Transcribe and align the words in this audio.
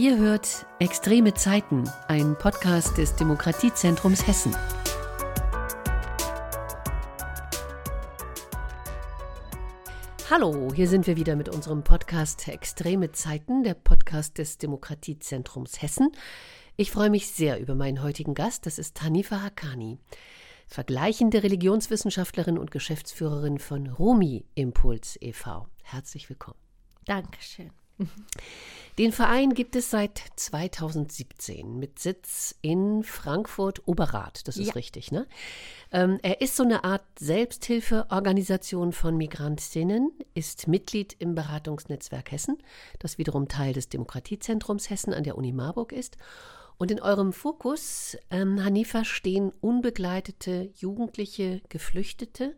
Ihr 0.00 0.16
hört 0.16 0.64
Extreme 0.78 1.34
Zeiten, 1.34 1.84
ein 2.08 2.34
Podcast 2.38 2.96
des 2.96 3.16
Demokratiezentrums 3.16 4.26
Hessen. 4.26 4.56
Hallo, 10.30 10.72
hier 10.74 10.88
sind 10.88 11.06
wir 11.06 11.18
wieder 11.18 11.36
mit 11.36 11.50
unserem 11.50 11.84
Podcast 11.84 12.48
Extreme 12.48 13.12
Zeiten, 13.12 13.62
der 13.62 13.74
Podcast 13.74 14.38
des 14.38 14.56
Demokratiezentrums 14.56 15.82
Hessen. 15.82 16.12
Ich 16.78 16.90
freue 16.90 17.10
mich 17.10 17.30
sehr 17.30 17.60
über 17.60 17.74
meinen 17.74 18.02
heutigen 18.02 18.32
Gast, 18.32 18.64
das 18.64 18.78
ist 18.78 19.02
Hanifa 19.02 19.42
Hakani, 19.42 19.98
vergleichende 20.66 21.42
Religionswissenschaftlerin 21.42 22.56
und 22.56 22.70
Geschäftsführerin 22.70 23.58
von 23.58 23.86
Rumi 23.86 24.46
Impuls 24.54 25.18
e.V. 25.20 25.66
Herzlich 25.82 26.30
willkommen. 26.30 26.56
Dankeschön. 27.04 27.79
Den 28.98 29.12
Verein 29.12 29.54
gibt 29.54 29.76
es 29.76 29.90
seit 29.90 30.20
2017 30.36 31.78
mit 31.78 31.98
Sitz 31.98 32.54
in 32.60 33.02
Frankfurt-Oberrath. 33.02 34.46
Das 34.46 34.58
ist 34.58 34.68
ja. 34.68 34.72
richtig, 34.74 35.10
ne? 35.10 35.26
Ähm, 35.90 36.18
er 36.22 36.42
ist 36.42 36.54
so 36.54 36.64
eine 36.64 36.84
Art 36.84 37.04
Selbsthilfeorganisation 37.18 38.92
von 38.92 39.16
Migrantinnen, 39.16 40.12
ist 40.34 40.68
Mitglied 40.68 41.16
im 41.18 41.34
Beratungsnetzwerk 41.34 42.30
Hessen, 42.30 42.58
das 42.98 43.16
wiederum 43.16 43.48
Teil 43.48 43.72
des 43.72 43.88
Demokratiezentrums 43.88 44.90
Hessen 44.90 45.14
an 45.14 45.24
der 45.24 45.38
Uni 45.38 45.52
Marburg 45.52 45.92
ist. 45.92 46.18
Und 46.76 46.90
in 46.90 47.00
eurem 47.00 47.32
Fokus, 47.32 48.18
ähm, 48.30 48.62
Hanifa, 48.64 49.04
stehen 49.04 49.52
unbegleitete 49.60 50.70
jugendliche 50.76 51.62
Geflüchtete, 51.68 52.54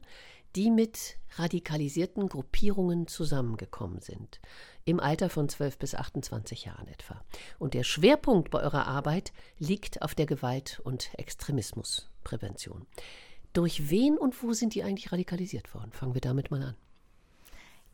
die 0.56 0.70
mit 0.70 1.16
radikalisierten 1.36 2.28
Gruppierungen 2.28 3.06
zusammengekommen 3.06 4.00
sind 4.00 4.40
im 4.84 5.00
Alter 5.00 5.30
von 5.30 5.48
12 5.48 5.78
bis 5.78 5.94
28 5.94 6.64
Jahren 6.64 6.88
etwa. 6.88 7.22
Und 7.58 7.74
der 7.74 7.84
Schwerpunkt 7.84 8.50
bei 8.50 8.60
eurer 8.60 8.86
Arbeit 8.86 9.32
liegt 9.58 10.02
auf 10.02 10.14
der 10.14 10.26
Gewalt- 10.26 10.80
und 10.84 11.10
Extremismusprävention. 11.14 12.86
Durch 13.52 13.90
wen 13.90 14.18
und 14.18 14.42
wo 14.42 14.52
sind 14.52 14.74
die 14.74 14.82
eigentlich 14.82 15.12
radikalisiert 15.12 15.74
worden? 15.74 15.92
Fangen 15.92 16.14
wir 16.14 16.20
damit 16.20 16.50
mal 16.50 16.62
an. 16.62 16.76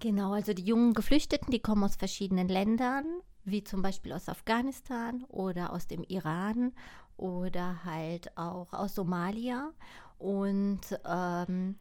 Genau, 0.01 0.33
also 0.33 0.53
die 0.55 0.63
jungen 0.63 0.95
Geflüchteten, 0.95 1.51
die 1.51 1.59
kommen 1.59 1.83
aus 1.83 1.97
verschiedenen 1.97 2.49
Ländern, 2.49 3.05
wie 3.45 3.65
zum 3.65 3.83
Beispiel 3.83 4.13
aus 4.13 4.29
Afghanistan 4.29 5.25
oder 5.29 5.73
aus 5.73 5.89
dem 5.89 6.05
Iran 6.05 6.73
oder 7.17 7.85
halt 7.85 8.37
auch 8.39 8.73
aus 8.73 8.95
Somalia 8.95 9.73
und 10.19 10.81
ähm, 11.05 11.77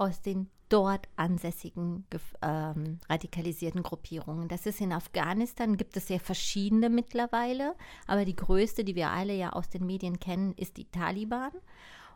aus 0.00 0.22
den 0.22 0.48
dort 0.70 1.08
ansässigen 1.16 2.06
ähm, 2.42 3.00
radikalisierten 3.08 3.82
Gruppierungen. 3.82 4.48
Das 4.48 4.66
ist 4.66 4.80
in 4.80 4.92
Afghanistan, 4.92 5.76
gibt 5.76 5.96
es 5.96 6.06
sehr 6.06 6.20
verschiedene 6.20 6.88
mittlerweile, 6.88 7.74
aber 8.06 8.24
die 8.24 8.36
größte, 8.36 8.84
die 8.84 8.94
wir 8.94 9.10
alle 9.10 9.34
ja 9.34 9.52
aus 9.52 9.68
den 9.68 9.84
Medien 9.84 10.20
kennen, 10.20 10.54
ist 10.56 10.76
die 10.76 10.90
Taliban. 10.90 11.50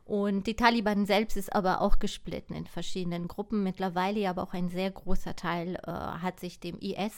Und 0.05 0.47
die 0.47 0.55
Taliban 0.55 1.07
selbst 1.07 1.37
ist 1.37 1.55
aber 1.55 1.81
auch 1.81 1.99
gesplitten 1.99 2.55
in 2.55 2.67
verschiedenen 2.67 3.27
Gruppen. 3.27 3.63
Mittlerweile 3.63 4.29
aber 4.29 4.43
auch 4.43 4.53
ein 4.53 4.69
sehr 4.69 4.91
großer 4.91 5.35
Teil 5.35 5.77
äh, 5.77 5.91
hat 5.91 6.41
sich 6.41 6.61
dem 6.61 6.79
IS 6.79 7.15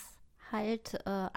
halt 0.52 0.94
äh, 1.04 1.28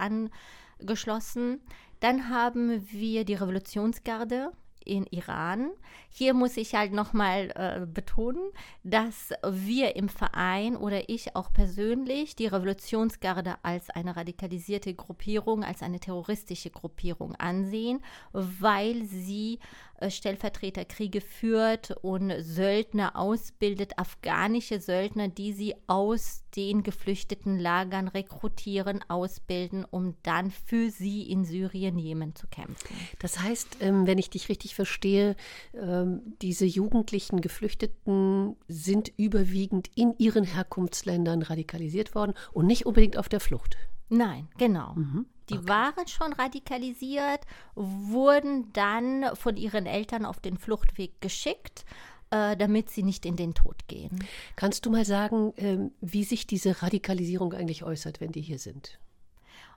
angeschlossen. 0.79 1.61
Dann 1.99 2.29
haben 2.29 2.87
wir 2.91 3.25
die 3.25 3.33
Revolutionsgarde, 3.33 4.51
in 4.89 5.05
Iran. 5.05 5.69
Hier 6.09 6.33
muss 6.33 6.57
ich 6.57 6.73
halt 6.73 6.91
nochmal 6.91 7.51
äh, 7.55 7.85
betonen, 7.85 8.51
dass 8.83 9.31
wir 9.47 9.95
im 9.95 10.09
Verein 10.09 10.75
oder 10.75 11.07
ich 11.09 11.35
auch 11.35 11.53
persönlich 11.53 12.35
die 12.35 12.47
Revolutionsgarde 12.47 13.55
als 13.61 13.89
eine 13.91 14.15
radikalisierte 14.15 14.93
Gruppierung, 14.95 15.63
als 15.63 15.83
eine 15.83 15.99
terroristische 15.99 16.71
Gruppierung 16.71 17.35
ansehen, 17.35 18.01
weil 18.33 19.05
sie 19.05 19.59
Stellvertreterkriege 20.07 21.21
führt 21.21 21.91
und 22.01 22.33
Söldner 22.39 23.15
ausbildet, 23.15 23.97
afghanische 23.97 24.79
Söldner, 24.79 25.27
die 25.27 25.53
sie 25.53 25.75
aus 25.87 26.43
den 26.55 26.83
geflüchteten 26.83 27.59
Lagern 27.59 28.07
rekrutieren, 28.07 29.01
ausbilden, 29.07 29.85
um 29.89 30.15
dann 30.23 30.51
für 30.51 30.89
sie 30.89 31.23
in 31.29 31.45
Syrien, 31.45 31.97
Jemen 31.97 32.35
zu 32.35 32.47
kämpfen. 32.47 32.95
Das 33.19 33.39
heißt, 33.39 33.77
ähm, 33.81 34.07
wenn 34.07 34.17
ich 34.17 34.29
dich 34.29 34.49
richtig 34.49 34.75
verstehe, 34.75 35.35
ähm, 35.73 36.21
diese 36.41 36.65
jugendlichen 36.65 37.41
Geflüchteten 37.41 38.55
sind 38.67 39.11
überwiegend 39.17 39.89
in 39.95 40.15
ihren 40.17 40.43
Herkunftsländern 40.43 41.41
radikalisiert 41.41 42.15
worden 42.15 42.33
und 42.51 42.65
nicht 42.65 42.85
unbedingt 42.85 43.17
auf 43.17 43.29
der 43.29 43.39
Flucht. 43.39 43.77
Nein, 44.09 44.47
genau. 44.57 44.93
Mhm. 44.95 45.27
Die 45.49 45.57
okay. 45.57 45.67
waren 45.67 46.07
schon 46.07 46.33
radikalisiert, 46.33 47.41
wurden 47.75 48.71
dann 48.73 49.35
von 49.35 49.57
ihren 49.57 49.85
Eltern 49.85 50.25
auf 50.25 50.39
den 50.39 50.57
Fluchtweg 50.57 51.21
geschickt, 51.21 51.85
äh, 52.31 52.55
damit 52.55 52.89
sie 52.89 53.03
nicht 53.03 53.25
in 53.25 53.35
den 53.35 53.53
Tod 53.53 53.87
gehen. 53.87 54.23
Kannst 54.55 54.85
du 54.85 54.91
mal 54.91 55.05
sagen, 55.05 55.53
äh, 55.57 55.77
wie 56.01 56.23
sich 56.23 56.47
diese 56.47 56.81
Radikalisierung 56.81 57.53
eigentlich 57.53 57.83
äußert, 57.83 58.21
wenn 58.21 58.31
die 58.31 58.41
hier 58.41 58.59
sind? 58.59 58.99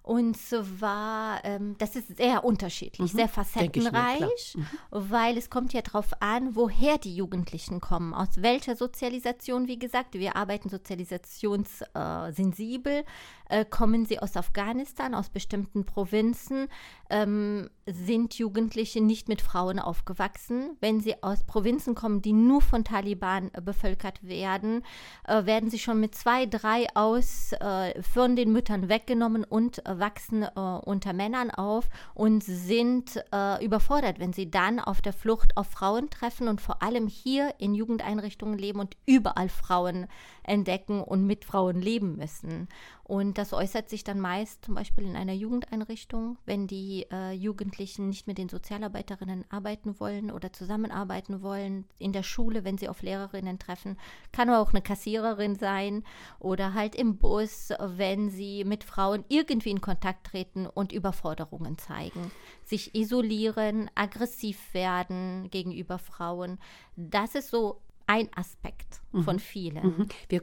Und 0.02 0.36
zwar, 0.36 1.44
ähm, 1.44 1.76
das 1.78 1.94
ist 1.94 2.16
sehr 2.16 2.44
unterschiedlich, 2.44 3.12
mhm. 3.12 3.18
sehr 3.18 3.28
facettenreich, 3.28 4.56
mhm. 4.56 4.66
weil 4.90 5.38
es 5.38 5.48
kommt 5.48 5.72
ja 5.72 5.80
darauf 5.80 6.20
an, 6.20 6.56
woher 6.56 6.98
die 6.98 7.14
Jugendlichen 7.14 7.80
kommen, 7.80 8.12
aus 8.12 8.42
welcher 8.42 8.74
Sozialisation, 8.74 9.68
wie 9.68 9.78
gesagt, 9.78 10.14
wir 10.14 10.34
arbeiten 10.34 10.68
sozialisationssensibel, 10.68 13.04
äh, 13.52 13.66
kommen 13.66 14.06
sie 14.06 14.18
aus 14.18 14.36
Afghanistan, 14.36 15.14
aus 15.14 15.28
bestimmten 15.28 15.84
Provinzen, 15.84 16.68
ähm, 17.10 17.68
sind 17.84 18.34
Jugendliche 18.34 19.02
nicht 19.02 19.28
mit 19.28 19.42
Frauen 19.42 19.78
aufgewachsen. 19.78 20.76
Wenn 20.80 21.00
sie 21.00 21.22
aus 21.22 21.44
Provinzen 21.44 21.94
kommen, 21.94 22.22
die 22.22 22.32
nur 22.32 22.62
von 22.62 22.82
Taliban 22.82 23.50
äh, 23.52 23.60
bevölkert 23.60 24.22
werden, 24.22 24.82
äh, 25.28 25.44
werden 25.44 25.68
sie 25.68 25.78
schon 25.78 26.00
mit 26.00 26.14
zwei, 26.14 26.46
drei 26.46 26.86
aus 26.94 27.52
äh, 27.52 28.00
von 28.02 28.36
den 28.36 28.52
Müttern 28.52 28.88
weggenommen 28.88 29.44
und 29.44 29.84
äh, 29.86 29.98
wachsen 29.98 30.44
äh, 30.44 30.48
unter 30.48 31.12
Männern 31.12 31.50
auf 31.50 31.88
und 32.14 32.42
sind 32.42 33.22
überfordert, 33.60 34.18
wenn 34.18 34.32
sie 34.32 34.50
dann 34.50 34.78
auf 34.78 35.02
der 35.02 35.12
Flucht 35.12 35.56
auf 35.56 35.66
Frauen 35.66 36.10
treffen 36.10 36.48
und 36.48 36.60
vor 36.60 36.82
allem 36.82 37.06
hier 37.06 37.54
in 37.58 37.74
Jugendeinrichtungen 37.74 38.58
leben 38.58 38.80
und 38.80 38.96
überall 39.06 39.48
Frauen 39.48 40.06
entdecken 40.44 41.02
und 41.02 41.26
mit 41.26 41.44
Frauen 41.44 41.80
leben 41.80 42.16
müssen. 42.16 42.68
Und 43.04 43.36
das 43.36 43.52
äußert 43.52 43.90
sich 43.90 44.04
dann 44.04 44.20
meist 44.20 44.64
zum 44.64 44.74
Beispiel 44.74 45.04
in 45.04 45.16
einer 45.16 45.32
Jugendeinrichtung, 45.32 46.38
wenn 46.46 46.66
die 46.68 47.06
äh, 47.10 47.32
Jugendlichen 47.32 48.08
nicht 48.08 48.28
mit 48.28 48.38
den 48.38 48.48
Sozialarbeiterinnen 48.48 49.44
arbeiten 49.48 49.98
wollen 49.98 50.30
oder 50.30 50.52
zusammenarbeiten 50.52 51.42
wollen, 51.42 51.84
in 51.98 52.12
der 52.12 52.22
Schule, 52.22 52.64
wenn 52.64 52.78
sie 52.78 52.88
auf 52.88 53.02
Lehrerinnen 53.02 53.58
treffen, 53.58 53.98
kann 54.30 54.50
auch 54.50 54.70
eine 54.70 54.82
Kassiererin 54.82 55.56
sein 55.56 56.04
oder 56.38 56.74
halt 56.74 56.94
im 56.94 57.18
Bus, 57.18 57.70
wenn 57.80 58.30
sie 58.30 58.64
mit 58.64 58.84
Frauen 58.84 59.24
irgendwie 59.28 59.70
in 59.70 59.80
Kontakt 59.80 60.28
treten 60.28 60.66
und 60.66 60.92
Überforderungen 60.92 61.78
zeigen, 61.78 62.30
sich 62.64 62.94
isolieren, 62.94 63.90
aggressiv 63.96 64.72
werden 64.74 65.50
gegenüber 65.50 65.98
Frauen. 65.98 66.58
Das 66.96 67.34
ist 67.34 67.50
so 67.50 67.80
ein 68.12 68.28
Aspekt 68.34 69.00
mhm. 69.12 69.22
von 69.22 69.38
vielen. 69.38 69.84
Mhm. 69.84 70.08
Wir 70.28 70.42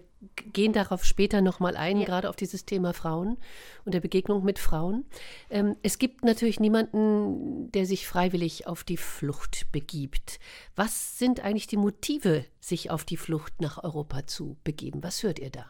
gehen 0.52 0.74
darauf 0.74 1.06
später 1.06 1.42
nochmal 1.42 1.78
ein, 1.78 2.00
ja. 2.00 2.06
gerade 2.06 2.28
auf 2.28 2.36
dieses 2.36 2.66
Thema 2.66 2.94
Frauen 2.94 3.38
und 3.86 3.94
der 3.94 4.00
Begegnung 4.00 4.44
mit 4.44 4.58
Frauen. 4.58 5.06
Ähm, 5.52 5.76
es 5.84 6.00
gibt 6.00 6.24
natürlich 6.24 6.60
niemanden, 6.60 7.72
der 7.72 7.86
sich 7.86 8.08
freiwillig 8.08 8.66
auf 8.66 8.84
die 8.84 8.98
Flucht 8.98 9.72
begibt. 9.72 10.40
Was 10.76 11.20
sind 11.20 11.42
eigentlich 11.42 11.68
die 11.68 11.78
Motive, 11.78 12.44
sich 12.60 12.90
auf 12.90 13.06
die 13.06 13.18
Flucht 13.18 13.62
nach 13.62 13.84
Europa 13.84 14.26
zu 14.26 14.58
begeben? 14.64 15.04
Was 15.04 15.22
hört 15.22 15.38
ihr 15.38 15.52
da? 15.52 15.68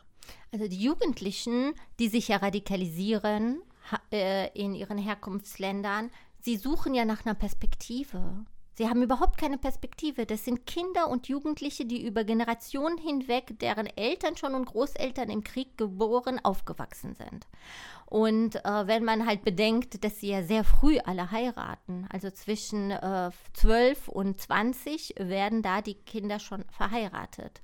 Also 0.54 0.70
die 0.70 0.81
Jugendlichen, 0.81 1.74
die 2.00 2.08
sich 2.08 2.30
ja 2.30 2.38
radikalisieren 2.38 3.62
äh, 4.13 4.50
in 4.57 4.74
ihren 4.74 4.98
Herkunftsländern, 4.98 6.12
sie 6.40 6.56
suchen 6.56 6.94
ja 6.95 7.04
nach 7.04 7.25
einer 7.25 7.36
Perspektive. 7.36 8.45
Sie 8.80 8.88
haben 8.88 9.04
überhaupt 9.04 9.38
keine 9.38 9.58
Perspektive. 9.58 10.26
Das 10.26 10.46
sind 10.46 10.66
Kinder 10.66 11.10
und 11.10 11.28
Jugendliche, 11.28 11.86
die 11.86 12.08
über 12.08 12.24
Generationen 12.24 12.98
hinweg, 12.98 13.60
deren 13.60 13.88
Eltern 13.88 14.38
schon 14.38 14.56
und 14.56 14.68
Großeltern 14.68 15.30
im 15.30 15.44
Krieg 15.44 15.78
geboren, 15.78 16.40
aufgewachsen 16.42 17.14
sind. 17.14 17.46
Und 18.06 18.56
äh, 18.56 18.88
wenn 18.88 19.04
man 19.04 19.28
halt 19.28 19.44
bedenkt, 19.44 20.02
dass 20.06 20.22
sie 20.22 20.30
ja 20.30 20.44
sehr 20.44 20.64
früh 20.64 20.98
alle 21.00 21.30
heiraten, 21.30 22.08
also 22.10 22.31
zwischen 22.31 22.92
äh, 22.92 23.31
12 23.52 24.08
und 24.08 24.40
20 24.40 25.16
werden 25.18 25.62
da 25.62 25.81
die 25.81 25.96
Kinder 25.96 26.40
schon 26.40 26.64
verheiratet. 26.70 27.62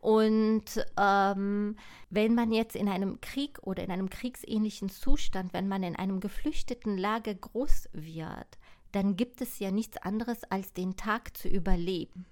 Und 0.00 0.64
ähm, 0.98 1.76
wenn 2.08 2.34
man 2.34 2.52
jetzt 2.52 2.74
in 2.74 2.88
einem 2.88 3.20
Krieg 3.20 3.58
oder 3.60 3.84
in 3.84 3.90
einem 3.90 4.08
kriegsähnlichen 4.08 4.88
Zustand, 4.88 5.52
wenn 5.52 5.68
man 5.68 5.82
in 5.82 5.94
einem 5.94 6.20
geflüchteten 6.20 6.96
Lager 6.96 7.34
groß 7.34 7.90
wird, 7.92 8.58
dann 8.94 9.16
gibt 9.16 9.40
es 9.40 9.58
ja 9.58 9.70
nichts 9.70 9.96
anderes, 9.96 10.44
als 10.44 10.72
den 10.72 10.96
Tag 10.96 11.36
zu 11.36 11.48
überleben. 11.48 12.26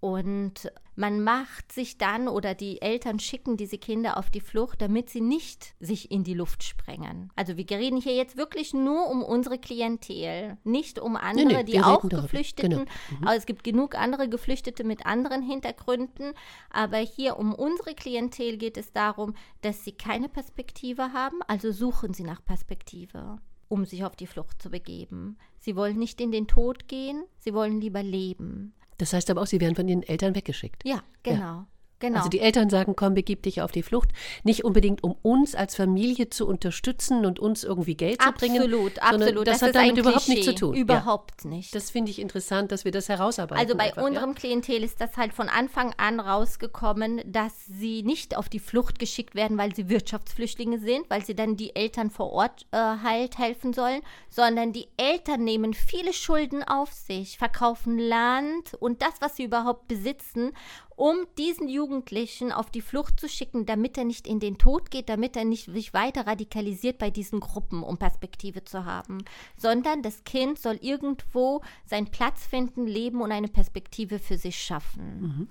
Und 0.00 0.72
man 0.96 1.22
macht 1.22 1.72
sich 1.72 1.98
dann 1.98 2.26
oder 2.26 2.54
die 2.54 2.80
Eltern 2.80 3.18
schicken 3.18 3.58
diese 3.58 3.76
Kinder 3.76 4.16
auf 4.16 4.30
die 4.30 4.40
Flucht, 4.40 4.80
damit 4.80 5.10
sie 5.10 5.20
nicht 5.20 5.74
sich 5.78 6.10
in 6.10 6.24
die 6.24 6.32
Luft 6.32 6.62
sprengen. 6.62 7.30
Also 7.36 7.58
wir 7.58 7.68
reden 7.70 8.00
hier 8.00 8.14
jetzt 8.14 8.38
wirklich 8.38 8.72
nur 8.72 9.10
um 9.10 9.22
unsere 9.22 9.58
Klientel, 9.58 10.56
nicht 10.64 10.98
um 10.98 11.16
andere, 11.16 11.46
nee, 11.46 11.52
nee, 11.52 11.64
die 11.64 11.82
auch 11.82 12.00
Geflüchteten. 12.00 12.70
Genau. 12.70 12.90
Mhm. 13.10 13.28
Aber 13.28 13.36
es 13.36 13.44
gibt 13.44 13.62
genug 13.62 13.94
andere 13.94 14.30
Geflüchtete 14.30 14.84
mit 14.84 15.04
anderen 15.04 15.42
Hintergründen. 15.42 16.32
Aber 16.70 16.96
hier 16.96 17.38
um 17.38 17.54
unsere 17.54 17.94
Klientel 17.94 18.56
geht 18.56 18.78
es 18.78 18.92
darum, 18.92 19.34
dass 19.60 19.84
sie 19.84 19.92
keine 19.92 20.30
Perspektive 20.30 21.12
haben, 21.12 21.40
also 21.46 21.72
suchen 21.72 22.14
sie 22.14 22.24
nach 22.24 22.42
Perspektive 22.42 23.38
um 23.70 23.84
sich 23.84 24.04
auf 24.04 24.16
die 24.16 24.26
Flucht 24.26 24.60
zu 24.60 24.68
begeben. 24.68 25.38
Sie 25.60 25.76
wollen 25.76 25.98
nicht 25.98 26.20
in 26.20 26.32
den 26.32 26.48
Tod 26.48 26.88
gehen, 26.88 27.24
sie 27.38 27.54
wollen 27.54 27.80
lieber 27.80 28.02
leben. 28.02 28.74
Das 28.98 29.12
heißt 29.12 29.30
aber 29.30 29.40
auch, 29.42 29.46
sie 29.46 29.60
werden 29.60 29.76
von 29.76 29.88
ihren 29.88 30.02
Eltern 30.02 30.34
weggeschickt. 30.34 30.82
Ja, 30.84 31.02
genau. 31.22 31.38
Ja. 31.40 31.66
Genau. 32.00 32.18
Also 32.18 32.30
die 32.30 32.40
Eltern 32.40 32.70
sagen, 32.70 32.96
komm, 32.96 33.14
begib 33.14 33.42
dich 33.42 33.60
auf 33.60 33.72
die 33.72 33.82
Flucht. 33.82 34.10
Nicht 34.42 34.64
unbedingt, 34.64 35.04
um 35.04 35.16
uns 35.22 35.54
als 35.54 35.76
Familie 35.76 36.30
zu 36.30 36.48
unterstützen 36.48 37.26
und 37.26 37.38
uns 37.38 37.62
irgendwie 37.62 37.94
Geld 37.94 38.20
absolut, 38.20 38.40
zu 38.40 38.46
bringen. 38.46 38.62
Absolut, 38.62 38.98
absolut. 39.02 39.46
Das, 39.46 39.58
das 39.58 39.68
hat 39.68 39.74
damit 39.74 39.98
überhaupt 39.98 40.28
nichts 40.28 40.46
zu 40.46 40.54
tun. 40.54 40.74
Überhaupt 40.74 41.44
ja. 41.44 41.50
nicht. 41.50 41.74
Das 41.74 41.90
finde 41.90 42.10
ich 42.10 42.18
interessant, 42.18 42.72
dass 42.72 42.86
wir 42.86 42.92
das 42.92 43.10
herausarbeiten. 43.10 43.62
Also 43.62 43.76
bei 43.76 43.88
einfach, 43.88 44.02
unserem 44.02 44.30
ja? 44.30 44.34
Klientel 44.36 44.82
ist 44.82 45.00
das 45.00 45.16
halt 45.18 45.34
von 45.34 45.50
Anfang 45.50 45.92
an 45.98 46.20
rausgekommen, 46.20 47.20
dass 47.26 47.52
sie 47.66 48.02
nicht 48.02 48.34
auf 48.34 48.48
die 48.48 48.60
Flucht 48.60 48.98
geschickt 48.98 49.34
werden, 49.34 49.58
weil 49.58 49.74
sie 49.74 49.90
Wirtschaftsflüchtlinge 49.90 50.78
sind, 50.78 51.10
weil 51.10 51.22
sie 51.22 51.34
dann 51.34 51.56
die 51.56 51.76
Eltern 51.76 52.10
vor 52.10 52.32
Ort 52.32 52.66
äh, 52.70 52.78
halt 52.78 53.36
helfen 53.36 53.74
sollen, 53.74 54.00
sondern 54.30 54.72
die 54.72 54.88
Eltern 54.96 55.44
nehmen 55.44 55.74
viele 55.74 56.14
Schulden 56.14 56.62
auf 56.62 56.92
sich, 56.92 57.36
verkaufen 57.36 57.98
Land 57.98 58.74
und 58.80 59.02
das, 59.02 59.12
was 59.20 59.36
sie 59.36 59.44
überhaupt 59.44 59.86
besitzen 59.86 60.52
um 61.00 61.26
diesen 61.38 61.66
Jugendlichen 61.66 62.52
auf 62.52 62.70
die 62.70 62.82
Flucht 62.82 63.18
zu 63.18 63.26
schicken, 63.26 63.64
damit 63.64 63.96
er 63.96 64.04
nicht 64.04 64.26
in 64.26 64.38
den 64.38 64.58
Tod 64.58 64.90
geht, 64.90 65.08
damit 65.08 65.34
er 65.34 65.46
nicht 65.46 65.64
sich 65.64 65.94
weiter 65.94 66.26
radikalisiert 66.26 66.98
bei 66.98 67.08
diesen 67.08 67.40
Gruppen, 67.40 67.82
um 67.82 67.96
Perspektive 67.96 68.64
zu 68.64 68.84
haben, 68.84 69.24
sondern 69.56 70.02
das 70.02 70.24
Kind 70.24 70.58
soll 70.58 70.78
irgendwo 70.82 71.62
seinen 71.86 72.10
Platz 72.10 72.46
finden, 72.46 72.86
leben 72.86 73.22
und 73.22 73.32
eine 73.32 73.48
Perspektive 73.48 74.18
für 74.18 74.36
sich 74.36 74.58
schaffen. 74.58 75.20
Mhm. 75.22 75.48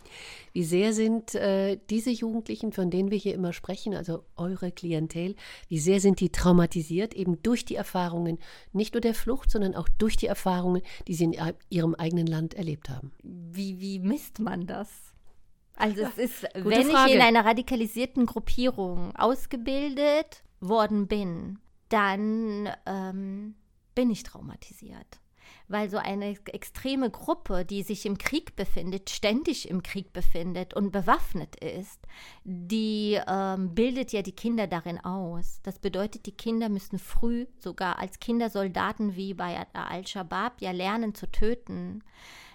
Wie 0.54 0.64
sehr 0.64 0.94
sind 0.94 1.34
äh, 1.34 1.80
diese 1.90 2.12
Jugendlichen, 2.12 2.72
von 2.72 2.92
denen 2.92 3.10
wir 3.10 3.18
hier 3.18 3.34
immer 3.34 3.52
sprechen, 3.52 3.96
also 3.96 4.24
eure 4.36 4.72
Klientel, 4.72 5.36
wie 5.68 5.80
sehr 5.80 6.00
sind 6.00 6.20
die 6.20 6.30
traumatisiert, 6.30 7.16
eben 7.16 7.42
durch 7.42 7.66
die 7.66 7.76
Erfahrungen, 7.76 8.38
nicht 8.72 8.94
nur 8.94 9.02
der 9.02 9.16
Flucht, 9.16 9.50
sondern 9.50 9.74
auch 9.74 9.90
durch 9.98 10.16
die 10.16 10.28
Erfahrungen, 10.28 10.84
die 11.08 11.16
sie 11.16 11.24
in 11.24 11.36
ihrem 11.72 11.96
eigenen 11.96 12.28
Land 12.28 12.54
erlebt 12.54 12.88
haben? 12.88 13.14
Wie, 13.24 13.80
wie 13.80 13.98
misst 13.98 14.38
man 14.38 14.68
das? 14.68 15.10
Also 15.80 16.04
es 16.04 16.18
ist, 16.18 16.44
wenn 16.54 16.90
Frage. 16.90 17.10
ich 17.10 17.16
in 17.16 17.22
einer 17.22 17.46
radikalisierten 17.46 18.26
Gruppierung 18.26 19.16
ausgebildet 19.16 20.44
worden 20.60 21.08
bin, 21.08 21.60
dann 21.88 22.70
ähm, 22.86 23.56
bin 23.96 24.12
ich 24.12 24.24
traumatisiert. 24.24 25.20
Weil 25.68 25.90
so 25.90 25.98
eine 25.98 26.36
extreme 26.48 27.10
Gruppe, 27.10 27.64
die 27.64 27.84
sich 27.84 28.06
im 28.06 28.18
Krieg 28.18 28.56
befindet, 28.56 29.10
ständig 29.10 29.70
im 29.70 29.84
Krieg 29.84 30.12
befindet 30.14 30.74
und 30.74 30.92
bewaffnet 30.92 31.56
ist, 31.64 32.00
die 32.44 33.20
ähm, 33.28 33.74
bildet 33.74 34.12
ja 34.12 34.22
die 34.22 34.36
Kinder 34.36 34.68
darin 34.68 35.00
aus. 35.00 35.60
Das 35.64 35.80
bedeutet, 35.80 36.26
die 36.26 36.36
Kinder 36.36 36.70
müssen 36.70 37.00
früh, 37.00 37.46
sogar 37.60 38.00
als 38.00 38.20
Kindersoldaten 38.20 39.16
wie 39.16 39.34
bei 39.34 39.66
Al-Shabaab, 39.74 40.60
ja 40.62 40.72
lernen 40.72 41.16
zu 41.16 41.32
töten. 41.32 42.04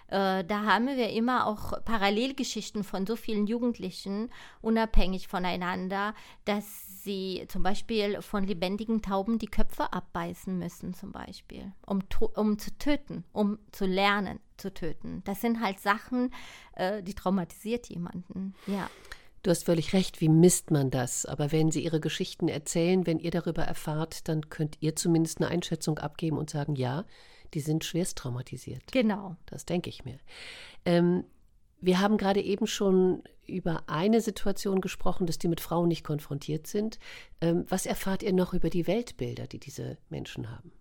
Äh, 0.08 0.44
da 0.44 0.64
haben 0.64 0.86
wir 0.86 1.10
immer 1.10 1.46
auch 1.46 1.72
Parallelgeschichten 1.84 2.84
von 2.84 3.06
so 3.06 3.16
vielen 3.16 3.46
Jugendlichen, 3.46 4.30
unabhängig 4.60 5.28
voneinander, 5.28 6.14
dass 6.44 7.02
sie 7.02 7.44
zum 7.48 7.62
Beispiel 7.62 8.20
von 8.22 8.44
lebendigen 8.44 9.02
Tauben 9.02 9.38
die 9.38 9.46
Köpfe 9.46 9.92
abbeißen 9.92 10.58
müssen, 10.58 10.94
zum 10.94 11.12
Beispiel, 11.12 11.72
um, 11.86 12.00
um 12.34 12.58
zu 12.58 12.76
töten, 12.78 13.24
um 13.32 13.58
zu 13.72 13.86
lernen 13.86 14.40
zu 14.56 14.72
töten. 14.72 15.22
Das 15.24 15.40
sind 15.40 15.60
halt 15.60 15.80
Sachen, 15.80 16.32
äh, 16.74 17.02
die 17.02 17.14
traumatisiert 17.14 17.88
jemanden, 17.88 18.54
ja. 18.66 18.88
Du 19.42 19.50
hast 19.50 19.64
völlig 19.64 19.92
recht, 19.92 20.22
wie 20.22 20.30
misst 20.30 20.70
man 20.70 20.90
das? 20.90 21.26
Aber 21.26 21.52
wenn 21.52 21.70
Sie 21.70 21.84
Ihre 21.84 22.00
Geschichten 22.00 22.48
erzählen, 22.48 23.06
wenn 23.06 23.18
ihr 23.18 23.30
darüber 23.30 23.62
erfahrt, 23.62 24.26
dann 24.26 24.48
könnt 24.48 24.78
ihr 24.80 24.96
zumindest 24.96 25.38
eine 25.38 25.50
Einschätzung 25.50 25.98
abgeben 25.98 26.38
und 26.38 26.48
sagen, 26.48 26.76
ja, 26.76 27.04
die 27.54 27.60
sind 27.60 27.84
schwerst 27.84 28.18
traumatisiert. 28.18 28.82
Genau. 28.92 29.36
Das 29.46 29.64
denke 29.64 29.88
ich 29.88 30.04
mir. 30.04 30.18
Ähm, 30.84 31.24
wir 31.80 32.00
haben 32.00 32.16
gerade 32.16 32.40
eben 32.40 32.66
schon 32.66 33.22
über 33.46 33.84
eine 33.88 34.20
Situation 34.20 34.80
gesprochen, 34.80 35.26
dass 35.26 35.38
die 35.38 35.48
mit 35.48 35.60
Frauen 35.60 35.88
nicht 35.88 36.04
konfrontiert 36.04 36.66
sind. 36.66 36.98
Ähm, 37.40 37.66
was 37.68 37.86
erfahrt 37.86 38.22
ihr 38.22 38.32
noch 38.32 38.54
über 38.54 38.70
die 38.70 38.86
Weltbilder, 38.86 39.46
die 39.46 39.58
diese 39.58 39.98
Menschen 40.08 40.50
haben? 40.50 40.72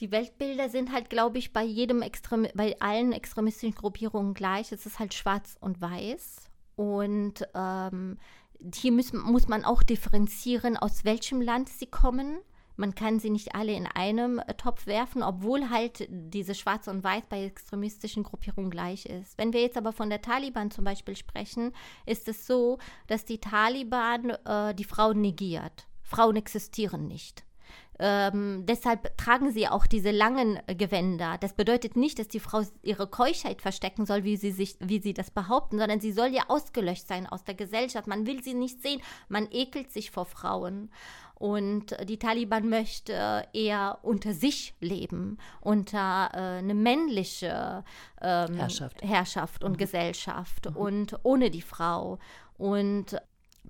Die 0.00 0.12
Weltbilder 0.12 0.68
sind 0.68 0.92
halt, 0.92 1.10
glaube 1.10 1.38
ich, 1.38 1.52
bei 1.52 1.64
jedem 1.64 2.02
Extrem 2.02 2.46
bei 2.54 2.78
allen 2.80 3.12
extremistischen 3.12 3.74
Gruppierungen 3.74 4.34
gleich. 4.34 4.70
Es 4.70 4.86
ist 4.86 4.98
halt 4.98 5.14
schwarz 5.14 5.56
und 5.60 5.80
weiß. 5.80 6.50
Und 6.76 7.48
ähm, 7.54 8.18
hier 8.74 8.92
müssen, 8.92 9.20
muss 9.20 9.48
man 9.48 9.64
auch 9.64 9.82
differenzieren, 9.82 10.76
aus 10.76 11.04
welchem 11.04 11.40
Land 11.40 11.68
sie 11.68 11.86
kommen. 11.86 12.38
Man 12.78 12.94
kann 12.94 13.18
sie 13.18 13.30
nicht 13.30 13.56
alle 13.56 13.72
in 13.72 13.88
einem 13.88 14.38
äh, 14.38 14.54
Topf 14.54 14.86
werfen, 14.86 15.24
obwohl 15.24 15.68
halt 15.68 16.06
diese 16.08 16.54
Schwarz 16.54 16.86
und 16.86 17.02
Weiß 17.02 17.24
bei 17.28 17.44
extremistischen 17.44 18.22
Gruppierungen 18.22 18.70
gleich 18.70 19.04
ist. 19.04 19.36
Wenn 19.36 19.52
wir 19.52 19.60
jetzt 19.60 19.76
aber 19.76 19.92
von 19.92 20.10
der 20.10 20.22
Taliban 20.22 20.70
zum 20.70 20.84
Beispiel 20.84 21.16
sprechen, 21.16 21.72
ist 22.06 22.28
es 22.28 22.46
so, 22.46 22.78
dass 23.08 23.24
die 23.24 23.40
Taliban 23.40 24.30
äh, 24.30 24.76
die 24.76 24.84
Frauen 24.84 25.20
negiert. 25.20 25.88
Frauen 26.04 26.36
existieren 26.36 27.08
nicht. 27.08 27.44
Ähm, 27.98 28.64
deshalb 28.66 29.16
tragen 29.16 29.52
sie 29.52 29.68
auch 29.68 29.86
diese 29.86 30.10
langen 30.10 30.60
Gewänder. 30.66 31.36
Das 31.40 31.52
bedeutet 31.52 31.96
nicht, 31.96 32.18
dass 32.18 32.28
die 32.28 32.40
Frau 32.40 32.62
ihre 32.82 33.08
Keuschheit 33.08 33.60
verstecken 33.60 34.06
soll, 34.06 34.24
wie 34.24 34.36
sie, 34.36 34.52
sich, 34.52 34.76
wie 34.80 35.00
sie 35.00 35.14
das 35.14 35.30
behaupten, 35.30 35.78
sondern 35.78 36.00
sie 36.00 36.12
soll 36.12 36.28
ja 36.28 36.44
ausgelöscht 36.48 37.08
sein 37.08 37.26
aus 37.26 37.44
der 37.44 37.54
Gesellschaft. 37.54 38.06
Man 38.06 38.26
will 38.26 38.42
sie 38.42 38.54
nicht 38.54 38.82
sehen. 38.82 39.00
Man 39.28 39.48
ekelt 39.50 39.90
sich 39.90 40.10
vor 40.10 40.26
Frauen. 40.26 40.90
Und 41.34 41.96
die 42.08 42.18
Taliban 42.18 42.68
möchte 42.68 43.46
eher 43.52 44.00
unter 44.02 44.34
sich 44.34 44.74
leben, 44.80 45.38
unter 45.60 46.30
äh, 46.32 46.58
eine 46.58 46.74
männliche 46.74 47.84
ähm, 48.20 48.54
Herrschaft. 48.56 49.02
Herrschaft. 49.02 49.62
und 49.62 49.72
mhm. 49.72 49.76
Gesellschaft 49.76 50.68
mhm. 50.68 50.76
und 50.76 51.20
ohne 51.22 51.50
die 51.50 51.62
Frau. 51.62 52.18
Und 52.56 53.16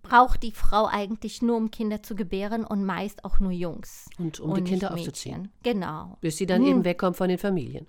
braucht 0.03 0.43
die 0.43 0.53
Frau 0.53 0.87
eigentlich 0.87 1.43
nur, 1.43 1.57
um 1.57 1.71
Kinder 1.71 2.03
zu 2.03 2.15
gebären 2.15 2.65
und 2.65 2.85
meist 2.85 3.25
auch 3.25 3.41
nur 3.41 3.53
Jungs. 3.53 4.09
Und 4.19 4.41
um 4.41 4.51
und 4.51 4.65
die 4.65 4.73
Kinder 4.73 4.93
aufzuziehen. 4.93 5.51
Genau. 5.63 6.17
Bis 6.21 6.37
sie 6.37 6.47
dann 6.47 6.63
hm. 6.63 6.69
eben 6.69 6.85
wegkommen 6.85 7.15
von 7.15 7.29
den 7.29 7.39
Familien. 7.39 7.87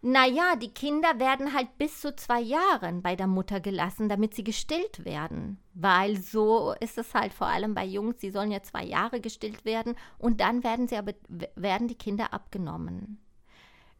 Naja, 0.00 0.54
die 0.54 0.72
Kinder 0.72 1.18
werden 1.18 1.52
halt 1.54 1.76
bis 1.76 2.00
zu 2.00 2.14
zwei 2.14 2.40
Jahren 2.40 3.02
bei 3.02 3.16
der 3.16 3.26
Mutter 3.26 3.58
gelassen, 3.58 4.08
damit 4.08 4.32
sie 4.32 4.44
gestillt 4.44 5.04
werden. 5.04 5.58
Weil 5.74 6.16
so 6.16 6.72
ist 6.78 6.98
es 6.98 7.14
halt 7.14 7.34
vor 7.34 7.48
allem 7.48 7.74
bei 7.74 7.84
Jungs, 7.84 8.20
sie 8.20 8.30
sollen 8.30 8.52
ja 8.52 8.62
zwei 8.62 8.84
Jahre 8.84 9.20
gestillt 9.20 9.64
werden 9.64 9.96
und 10.18 10.40
dann 10.40 10.62
werden 10.62 10.86
sie 10.86 10.96
aber 10.96 11.14
werden 11.56 11.88
die 11.88 11.96
Kinder 11.96 12.32
abgenommen. 12.32 13.18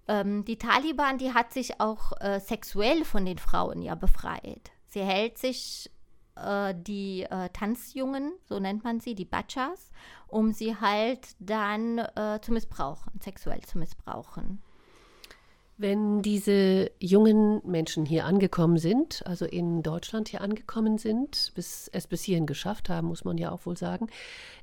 Ähm, 0.07 0.45
die 0.45 0.57
Taliban, 0.57 1.19
die 1.19 1.35
hat 1.35 1.53
sich 1.53 1.81
auch 1.81 2.12
äh, 2.21 2.38
sexuell 2.38 3.05
von 3.05 3.27
den 3.27 3.38
Frauen 3.38 3.83
ja 3.83 3.97
befreit. 3.97 4.71
Sie 4.87 5.03
hält 5.03 5.37
sich 5.37 5.91
äh, 6.45 6.75
die 6.76 7.23
äh, 7.23 7.49
Tanzjungen, 7.52 8.33
so 8.45 8.59
nennt 8.59 8.85
man 8.85 9.00
sie, 9.00 9.14
die 9.14 9.25
Bachas, 9.25 9.90
um 10.26 10.52
sie 10.52 10.76
halt 10.76 11.28
dann 11.40 11.99
äh, 11.99 12.40
zu 12.42 12.52
missbrauchen, 12.52 13.21
sexuell 13.21 13.61
zu 13.62 13.78
missbrauchen. 13.78 14.62
Wenn 15.80 16.23
diese 16.23 16.90
jungen 16.99 17.62
Menschen 17.64 18.04
hier 18.04 18.25
angekommen 18.25 18.78
sind, 18.78 19.25
also 19.25 19.45
in 19.45 19.85
Deutschland 19.85 20.28
hier 20.28 20.40
angekommen 20.40 20.99
sind, 20.99 21.52
bis 21.54 21.88
es 21.92 22.09
bis 22.09 22.25
hierhin 22.25 22.47
geschafft 22.47 22.88
haben, 22.88 23.07
muss 23.07 23.25
man 23.25 23.38
ja 23.38 23.52
auch 23.52 23.64
wohl 23.64 23.76
sagen, 23.76 24.09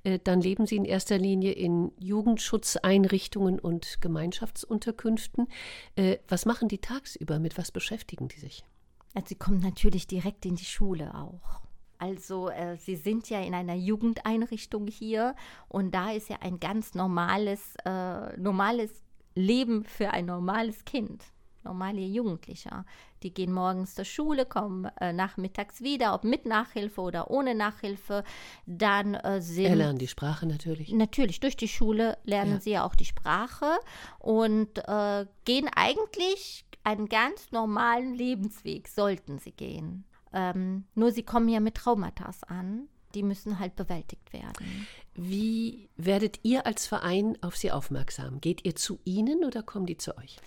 äh, 0.04 0.20
dann 0.22 0.42
leben 0.42 0.66
sie 0.66 0.76
in 0.76 0.84
erster 0.84 1.18
Linie 1.18 1.54
in 1.54 1.94
Jugendschutzeinrichtungen 2.00 3.60
und 3.60 4.02
Gemeinschaftsunterkünften. 4.02 5.48
Äh, 5.96 6.18
was 6.28 6.46
machen 6.46 6.68
die 6.68 6.80
tagsüber? 6.80 7.40
Mit 7.40 7.58
was 7.58 7.72
beschäftigen 7.72 8.28
die 8.28 8.40
sich? 8.42 8.66
Also 9.14 9.30
sie 9.30 9.36
kommen 9.36 9.60
natürlich 9.60 10.08
direkt 10.08 10.46
in 10.46 10.58
die 10.58 10.66
Schule 10.66 11.16
auch. 11.16 11.65
Also 11.98 12.50
äh, 12.50 12.78
sie 12.78 12.96
sind 12.96 13.30
ja 13.30 13.42
in 13.42 13.54
einer 13.54 13.76
Jugendeinrichtung 13.76 14.88
hier 14.88 15.36
und 15.68 15.94
da 15.94 16.12
ist 16.12 16.30
ja 16.30 16.38
ein 16.42 16.60
ganz 16.60 16.94
normales, 16.94 17.76
äh, 17.86 18.38
normales 18.38 18.92
Leben 19.36 19.84
für 19.84 20.12
ein 20.12 20.26
normales 20.26 20.86
Kind, 20.86 21.24
normale 21.64 22.02
Jugendliche. 22.02 22.86
Die 23.24 23.34
gehen 23.34 23.52
morgens 23.52 23.96
zur 23.96 24.06
Schule, 24.06 24.46
kommen 24.46 24.86
äh, 25.02 25.12
nachmittags 25.12 25.82
wieder, 25.82 26.14
ob 26.14 26.24
mit 26.24 26.46
Nachhilfe 26.46 27.02
oder 27.02 27.32
ohne 27.32 27.56
Nachhilfe. 27.56 28.24
Dann 28.66 29.16
äh, 29.16 29.42
sind. 29.42 29.66
Erlernen 29.66 29.98
die 29.98 30.08
Sprache 30.08 30.46
natürlich. 30.46 30.92
Natürlich, 30.92 31.40
durch 31.40 31.58
die 31.58 31.68
Schule 31.68 32.18
lernen 32.24 32.54
ja. 32.54 32.60
sie 32.60 32.72
ja 32.72 32.86
auch 32.86 32.96
die 32.96 33.06
Sprache 33.06 33.80
und 34.20 34.78
äh, 34.88 35.26
gehen 35.44 35.70
eigentlich 35.76 36.66
einen 36.84 37.10
ganz 37.10 37.52
normalen 37.52 38.14
Lebensweg 38.14 38.88
sollten 38.88 39.40
sie 39.40 39.52
gehen. 39.52 40.06
Ähm, 40.36 40.84
nur 40.94 41.12
sie 41.12 41.24
kommen 41.24 41.50
ja 41.50 41.60
mit 41.60 41.76
Traumata 41.76 42.30
an. 42.48 42.88
Die 43.16 43.24
müssen 43.24 43.60
halt 43.60 43.78
bewältigt 43.78 44.34
werden. 44.34 44.88
Wie 45.14 45.90
werdet 45.96 46.40
ihr 46.44 46.66
als 46.66 46.86
Verein 46.86 47.38
auf 47.42 47.56
sie 47.56 47.72
aufmerksam? 47.72 48.42
Geht 48.42 48.66
ihr 48.66 48.76
zu 48.76 49.00
ihnen 49.06 49.46
oder 49.46 49.64
kommen 49.64 49.86
die 49.86 49.98
zu 49.98 50.18
euch? 50.18 50.38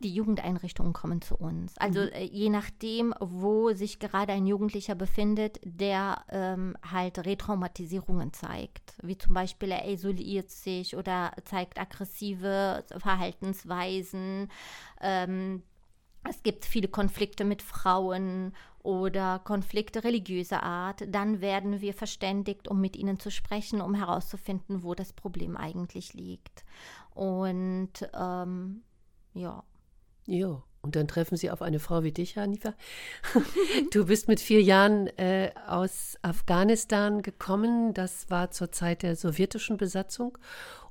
die 0.00 0.14
Jugendeinrichtungen 0.14 0.92
kommen 0.92 1.22
zu 1.22 1.36
uns. 1.36 1.76
Also 1.78 2.00
mhm. 2.00 2.08
äh, 2.12 2.24
je 2.24 2.50
nachdem, 2.50 3.14
wo 3.20 3.72
sich 3.72 3.98
gerade 3.98 4.32
ein 4.32 4.46
Jugendlicher 4.46 4.94
befindet, 4.94 5.58
der 5.64 6.24
ähm, 6.30 6.76
halt 6.88 7.18
Retraumatisierungen 7.18 8.32
zeigt. 8.32 8.94
Wie 9.02 9.18
zum 9.18 9.34
Beispiel 9.34 9.72
er 9.72 9.88
isoliert 9.88 10.50
sich 10.50 10.96
oder 10.96 11.32
zeigt 11.44 11.80
aggressive 11.80 12.84
Verhaltensweisen. 12.96 14.50
Ähm, 15.00 15.62
es 16.28 16.42
gibt 16.42 16.64
viele 16.64 16.88
Konflikte 16.88 17.44
mit 17.44 17.62
Frauen 17.62 18.52
oder 18.88 19.38
Konflikte 19.40 20.02
religiöser 20.02 20.62
Art, 20.62 21.04
dann 21.06 21.42
werden 21.42 21.82
wir 21.82 21.92
verständigt, 21.92 22.68
um 22.68 22.80
mit 22.80 22.96
ihnen 22.96 23.20
zu 23.20 23.30
sprechen, 23.30 23.82
um 23.82 23.92
herauszufinden, 23.92 24.82
wo 24.82 24.94
das 24.94 25.12
Problem 25.12 25.58
eigentlich 25.58 26.14
liegt. 26.14 26.64
Und 27.14 27.92
ähm, 28.18 28.80
ja. 29.34 29.62
Ja, 30.24 30.62
und 30.80 30.96
dann 30.96 31.06
treffen 31.06 31.36
Sie 31.36 31.50
auf 31.50 31.60
eine 31.60 31.80
Frau 31.80 32.02
wie 32.02 32.12
dich, 32.12 32.38
Hanifa. 32.38 32.72
Du 33.92 34.06
bist 34.06 34.26
mit 34.26 34.40
vier 34.40 34.62
Jahren 34.62 35.08
äh, 35.18 35.50
aus 35.66 36.16
Afghanistan 36.22 37.20
gekommen. 37.20 37.92
Das 37.92 38.30
war 38.30 38.52
zur 38.52 38.72
Zeit 38.72 39.02
der 39.02 39.16
sowjetischen 39.16 39.76
Besatzung. 39.76 40.38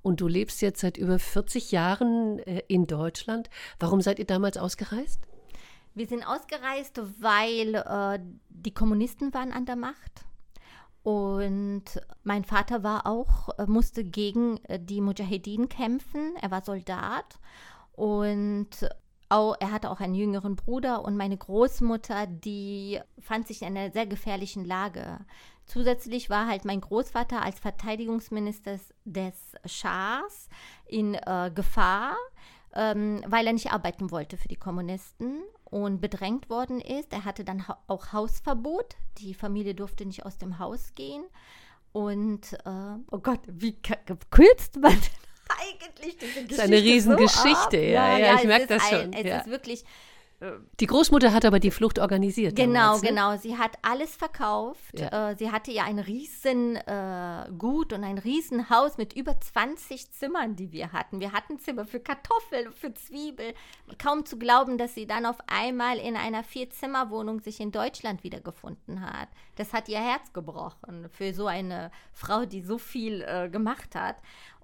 Und 0.04 0.22
du 0.22 0.28
lebst 0.28 0.62
jetzt 0.62 0.82
seit 0.82 0.98
über 0.98 1.18
40 1.18 1.72
Jahren 1.72 2.38
äh, 2.38 2.62
in 2.68 2.86
Deutschland. 2.86 3.50
Warum 3.80 4.02
seid 4.02 4.20
ihr 4.20 4.26
damals 4.26 4.58
ausgereist? 4.58 5.22
Wir 5.98 6.06
sind 6.06 6.24
ausgereist, 6.24 7.02
weil 7.20 7.74
äh, 7.74 8.20
die 8.50 8.72
Kommunisten 8.72 9.34
waren 9.34 9.52
an 9.52 9.66
der 9.66 9.76
Macht. 9.76 10.26
Und 11.02 11.86
mein 12.24 12.44
Vater 12.44 12.84
war 12.84 13.08
auch, 13.08 13.58
äh, 13.58 13.66
musste 13.66 14.04
gegen 14.04 14.64
äh, 14.66 14.80
die 14.80 15.02
Mujahedin 15.02 15.70
kämpfen. 15.70 16.36
Er 16.40 16.52
war 16.52 16.64
Soldat. 16.64 17.40
Und 17.94 18.88
auch, 19.30 19.56
er 19.60 19.72
hatte 19.72 19.90
auch 19.90 20.00
einen 20.00 20.14
jüngeren 20.14 20.56
Bruder 20.56 21.04
und 21.04 21.18
meine 21.18 21.36
Großmutter, 21.36 22.28
die 22.28 23.00
fand 23.20 23.48
sich 23.48 23.64
in 23.64 23.76
einer 23.76 23.92
sehr 23.92 24.06
gefährlichen 24.06 24.66
Lage. 24.66 25.18
Zusätzlich 25.66 26.30
war 26.30 26.46
halt 26.46 26.64
mein 26.64 26.80
Großvater 26.80 27.42
als 27.42 27.60
Verteidigungsminister 27.60 28.80
des 29.04 29.34
Schahs 29.66 30.48
in 30.86 31.16
äh, 31.16 31.52
Gefahr, 31.56 32.16
ähm, 32.74 33.24
weil 33.28 33.48
er 33.48 33.54
nicht 33.54 33.72
arbeiten 33.72 34.12
wollte 34.12 34.38
für 34.38 34.48
die 34.48 34.56
Kommunisten 34.56 35.42
und 35.66 36.00
bedrängt 36.02 36.50
worden 36.50 36.80
ist. 36.82 37.12
Er 37.12 37.26
hatte 37.26 37.44
dann 37.44 37.68
ha 37.68 37.78
auch 37.88 38.14
Hausverbot. 38.14 38.96
Die 39.18 39.34
Familie 39.34 39.76
durfte 39.76 40.06
nicht 40.06 40.26
aus 40.26 40.38
dem 40.38 40.60
Haus 40.60 40.94
gehen. 40.96 41.24
Und, 41.92 42.54
äh, 42.66 43.00
oh 43.12 43.20
Gott, 43.20 43.40
wie 43.48 43.78
kürzt 44.30 44.78
man 44.80 44.92
eigentlich 45.50 46.18
diese 46.18 46.34
Geschichte. 46.34 46.48
Das 46.48 46.58
ist 46.58 46.60
eine 46.60 46.78
Riesengeschichte, 46.78 47.78
so 47.78 47.78
ja, 47.78 48.18
ja, 48.18 48.18
ja, 48.18 48.36
ich 48.36 48.44
merke 48.44 48.68
das 48.68 48.88
schon. 48.88 49.00
Ein, 49.00 49.14
es 49.14 49.26
ja. 49.26 49.38
ist 49.40 49.48
wirklich 49.48 49.84
die 50.80 50.86
Großmutter 50.86 51.34
hat 51.34 51.46
aber 51.46 51.60
die 51.60 51.72
Flucht 51.72 51.98
organisiert. 51.98 52.56
Genau, 52.56 52.74
damals, 52.74 53.02
ne? 53.02 53.10
genau. 53.10 53.38
Sie 53.38 53.58
hat 53.58 53.72
alles 53.82 54.16
verkauft. 54.16 55.00
Ja. 55.00 55.32
Äh, 55.32 55.36
sie 55.36 55.52
hatte 55.52 55.72
ja 55.72 55.86
ein 55.86 55.98
riesen 55.98 56.76
äh, 56.76 57.50
Gut 57.58 57.92
und 57.92 58.04
ein 58.04 58.20
riesen 58.20 58.70
Haus 58.70 58.98
mit 58.98 59.14
über 59.14 59.40
20 59.40 60.12
Zimmern, 60.12 60.56
die 60.56 60.72
wir 60.72 60.92
hatten. 60.92 61.20
Wir 61.20 61.32
hatten 61.32 61.58
Zimmer 61.58 61.86
für 61.86 62.00
Kartoffeln, 62.00 62.72
für 62.72 62.94
Zwiebeln. 62.94 63.54
Kaum 63.98 64.26
zu 64.26 64.38
glauben, 64.38 64.78
dass 64.78 64.94
sie 64.94 65.08
dann 65.08 65.26
auf 65.26 65.38
einmal 65.48 65.98
in 65.98 66.16
einer 66.16 66.44
Vierzimmerwohnung 66.44 67.40
sich 67.40 67.60
in 67.60 67.72
Deutschland 67.72 68.24
wiedergefunden 68.24 69.02
hat. 69.02 69.30
Das 69.56 69.74
hat 69.74 69.90
ihr 69.90 70.00
Herz 70.00 70.34
gebrochen 70.34 71.10
für 71.10 71.34
so 71.34 71.48
eine 71.48 71.90
Frau, 72.14 72.46
die 72.46 72.62
so 72.62 72.78
viel 72.78 73.24
äh, 73.24 73.50
gemacht 73.50 73.96
hat. 73.96 74.18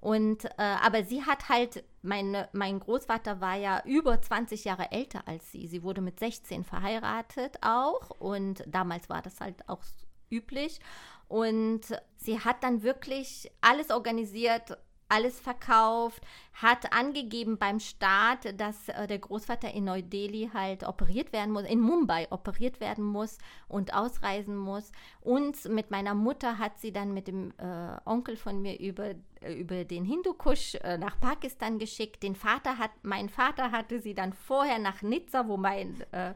Und 0.04 0.44
äh, 0.44 0.50
aber 0.58 1.02
sie 1.04 1.24
hat 1.24 1.48
halt, 1.48 1.82
meine, 2.02 2.50
mein 2.52 2.78
Großvater 2.78 3.40
war 3.40 3.56
ja 3.56 3.82
über 3.86 4.20
20 4.20 4.66
Jahre 4.66 4.92
älter 4.92 5.26
als 5.26 5.50
sie. 5.50 5.66
Sie 5.66 5.82
wurde 5.82 6.02
mit 6.02 6.20
16 6.20 6.62
verheiratet 6.62 7.56
auch 7.62 8.10
und 8.10 8.62
damals 8.66 9.08
war 9.08 9.22
das 9.22 9.40
halt 9.40 9.66
auch 9.66 9.82
üblich. 10.30 10.78
Und 11.26 11.80
sie 12.18 12.38
hat 12.38 12.62
dann 12.62 12.82
wirklich 12.82 13.50
alles 13.62 13.90
organisiert, 13.90 14.76
alles 15.08 15.40
verkauft, 15.40 16.22
hat 16.54 16.92
angegeben 16.92 17.58
beim 17.58 17.80
Staat, 17.80 18.60
dass 18.60 18.88
äh, 18.88 19.08
der 19.08 19.18
Großvater 19.18 19.74
in 19.74 19.84
Neu-Delhi 19.84 20.50
halt 20.54 20.86
operiert 20.86 21.32
werden 21.32 21.52
muss, 21.52 21.64
in 21.64 21.80
Mumbai 21.80 22.28
operiert 22.30 22.80
werden 22.80 23.04
muss 23.04 23.38
und 23.66 23.92
ausreisen 23.92 24.56
muss. 24.56 24.92
Und 25.20 25.68
mit 25.68 25.90
meiner 25.90 26.14
Mutter 26.14 26.58
hat 26.58 26.78
sie 26.78 26.92
dann 26.92 27.12
mit 27.12 27.26
dem 27.26 27.52
äh, 27.58 27.96
Onkel 28.04 28.36
von 28.36 28.62
mir 28.62 28.78
über, 28.78 29.14
äh, 29.40 29.52
über 29.52 29.84
den 29.84 30.04
Hindukusch 30.04 30.76
äh, 30.76 30.96
nach 30.96 31.18
Pakistan 31.18 31.80
geschickt. 31.80 32.22
Den 32.22 32.36
Vater 32.36 32.78
hat, 32.78 32.92
mein 33.02 33.28
Vater 33.28 33.72
hatte 33.72 33.98
sie 33.98 34.14
dann 34.14 34.32
vorher 34.32 34.78
nach 34.78 35.02
Nizza, 35.02 35.48
wo 35.48 35.56
mein, 35.56 36.04
äh, 36.12 36.34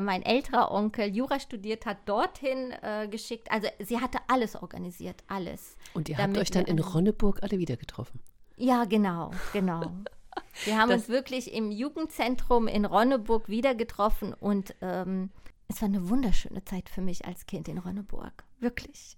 mein 0.00 0.22
älterer 0.22 0.72
Onkel 0.72 1.14
Jura 1.14 1.38
studiert 1.38 1.84
hat, 1.84 1.98
dorthin 2.06 2.72
äh, 2.80 3.08
geschickt. 3.08 3.50
Also 3.52 3.68
sie 3.78 4.00
hatte 4.00 4.18
alles 4.26 4.56
organisiert, 4.56 5.22
alles. 5.28 5.76
Und 5.92 6.08
ihr 6.08 6.16
habt 6.16 6.38
euch 6.38 6.50
dann 6.50 6.64
in 6.64 6.78
Ronneburg 6.78 7.42
alle 7.42 7.58
wieder 7.58 7.76
getroffen? 7.76 8.20
Ja, 8.56 8.84
genau, 8.84 9.30
genau. 9.52 9.82
Wir 10.64 10.78
haben 10.78 10.88
das 10.88 11.02
uns 11.02 11.08
wirklich 11.08 11.52
im 11.52 11.70
Jugendzentrum 11.70 12.68
in 12.68 12.84
Ronneburg 12.84 13.48
wieder 13.48 13.74
getroffen 13.74 14.34
und 14.34 14.74
ähm, 14.80 15.30
es 15.68 15.80
war 15.80 15.88
eine 15.88 16.08
wunderschöne 16.08 16.64
Zeit 16.64 16.88
für 16.88 17.00
mich 17.00 17.24
als 17.24 17.46
Kind 17.46 17.68
in 17.68 17.78
Ronneburg. 17.78 18.44
Wirklich. 18.60 19.16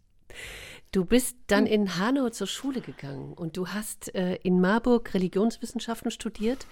Du 0.92 1.04
bist 1.04 1.36
dann 1.48 1.66
hm. 1.66 1.72
in 1.72 1.98
Hanau 1.98 2.30
zur 2.30 2.46
Schule 2.46 2.80
gegangen 2.80 3.34
und 3.34 3.56
du 3.56 3.68
hast 3.68 4.14
äh, 4.14 4.36
in 4.36 4.60
Marburg 4.60 5.12
Religionswissenschaften 5.12 6.10
studiert. 6.10 6.66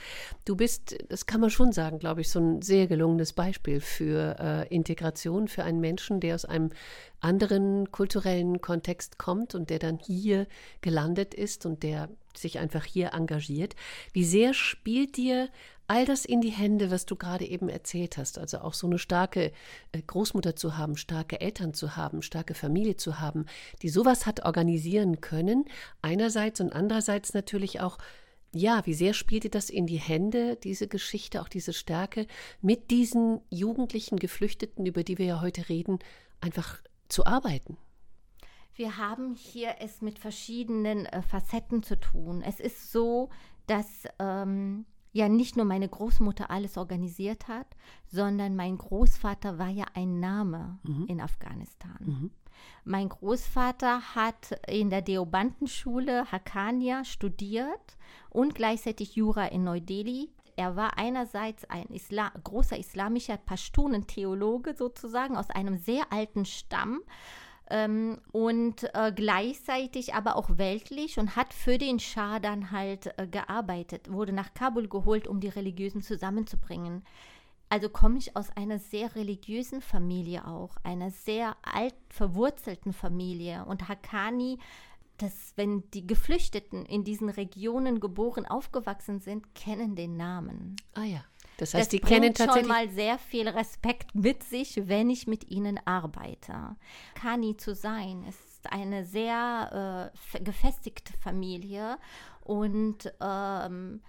Du 0.44 0.56
bist, 0.56 0.96
das 1.08 1.26
kann 1.26 1.40
man 1.40 1.50
schon 1.50 1.72
sagen, 1.72 1.98
glaube 1.98 2.22
ich, 2.22 2.30
so 2.30 2.40
ein 2.40 2.62
sehr 2.62 2.86
gelungenes 2.86 3.32
Beispiel 3.32 3.80
für 3.80 4.36
äh, 4.38 4.74
Integration 4.74 5.48
für 5.48 5.64
einen 5.64 5.80
Menschen, 5.80 6.20
der 6.20 6.36
aus 6.36 6.44
einem 6.44 6.70
anderen 7.24 7.90
kulturellen 7.90 8.60
Kontext 8.60 9.18
kommt 9.18 9.54
und 9.54 9.70
der 9.70 9.78
dann 9.78 9.98
hier 9.98 10.46
gelandet 10.82 11.32
ist 11.34 11.64
und 11.64 11.82
der 11.82 12.10
sich 12.36 12.58
einfach 12.58 12.84
hier 12.84 13.14
engagiert. 13.14 13.74
Wie 14.12 14.24
sehr 14.24 14.52
spielt 14.52 15.16
dir 15.16 15.48
all 15.86 16.04
das 16.04 16.24
in 16.24 16.40
die 16.40 16.50
Hände, 16.50 16.90
was 16.90 17.06
du 17.06 17.16
gerade 17.16 17.46
eben 17.46 17.68
erzählt 17.68 18.18
hast, 18.18 18.38
also 18.38 18.58
auch 18.58 18.74
so 18.74 18.86
eine 18.86 18.98
starke 18.98 19.52
äh, 19.92 20.02
Großmutter 20.06 20.56
zu 20.56 20.76
haben, 20.76 20.96
starke 20.96 21.40
Eltern 21.40 21.74
zu 21.74 21.96
haben, 21.96 22.22
starke 22.22 22.54
Familie 22.54 22.96
zu 22.96 23.20
haben, 23.20 23.46
die 23.82 23.88
sowas 23.88 24.26
hat 24.26 24.44
organisieren 24.44 25.20
können, 25.20 25.64
einerseits 26.02 26.60
und 26.60 26.72
andererseits 26.72 27.34
natürlich 27.34 27.80
auch 27.80 27.98
ja, 28.56 28.86
wie 28.86 28.94
sehr 28.94 29.14
spielt 29.14 29.42
dir 29.42 29.50
das 29.50 29.68
in 29.68 29.86
die 29.86 29.98
Hände, 29.98 30.56
diese 30.62 30.86
Geschichte, 30.86 31.42
auch 31.42 31.48
diese 31.48 31.72
Stärke, 31.72 32.28
mit 32.62 32.92
diesen 32.92 33.40
jugendlichen 33.50 34.16
Geflüchteten, 34.16 34.86
über 34.86 35.02
die 35.02 35.18
wir 35.18 35.26
ja 35.26 35.40
heute 35.40 35.68
reden, 35.68 35.98
einfach 36.40 36.78
zu 37.14 37.24
arbeiten? 37.26 37.78
Wir 38.74 38.96
haben 38.98 39.36
hier 39.36 39.76
es 39.78 40.02
mit 40.02 40.18
verschiedenen 40.18 41.06
äh, 41.06 41.22
Facetten 41.22 41.84
zu 41.84 41.98
tun. 41.98 42.42
Es 42.42 42.58
ist 42.58 42.90
so, 42.90 43.30
dass 43.68 44.04
ähm, 44.18 44.84
ja 45.12 45.28
nicht 45.28 45.56
nur 45.56 45.64
meine 45.64 45.88
Großmutter 45.88 46.50
alles 46.50 46.76
organisiert 46.76 47.46
hat, 47.46 47.68
sondern 48.06 48.56
mein 48.56 48.76
Großvater 48.76 49.58
war 49.58 49.68
ja 49.68 49.84
ein 49.94 50.18
Name 50.18 50.80
mhm. 50.82 51.06
in 51.06 51.20
Afghanistan. 51.20 51.98
Mhm. 52.00 52.30
Mein 52.82 53.08
Großvater 53.08 54.14
hat 54.16 54.58
in 54.66 54.90
der 54.90 55.02
Deobantenschule 55.02 56.32
Haqqaniya 56.32 57.04
studiert 57.04 57.96
und 58.30 58.56
gleichzeitig 58.56 59.14
Jura 59.14 59.46
in 59.46 59.62
Neu-Delhi. 59.62 60.30
Er 60.56 60.76
war 60.76 60.98
einerseits 60.98 61.64
ein 61.64 61.86
Isla 61.88 62.32
großer 62.42 62.78
islamischer 62.78 63.36
Pashtunen-Theologe 63.36 64.74
sozusagen 64.74 65.36
aus 65.36 65.50
einem 65.50 65.78
sehr 65.78 66.12
alten 66.12 66.44
Stamm 66.44 67.00
ähm, 67.70 68.20
und 68.32 68.84
äh, 68.94 69.12
gleichzeitig 69.14 70.14
aber 70.14 70.36
auch 70.36 70.58
weltlich 70.58 71.18
und 71.18 71.36
hat 71.36 71.54
für 71.54 71.78
den 71.78 71.98
Schah 71.98 72.38
dann 72.38 72.70
halt 72.70 73.18
äh, 73.18 73.26
gearbeitet, 73.26 74.12
wurde 74.12 74.32
nach 74.32 74.54
Kabul 74.54 74.88
geholt, 74.88 75.26
um 75.26 75.40
die 75.40 75.48
Religiösen 75.48 76.02
zusammenzubringen. 76.02 77.04
Also 77.70 77.88
komme 77.88 78.18
ich 78.18 78.36
aus 78.36 78.50
einer 78.56 78.78
sehr 78.78 79.16
religiösen 79.16 79.80
Familie 79.80 80.46
auch, 80.46 80.76
einer 80.84 81.10
sehr 81.10 81.56
alt 81.62 81.94
verwurzelten 82.08 82.92
Familie. 82.92 83.64
Und 83.64 83.88
Hakani, 83.88 84.58
dass 85.18 85.52
wenn 85.56 85.88
die 85.92 86.06
Geflüchteten 86.06 86.84
in 86.86 87.04
diesen 87.04 87.28
Regionen 87.28 88.00
geboren, 88.00 88.46
aufgewachsen 88.46 89.20
sind, 89.20 89.54
kennen 89.54 89.94
den 89.94 90.16
Namen. 90.16 90.76
Ah 90.94 91.04
ja. 91.04 91.24
Das 91.56 91.72
heißt, 91.72 91.82
das 91.82 91.88
die 91.88 92.00
kennen 92.00 92.34
tatsächlich 92.34 92.66
schon 92.66 92.68
mal 92.68 92.90
sehr 92.90 93.18
viel 93.18 93.48
Respekt 93.48 94.14
mit 94.14 94.42
sich, 94.42 94.88
wenn 94.88 95.08
ich 95.08 95.26
mit 95.26 95.50
ihnen 95.50 95.78
arbeite. 95.84 96.76
Kani 97.14 97.56
zu 97.56 97.74
sein 97.74 98.24
ist 98.24 98.72
eine 98.72 99.04
sehr 99.04 100.10
äh, 100.34 100.40
gefestigte 100.40 101.12
Familie 101.12 101.96
und 102.40 103.12
ähm, 103.20 104.00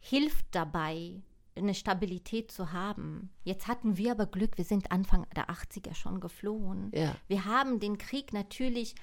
hilft 0.00 0.46
dabei, 0.52 1.20
eine 1.56 1.74
Stabilität 1.74 2.50
zu 2.50 2.72
haben. 2.72 3.30
Jetzt 3.44 3.68
hatten 3.68 3.96
wir 3.96 4.12
aber 4.12 4.26
Glück, 4.26 4.56
wir 4.56 4.64
sind 4.64 4.90
Anfang 4.90 5.26
der 5.36 5.50
80er 5.50 5.94
schon 5.94 6.20
geflohen. 6.20 6.90
Ja. 6.94 7.14
Wir 7.28 7.44
haben 7.44 7.80
den 7.80 7.98
Krieg 7.98 8.32
natürlich 8.32 8.94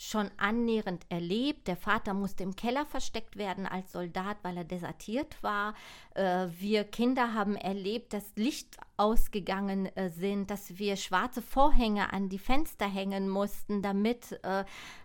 schon 0.00 0.30
annähernd 0.38 1.04
erlebt. 1.10 1.68
Der 1.68 1.76
Vater 1.76 2.14
musste 2.14 2.42
im 2.42 2.56
Keller 2.56 2.86
versteckt 2.86 3.36
werden 3.36 3.66
als 3.66 3.92
Soldat, 3.92 4.38
weil 4.42 4.56
er 4.56 4.64
desertiert 4.64 5.42
war. 5.42 5.74
Äh, 6.14 6.46
wir 6.58 6.84
Kinder 6.84 7.34
haben 7.34 7.54
erlebt, 7.54 8.14
dass 8.14 8.34
Licht 8.34 8.78
ausgegangen 8.96 9.94
äh, 9.96 10.08
sind, 10.08 10.50
dass 10.50 10.78
wir 10.78 10.96
schwarze 10.96 11.42
Vorhänge 11.42 12.14
an 12.14 12.30
die 12.30 12.38
Fenster 12.38 12.86
hängen 12.86 13.28
mussten, 13.28 13.82
damit 13.82 14.40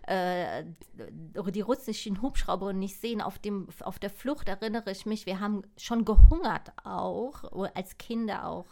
äh, 0.06 0.64
die 1.52 1.60
russischen 1.60 2.22
Hubschrauber 2.22 2.72
nicht 2.72 3.00
sehen. 3.00 3.20
Auf, 3.20 3.38
dem, 3.38 3.68
auf 3.80 3.98
der 3.98 4.10
Flucht 4.10 4.48
erinnere 4.48 4.90
ich 4.92 5.04
mich, 5.04 5.26
wir 5.26 5.40
haben 5.40 5.62
schon 5.76 6.04
gehungert 6.04 6.72
auch, 6.84 7.44
als 7.74 7.98
Kinder 7.98 8.46
auch. 8.46 8.66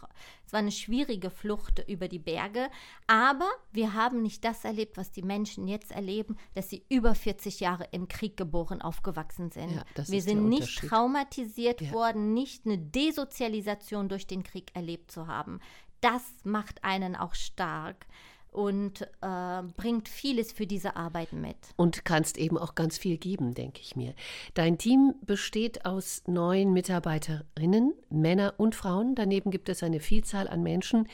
Es 0.45 0.53
war 0.53 0.59
eine 0.59 0.71
schwierige 0.71 1.29
Flucht 1.29 1.83
über 1.87 2.07
die 2.07 2.19
Berge, 2.19 2.69
aber 3.07 3.49
wir 3.71 3.93
haben 3.93 4.21
nicht 4.21 4.45
das 4.45 4.63
erlebt, 4.63 4.95
was 4.97 5.11
die 5.11 5.23
Menschen 5.23 5.67
jetzt 5.67 5.91
erleben, 5.91 6.37
dass 6.53 6.69
sie 6.69 6.85
über 6.89 7.15
40 7.15 7.59
Jahre 7.59 7.87
im 7.91 8.07
Krieg 8.07 8.37
geboren, 8.37 8.81
aufgewachsen 8.81 9.51
sind. 9.51 9.71
Ja, 9.71 9.83
wir 10.07 10.21
sind 10.21 10.47
nicht 10.47 10.87
traumatisiert 10.87 11.81
Ja. 11.81 11.91
worden, 11.91 12.33
nicht 12.33 12.65
eine 12.65 12.77
Desozialisation 12.77 14.07
durch 14.07 14.27
den 14.27 14.43
Krieg 14.43 14.73
erlebt 14.75 15.11
zu 15.11 15.27
haben. 15.27 15.59
Das 16.01 16.21
macht 16.43 16.83
einen 16.83 17.15
auch 17.15 17.33
stark 17.33 18.05
und 18.55 19.01
äh, 19.21 19.63
bringt 19.75 20.07
vieles 20.07 20.53
für 20.53 20.65
diese 20.65 20.95
Arbeit 20.95 21.33
mit. 21.33 21.57
Und 21.75 22.05
kannst 22.05 22.37
eben 22.37 22.57
auch 22.57 22.73
ganz 22.73 22.97
viel 22.97 23.17
geben, 23.17 23.53
denke 23.53 23.81
ich 23.81 23.95
mir. 23.95 24.13
Dein 24.53 24.77
Team 24.77 25.15
besteht 25.25 25.85
aus 25.85 26.23
neun 26.25 26.71
Mitarbeiterinnen, 26.71 27.93
Männer 28.09 28.53
und 28.57 28.73
Frauen. 28.73 29.13
Daneben 29.13 29.51
gibt 29.51 29.67
es 29.67 29.83
eine 29.83 29.99
Vielzahl 29.99 30.47
an 30.47 30.63
Menschen, 30.63 31.07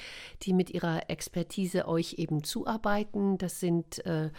die 0.44 0.54
mit 0.54 0.70
ihrer 0.70 1.10
Expertise 1.10 1.88
euch 1.88 2.16
eben 2.20 2.44
zuarbeiten. 2.44 3.40
Das 3.40 3.60
sind 3.60 4.06
äh, 4.06 4.30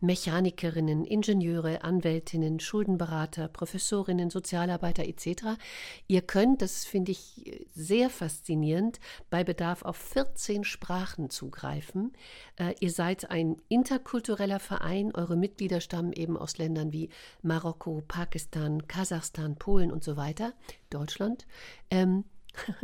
Mechanikerinnen, 0.00 1.04
Ingenieure, 1.04 1.82
Anwältinnen, 1.82 2.60
Schuldenberater, 2.60 3.48
Professorinnen, 3.48 4.30
Sozialarbeiter 4.30 5.04
etc. 5.06 5.58
Ihr 6.06 6.22
könnt, 6.22 6.62
das 6.62 6.84
finde 6.84 7.12
ich 7.12 7.66
sehr 7.74 8.08
faszinierend, 8.10 9.00
bei 9.30 9.42
Bedarf 9.42 9.82
auf 9.82 9.96
14 9.96 10.64
Sprachen 10.64 11.30
zugreifen. 11.30 12.12
Äh, 12.56 12.74
ihr 12.80 12.90
seid 12.90 13.30
ein 13.30 13.56
interkultureller 13.68 14.60
Verein. 14.60 15.14
Eure 15.14 15.36
Mitglieder 15.36 15.80
stammen 15.80 16.12
eben 16.12 16.36
aus 16.36 16.58
Ländern 16.58 16.92
wie 16.92 17.10
Marokko, 17.42 18.02
Pakistan, 18.06 18.86
Kasachstan, 18.86 19.56
Polen 19.56 19.90
und 19.90 20.04
so 20.04 20.16
weiter, 20.16 20.52
Deutschland. 20.90 21.46
Ähm, 21.90 22.24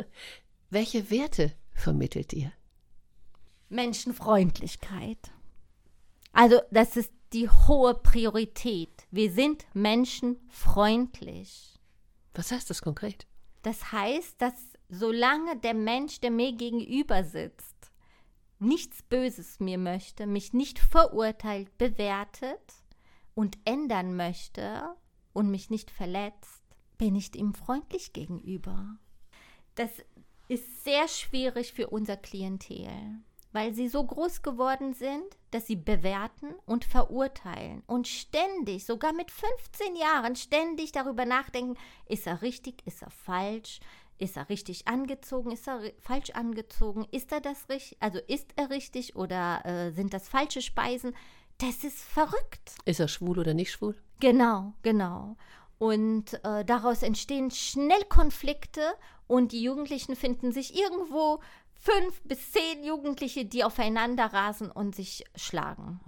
welche 0.71 1.11
Werte 1.11 1.53
vermittelt 1.73 2.33
ihr? 2.33 2.53
Menschenfreundlichkeit. 3.69 5.33
Also 6.35 6.61
das 6.71 6.97
ist 6.97 7.13
die 7.33 7.49
hohe 7.49 7.95
Priorität. 7.95 9.07
Wir 9.11 9.31
sind 9.31 9.65
menschenfreundlich. 9.73 11.79
Was 12.35 12.51
heißt 12.51 12.69
das 12.69 12.83
konkret? 12.83 13.27
Das 13.63 13.93
heißt, 13.93 14.43
dass 14.43 14.55
solange 14.89 15.57
der 15.59 15.75
Mensch, 15.75 16.19
der 16.21 16.33
mir 16.33 16.53
gegenüber 16.53 17.25
sitzt, 17.25 17.93
nichts 18.59 19.03
Böses 19.03 19.61
mir 19.61 19.79
möchte, 19.79 20.27
mich 20.27 20.53
nicht 20.53 20.81
verurteilt, 20.81 21.79
bewertet 21.79 22.75
und 23.35 23.57
ändern 23.65 24.17
möchte 24.17 24.97
und 25.33 25.51
mich 25.51 25.71
nicht 25.71 25.93
verletzt, 25.93 26.63
bin 26.99 27.15
ich 27.15 27.35
ihm 27.37 27.55
freundlich 27.55 28.13
gegenüber. 28.13 28.99
Das 29.77 29.91
ist 30.49 30.83
sehr 30.85 31.09
schwierig 31.09 31.73
für 31.73 31.89
unser 31.89 32.17
Klientel, 32.17 32.91
weil 33.55 33.73
sie 33.73 33.89
so 33.89 34.05
groß 34.05 34.43
geworden 34.43 34.95
sind, 34.95 35.25
dass 35.53 35.67
sie 35.69 35.77
bewerten 35.77 36.55
und 36.67 36.85
verurteilen 36.85 37.85
und 37.87 38.09
ständig, 38.09 38.85
sogar 38.85 39.13
mit 39.13 39.31
15 39.31 39.95
Jahren, 39.95 40.35
ständig 40.35 40.91
darüber 40.91 41.25
nachdenken, 41.25 41.79
ist 42.07 42.27
er 42.27 42.43
richtig, 42.43 42.85
ist 42.85 43.03
er 43.03 43.11
falsch, 43.11 43.79
ist 44.19 44.37
er 44.37 44.49
richtig 44.49 44.89
angezogen, 44.89 45.53
ist 45.53 45.69
er 45.69 45.81
falsch 46.01 46.31
angezogen, 46.31 47.07
ist 47.13 47.31
er 47.31 47.41
das 47.41 47.69
richtig, 47.69 47.97
also 48.01 48.19
ist 48.27 48.51
er 48.57 48.71
richtig 48.71 49.15
oder 49.15 49.65
äh, 49.65 49.93
sind 49.93 50.13
das 50.13 50.29
falsche 50.29 50.61
Speisen? 50.61 51.15
Das 51.59 51.85
ist 51.85 52.03
verrückt. 52.03 52.75
Ist 52.85 52.99
er 52.99 53.07
schwul 53.07 53.39
oder 53.39 53.55
nicht 53.55 53.71
schwul? 53.71 53.95
Genau, 54.19 54.75
genau. 54.83 55.37
Und 55.79 56.35
äh, 56.45 56.65
daraus 56.65 57.05
entstehen 57.05 57.53
schnell 57.53 58.03
Konflikte 58.09 58.81
und 59.29 59.53
die 59.53 59.63
Jugendlichen 59.63 60.17
finden 60.17 60.51
sich 60.51 60.77
irgendwo 60.77 61.41
fünf 61.75 62.23
bis 62.23 62.53
zehn 62.53 62.85
Jugendliche, 62.85 63.45
die 63.45 63.65
aufeinander 63.65 64.27
rasen 64.27 64.71
und 64.71 64.95
sich 64.95 65.25
schlagen. 65.35 66.01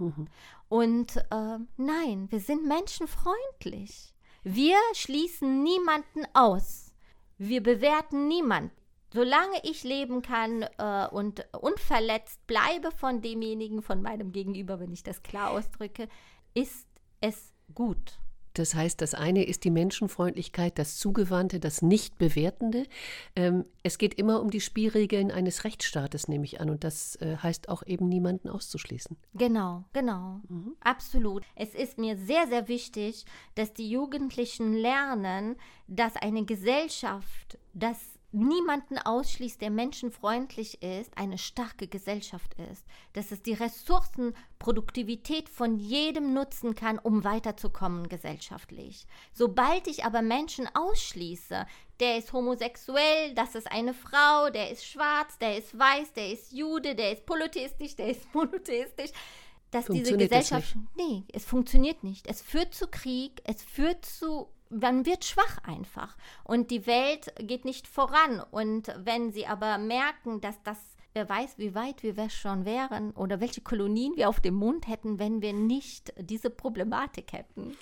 Und 0.69 1.17
äh, 1.17 1.59
nein, 1.77 2.27
wir 2.29 2.39
sind 2.39 2.65
menschenfreundlich. 2.65 4.13
Wir 4.43 4.77
schließen 4.93 5.63
niemanden 5.63 6.25
aus. 6.33 6.93
Wir 7.37 7.61
bewerten 7.61 8.27
niemanden. 8.27 8.71
Solange 9.13 9.61
ich 9.63 9.83
leben 9.83 10.21
kann 10.21 10.63
äh, 10.77 11.07
und 11.09 11.45
unverletzt 11.53 12.45
bleibe 12.45 12.91
von 12.91 13.21
demjenigen, 13.21 13.81
von 13.81 14.01
meinem 14.01 14.31
Gegenüber, 14.33 14.79
wenn 14.79 14.91
ich 14.91 15.03
das 15.03 15.23
klar 15.23 15.51
ausdrücke, 15.51 16.09
ist 16.53 16.87
es 17.21 17.53
gut. 17.73 18.19
Das 18.59 18.75
heißt, 18.75 19.01
das 19.01 19.13
eine 19.13 19.43
ist 19.43 19.63
die 19.63 19.71
Menschenfreundlichkeit, 19.71 20.79
das 20.79 20.97
Zugewandte, 20.97 21.59
das 21.59 21.81
Nicht-Bewertende. 21.81 22.85
Ähm, 23.35 23.65
es 23.83 23.97
geht 23.97 24.15
immer 24.15 24.41
um 24.41 24.49
die 24.49 24.61
Spielregeln 24.61 25.31
eines 25.31 25.63
Rechtsstaates, 25.63 26.27
nehme 26.27 26.45
ich 26.45 26.59
an. 26.59 26.69
Und 26.69 26.83
das 26.83 27.15
äh, 27.17 27.37
heißt 27.37 27.69
auch 27.69 27.83
eben, 27.85 28.09
niemanden 28.09 28.49
auszuschließen. 28.49 29.17
Genau, 29.33 29.85
genau. 29.93 30.41
Absolut. 30.79 31.43
Es 31.55 31.75
ist 31.75 31.97
mir 31.97 32.17
sehr, 32.17 32.47
sehr 32.47 32.67
wichtig, 32.67 33.25
dass 33.55 33.73
die 33.73 33.89
Jugendlichen 33.89 34.73
lernen, 34.73 35.55
dass 35.87 36.15
eine 36.15 36.45
Gesellschaft, 36.45 37.57
das 37.73 38.16
niemanden 38.31 38.97
ausschließt, 38.97 39.61
der 39.61 39.69
menschenfreundlich 39.69 40.81
ist, 40.81 41.17
eine 41.17 41.37
starke 41.37 41.87
Gesellschaft 41.87 42.55
ist. 42.71 42.85
Dass 43.13 43.31
es 43.31 43.41
die 43.41 43.53
Ressourcenproduktivität 43.53 45.49
von 45.49 45.77
jedem 45.77 46.33
nutzen 46.33 46.75
kann, 46.75 46.99
um 46.99 47.23
weiterzukommen 47.23 48.09
gesellschaftlich. 48.09 49.07
Sobald 49.33 49.87
ich 49.87 50.03
aber 50.03 50.21
Menschen 50.21 50.67
ausschließe, 50.73 51.65
der 51.99 52.17
ist 52.17 52.33
homosexuell, 52.33 53.33
das 53.33 53.55
ist 53.55 53.71
eine 53.71 53.93
Frau, 53.93 54.49
der 54.49 54.71
ist 54.71 54.85
schwarz, 54.85 55.37
der 55.39 55.57
ist 55.57 55.77
weiß, 55.77 56.13
der 56.13 56.31
ist 56.31 56.51
Jude, 56.51 56.95
der 56.95 57.13
ist 57.13 57.25
polytheistisch, 57.25 57.95
der 57.95 58.09
ist 58.09 58.21
monotheistisch, 58.33 59.11
dass 59.71 59.85
diese 59.85 60.15
Funktioniert 60.15 60.31
das 60.31 60.49
Gesellschaft. 60.49 60.75
Nee, 60.95 61.23
es 61.33 61.45
funktioniert 61.45 62.03
nicht. 62.03 62.27
Es 62.27 62.41
führt 62.41 62.73
zu 62.73 62.87
Krieg, 62.87 63.41
es 63.43 63.63
führt 63.63 64.05
zu. 64.05 64.47
Man 64.69 65.05
wird 65.05 65.25
schwach 65.25 65.57
einfach. 65.63 66.17
Und 66.43 66.71
die 66.71 66.87
Welt 66.87 67.33
geht 67.39 67.65
nicht 67.65 67.87
voran. 67.87 68.41
Und 68.51 68.93
wenn 69.03 69.31
sie 69.31 69.47
aber 69.47 69.77
merken, 69.77 70.41
dass 70.41 70.61
das, 70.63 70.77
wer 71.13 71.27
weiß, 71.27 71.57
wie 71.57 71.75
weit 71.75 72.03
wir 72.03 72.29
schon 72.29 72.65
wären 72.65 73.11
oder 73.11 73.39
welche 73.39 73.61
Kolonien 73.61 74.13
wir 74.15 74.29
auf 74.29 74.39
dem 74.39 74.55
Mond 74.55 74.87
hätten, 74.87 75.19
wenn 75.19 75.41
wir 75.41 75.53
nicht 75.53 76.13
diese 76.19 76.49
Problematik 76.49 77.33
hätten. 77.33 77.75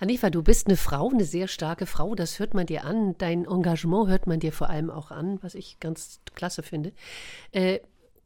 Hanifa, 0.00 0.30
du 0.30 0.42
bist 0.42 0.66
eine 0.66 0.76
Frau, 0.76 1.10
eine 1.10 1.24
sehr 1.24 1.46
starke 1.46 1.86
Frau. 1.86 2.16
Das 2.16 2.40
hört 2.40 2.54
man 2.54 2.66
dir 2.66 2.84
an. 2.84 3.16
Dein 3.18 3.44
Engagement 3.44 4.08
hört 4.08 4.26
man 4.26 4.40
dir 4.40 4.52
vor 4.52 4.68
allem 4.68 4.90
auch 4.90 5.12
an, 5.12 5.38
was 5.42 5.54
ich 5.54 5.78
ganz 5.78 6.20
klasse 6.34 6.64
finde. 6.64 6.92
Äh, 7.52 7.78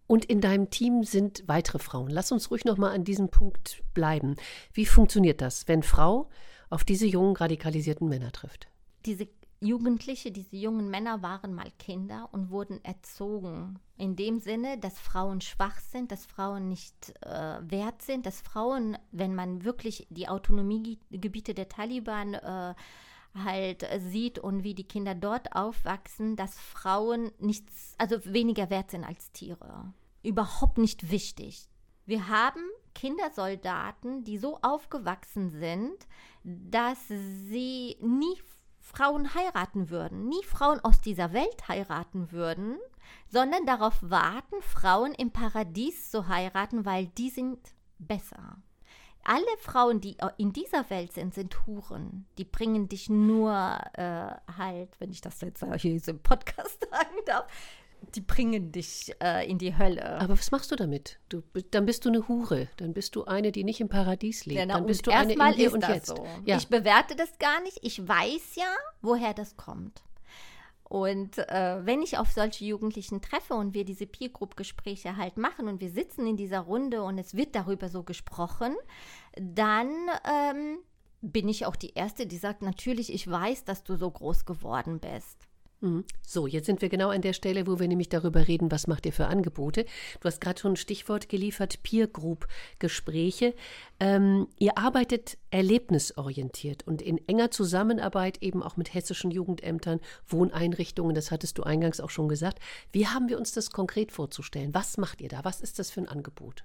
und 0.06 0.24
in 0.24 0.40
deinem 0.40 0.70
Team 0.70 1.04
sind 1.04 1.44
weitere 1.46 1.78
Frauen. 1.78 2.08
Lass 2.08 2.32
uns 2.32 2.50
ruhig 2.50 2.64
noch 2.64 2.78
mal 2.78 2.92
an 2.92 3.04
diesem 3.04 3.28
Punkt 3.28 3.82
bleiben. 3.92 4.36
Wie 4.72 4.86
funktioniert 4.86 5.40
das, 5.40 5.66
wenn 5.68 5.82
Frau 5.82 6.30
auf 6.70 6.84
diese 6.84 7.06
jungen 7.06 7.36
radikalisierten 7.36 8.08
Männer 8.08 8.32
trifft? 8.32 8.68
diese 9.06 9.28
Jugendliche, 9.60 10.32
diese 10.32 10.56
jungen 10.56 10.90
Männer 10.90 11.22
waren 11.22 11.54
mal 11.54 11.70
Kinder 11.78 12.28
und 12.32 12.50
wurden 12.50 12.84
erzogen. 12.84 13.78
In 13.96 14.14
dem 14.14 14.38
Sinne, 14.38 14.76
dass 14.76 14.98
Frauen 14.98 15.40
schwach 15.40 15.78
sind, 15.78 16.12
dass 16.12 16.26
Frauen 16.26 16.68
nicht 16.68 17.14
äh, 17.22 17.58
wert 17.62 18.02
sind, 18.02 18.26
dass 18.26 18.42
Frauen, 18.42 18.98
wenn 19.12 19.34
man 19.34 19.64
wirklich 19.64 20.06
die 20.10 20.28
Autonomiegebiete 20.28 21.54
der 21.54 21.70
Taliban 21.70 22.34
äh, 22.34 22.74
halt 23.34 23.82
äh, 23.82 23.98
sieht 23.98 24.38
und 24.38 24.62
wie 24.62 24.74
die 24.74 24.86
Kinder 24.86 25.14
dort 25.14 25.56
aufwachsen, 25.56 26.36
dass 26.36 26.58
Frauen 26.58 27.32
nichts, 27.38 27.94
also 27.96 28.22
weniger 28.26 28.68
wert 28.68 28.90
sind 28.90 29.04
als 29.04 29.32
Tiere. 29.32 29.94
Überhaupt 30.22 30.76
nicht 30.76 31.10
wichtig. 31.10 31.66
Wir 32.04 32.28
haben 32.28 32.60
Kindersoldaten, 32.94 34.24
die 34.24 34.38
so 34.38 34.58
aufgewachsen 34.62 35.50
sind, 35.50 36.06
dass 36.46 37.08
sie 37.08 37.96
nie 38.00 38.40
Frauen 38.78 39.34
heiraten 39.34 39.90
würden, 39.90 40.28
nie 40.28 40.44
Frauen 40.44 40.78
aus 40.80 41.00
dieser 41.00 41.32
Welt 41.32 41.66
heiraten 41.66 42.30
würden, 42.30 42.78
sondern 43.28 43.66
darauf 43.66 43.94
warten, 44.00 44.62
Frauen 44.62 45.12
im 45.12 45.32
Paradies 45.32 46.10
zu 46.10 46.28
heiraten, 46.28 46.84
weil 46.84 47.06
die 47.08 47.30
sind 47.30 47.58
besser. 47.98 48.58
alle 49.24 49.56
Frauen, 49.58 50.00
die 50.00 50.16
in 50.36 50.52
dieser 50.52 50.88
Welt 50.88 51.12
sind, 51.12 51.34
sind 51.34 51.66
Huren. 51.66 52.26
Die 52.38 52.44
bringen 52.44 52.88
dich 52.88 53.10
nur 53.10 53.52
äh, 53.94 54.28
halt, 54.56 55.00
wenn 55.00 55.10
ich 55.10 55.20
das 55.20 55.40
jetzt 55.40 55.64
hier 55.78 56.00
im 56.06 56.22
Podcast 56.22 56.86
sagen 56.90 57.16
darf, 57.24 57.46
die 58.14 58.20
bringen 58.20 58.72
dich 58.72 59.14
äh, 59.22 59.48
in 59.48 59.58
die 59.58 59.76
Hölle. 59.76 60.18
Aber 60.20 60.38
was 60.38 60.50
machst 60.50 60.70
du 60.70 60.76
damit? 60.76 61.18
Du, 61.28 61.42
dann 61.70 61.86
bist 61.86 62.04
du 62.04 62.08
eine 62.08 62.28
Hure. 62.28 62.68
Dann 62.76 62.94
bist 62.94 63.16
du 63.16 63.24
eine, 63.24 63.52
die 63.52 63.64
nicht 63.64 63.80
im 63.80 63.88
Paradies 63.88 64.46
lebt. 64.46 64.60
Ja, 64.60 64.66
dann 64.66 64.86
bist 64.86 65.06
du 65.06 65.10
eine 65.10 65.32
in 65.32 65.52
hier 65.54 65.72
und 65.72 65.86
jetzt. 65.86 66.06
So. 66.06 66.26
Ja. 66.44 66.56
Ich 66.56 66.68
bewerte 66.68 67.16
das 67.16 67.38
gar 67.38 67.60
nicht. 67.62 67.78
Ich 67.82 68.06
weiß 68.06 68.54
ja, 68.56 68.72
woher 69.02 69.34
das 69.34 69.56
kommt. 69.56 70.02
Und 70.88 71.38
äh, 71.38 71.84
wenn 71.84 72.00
ich 72.00 72.16
auf 72.16 72.30
solche 72.30 72.64
Jugendlichen 72.64 73.20
treffe 73.20 73.54
und 73.54 73.74
wir 73.74 73.84
diese 73.84 74.06
Peer 74.06 74.28
Group 74.28 74.56
Gespräche 74.56 75.16
halt 75.16 75.36
machen 75.36 75.66
und 75.66 75.80
wir 75.80 75.90
sitzen 75.90 76.28
in 76.28 76.36
dieser 76.36 76.60
Runde 76.60 77.02
und 77.02 77.18
es 77.18 77.34
wird 77.34 77.56
darüber 77.56 77.88
so 77.88 78.04
gesprochen, 78.04 78.76
dann 79.36 79.90
ähm, 80.24 80.78
bin 81.22 81.48
ich 81.48 81.66
auch 81.66 81.74
die 81.74 81.94
Erste, 81.94 82.26
die 82.26 82.36
sagt, 82.36 82.62
natürlich, 82.62 83.12
ich 83.12 83.28
weiß, 83.28 83.64
dass 83.64 83.82
du 83.82 83.96
so 83.96 84.08
groß 84.08 84.44
geworden 84.44 85.00
bist. 85.00 85.45
Mhm. 85.86 86.04
So, 86.22 86.46
jetzt 86.46 86.66
sind 86.66 86.82
wir 86.82 86.88
genau 86.88 87.10
an 87.10 87.22
der 87.22 87.32
Stelle, 87.32 87.66
wo 87.66 87.78
wir 87.78 87.86
nämlich 87.86 88.08
darüber 88.08 88.48
reden, 88.48 88.70
was 88.70 88.86
macht 88.86 89.06
ihr 89.06 89.12
für 89.12 89.26
Angebote. 89.26 89.84
Du 90.20 90.26
hast 90.26 90.40
gerade 90.40 90.60
schon 90.60 90.72
ein 90.72 90.76
Stichwort 90.76 91.28
geliefert, 91.28 91.82
Peer 91.82 92.08
Group 92.08 92.48
Gespräche. 92.78 93.54
Ähm, 94.00 94.48
ihr 94.58 94.76
arbeitet 94.76 95.38
erlebnisorientiert 95.50 96.86
und 96.86 97.00
in 97.00 97.18
enger 97.28 97.50
Zusammenarbeit 97.50 98.42
eben 98.42 98.62
auch 98.62 98.76
mit 98.76 98.92
hessischen 98.92 99.30
Jugendämtern, 99.30 100.00
Wohneinrichtungen, 100.26 101.14
das 101.14 101.30
hattest 101.30 101.58
du 101.58 101.62
eingangs 101.62 102.00
auch 102.00 102.10
schon 102.10 102.28
gesagt. 102.28 102.58
Wie 102.92 103.06
haben 103.06 103.28
wir 103.28 103.38
uns 103.38 103.52
das 103.52 103.70
konkret 103.70 104.10
vorzustellen? 104.10 104.74
Was 104.74 104.98
macht 104.98 105.20
ihr 105.20 105.28
da? 105.28 105.44
Was 105.44 105.60
ist 105.60 105.78
das 105.78 105.90
für 105.90 106.00
ein 106.00 106.08
Angebot? 106.08 106.64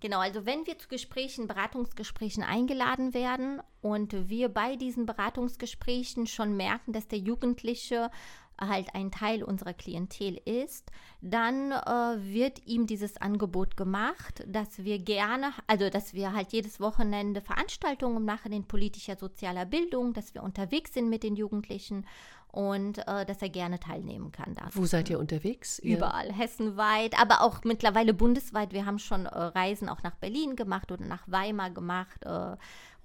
Genau, 0.00 0.18
also 0.18 0.44
wenn 0.44 0.66
wir 0.66 0.78
zu 0.78 0.88
Gesprächen, 0.88 1.46
Beratungsgesprächen 1.46 2.42
eingeladen 2.42 3.14
werden 3.14 3.62
und 3.80 4.28
wir 4.28 4.48
bei 4.50 4.76
diesen 4.76 5.06
Beratungsgesprächen 5.06 6.26
schon 6.26 6.56
merken, 6.56 6.92
dass 6.92 7.08
der 7.08 7.20
Jugendliche 7.20 8.10
halt 8.60 8.94
ein 8.94 9.10
Teil 9.10 9.42
unserer 9.42 9.74
Klientel 9.74 10.40
ist, 10.44 10.90
dann 11.20 11.72
äh, 11.72 12.32
wird 12.32 12.66
ihm 12.66 12.86
dieses 12.86 13.16
Angebot 13.16 13.76
gemacht, 13.76 14.44
dass 14.46 14.84
wir 14.84 14.98
gerne, 14.98 15.52
also 15.66 15.90
dass 15.90 16.14
wir 16.14 16.32
halt 16.32 16.52
jedes 16.52 16.80
Wochenende 16.80 17.40
Veranstaltungen 17.40 18.24
machen 18.24 18.52
in 18.52 18.66
politischer, 18.66 19.16
sozialer 19.16 19.64
Bildung, 19.64 20.12
dass 20.12 20.34
wir 20.34 20.42
unterwegs 20.42 20.94
sind 20.94 21.08
mit 21.08 21.22
den 21.22 21.36
Jugendlichen 21.36 22.06
und 22.54 22.98
äh, 23.08 23.26
dass 23.26 23.42
er 23.42 23.48
gerne 23.48 23.80
teilnehmen 23.80 24.30
kann. 24.30 24.54
Dafür. 24.54 24.82
Wo 24.82 24.86
seid 24.86 25.10
ihr 25.10 25.18
unterwegs? 25.18 25.80
Überall, 25.80 26.32
hessenweit, 26.32 27.20
aber 27.20 27.40
auch 27.42 27.64
mittlerweile 27.64 28.14
bundesweit. 28.14 28.72
Wir 28.72 28.86
haben 28.86 29.00
schon 29.00 29.26
äh, 29.26 29.36
Reisen 29.36 29.88
auch 29.88 30.04
nach 30.04 30.14
Berlin 30.14 30.54
gemacht 30.54 30.92
oder 30.92 31.04
nach 31.04 31.24
Weimar 31.26 31.70
gemacht. 31.70 32.24
Äh, 32.24 32.56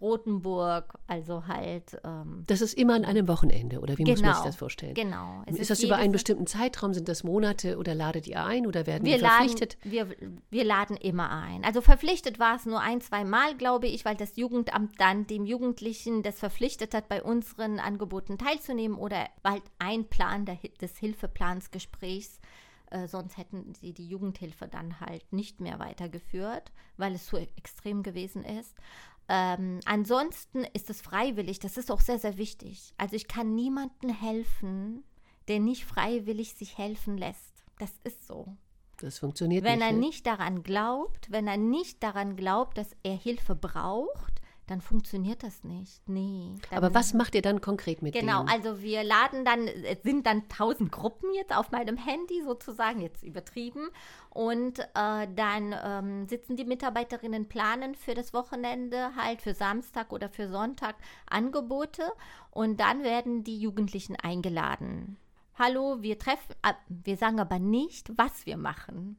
Rothenburg, 0.01 0.97
also 1.07 1.45
halt. 1.47 1.99
Ähm, 2.03 2.43
das 2.47 2.61
ist 2.61 2.73
immer 2.73 2.93
an 2.93 3.03
einem 3.03 3.27
Wochenende, 3.27 3.79
oder 3.79 3.97
wie 3.97 4.03
genau, 4.03 4.11
muss 4.11 4.21
man 4.21 4.29
sich 4.31 4.37
genau, 4.37 4.45
das 4.47 4.55
vorstellen? 4.55 4.93
Genau. 4.93 5.43
Es 5.45 5.55
ist, 5.55 5.61
ist 5.61 5.71
das 5.71 5.83
über 5.83 5.97
einen 5.97 6.13
bestimmten 6.13 6.47
Zeitraum? 6.47 6.93
Sind 6.93 7.09
das 7.09 7.23
Monate 7.23 7.77
oder 7.77 7.95
ladet 7.95 8.27
ihr 8.27 8.43
ein 8.43 8.65
oder 8.65 8.87
werden 8.87 9.05
wir 9.05 9.19
verpflichtet? 9.19 9.77
Laden, 9.83 9.91
wir, 9.91 10.31
wir 10.49 10.63
laden 10.63 10.95
immer 10.95 11.29
ein. 11.31 11.65
Also 11.65 11.81
verpflichtet 11.81 12.39
war 12.39 12.55
es 12.55 12.65
nur 12.65 12.79
ein, 12.79 13.01
zwei 13.01 13.25
Mal, 13.25 13.55
glaube 13.57 13.87
ich, 13.87 14.05
weil 14.05 14.15
das 14.15 14.37
Jugendamt 14.37 14.99
dann 14.99 15.27
dem 15.27 15.45
Jugendlichen 15.45 16.23
das 16.23 16.39
verpflichtet 16.39 16.93
hat, 16.93 17.09
bei 17.09 17.21
unseren 17.21 17.79
Angeboten 17.79 18.37
teilzunehmen 18.37 18.97
oder 18.97 19.25
bald 19.41 19.63
ein 19.79 20.05
Plan 20.09 20.45
der, 20.45 20.57
des 20.81 20.97
Hilfeplansgesprächs 20.97 22.39
äh, 22.91 23.07
sonst 23.07 23.37
hätten 23.37 23.73
sie 23.75 23.93
die 23.93 24.07
Jugendhilfe 24.07 24.67
dann 24.67 24.99
halt 24.99 25.31
nicht 25.31 25.59
mehr 25.59 25.79
weitergeführt, 25.79 26.71
weil 26.97 27.13
es 27.13 27.27
so 27.27 27.37
extrem 27.37 28.03
gewesen 28.03 28.43
ist. 28.43 28.75
Ähm, 29.27 29.79
ansonsten 29.85 30.63
ist 30.73 30.89
es 30.89 31.01
freiwillig, 31.01 31.59
das 31.59 31.77
ist 31.77 31.91
auch 31.91 32.01
sehr, 32.01 32.17
sehr 32.17 32.37
wichtig. 32.37 32.93
Also 32.97 33.15
ich 33.15 33.27
kann 33.27 33.53
niemandem 33.53 34.09
helfen, 34.09 35.03
der 35.47 35.59
nicht 35.59 35.85
freiwillig 35.85 36.55
sich 36.55 36.77
helfen 36.77 37.17
lässt. 37.17 37.63
Das 37.77 37.93
ist 38.03 38.25
so. 38.25 38.57
Das 38.97 39.19
funktioniert 39.19 39.63
wenn 39.63 39.79
nicht. 39.79 39.87
Wenn 39.87 39.95
er 39.95 39.99
nicht 39.99 40.25
daran 40.25 40.63
glaubt, 40.63 41.31
wenn 41.31 41.47
er 41.47 41.57
nicht 41.57 42.01
daran 42.01 42.35
glaubt, 42.35 42.77
dass 42.77 42.89
er 43.03 43.15
Hilfe 43.15 43.55
braucht, 43.55 44.38
dann 44.69 44.81
funktioniert 44.81 45.43
das 45.43 45.63
nicht. 45.63 46.07
Nee. 46.07 46.55
Aber 46.71 46.93
was 46.93 47.13
macht 47.13 47.33
ihr 47.33 47.41
dann 47.41 47.61
konkret 47.61 48.01
mit 48.01 48.13
genau, 48.13 48.43
denen? 48.43 48.47
Genau, 48.47 48.69
also 48.69 48.81
wir 48.81 49.03
laden 49.03 49.43
dann, 49.45 49.67
es 49.67 50.03
sind 50.03 50.25
dann 50.25 50.47
tausend 50.49 50.91
Gruppen 50.91 51.33
jetzt 51.33 51.55
auf 51.55 51.71
meinem 51.71 51.97
Handy 51.97 52.43
sozusagen, 52.43 53.01
jetzt 53.01 53.23
übertrieben. 53.23 53.89
Und 54.29 54.79
äh, 54.79 55.27
dann 55.35 55.75
ähm, 55.83 56.27
sitzen 56.27 56.55
die 56.55 56.65
Mitarbeiterinnen, 56.65 57.49
planen 57.49 57.95
für 57.95 58.13
das 58.13 58.33
Wochenende 58.33 59.15
halt 59.15 59.41
für 59.41 59.53
Samstag 59.53 60.11
oder 60.11 60.29
für 60.29 60.49
Sonntag 60.49 60.95
Angebote. 61.27 62.03
Und 62.51 62.79
dann 62.79 63.03
werden 63.03 63.43
die 63.43 63.59
Jugendlichen 63.59 64.15
eingeladen. 64.15 65.17
Hallo, 65.55 66.01
wir 66.01 66.19
treffen, 66.19 66.53
äh, 66.63 66.73
wir 66.87 67.17
sagen 67.17 67.39
aber 67.39 67.59
nicht, 67.59 68.11
was 68.17 68.45
wir 68.45 68.57
machen. 68.57 69.17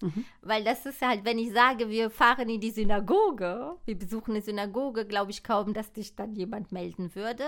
Mhm. 0.00 0.24
Weil 0.42 0.64
das 0.64 0.86
ist 0.86 1.02
halt, 1.02 1.24
wenn 1.24 1.38
ich 1.38 1.52
sage, 1.52 1.88
wir 1.88 2.10
fahren 2.10 2.48
in 2.48 2.60
die 2.60 2.70
Synagoge, 2.70 3.76
wir 3.84 3.98
besuchen 3.98 4.32
eine 4.32 4.42
Synagoge, 4.42 5.06
glaube 5.06 5.30
ich 5.30 5.44
kaum, 5.44 5.74
dass 5.74 5.92
dich 5.92 6.16
dann 6.16 6.34
jemand 6.34 6.72
melden 6.72 7.14
würde. 7.14 7.44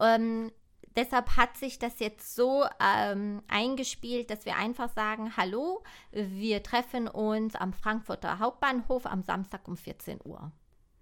Ähm, 0.00 0.50
deshalb 0.96 1.36
hat 1.36 1.56
sich 1.56 1.78
das 1.78 1.98
jetzt 1.98 2.34
so 2.34 2.64
ähm, 2.80 3.42
eingespielt, 3.48 4.30
dass 4.30 4.44
wir 4.44 4.56
einfach 4.56 4.90
sagen, 4.90 5.36
hallo, 5.36 5.82
wir 6.12 6.62
treffen 6.62 7.08
uns 7.08 7.54
am 7.54 7.72
Frankfurter 7.72 8.38
Hauptbahnhof 8.38 9.06
am 9.06 9.22
Samstag 9.22 9.68
um 9.68 9.76
14 9.76 10.20
Uhr. 10.24 10.52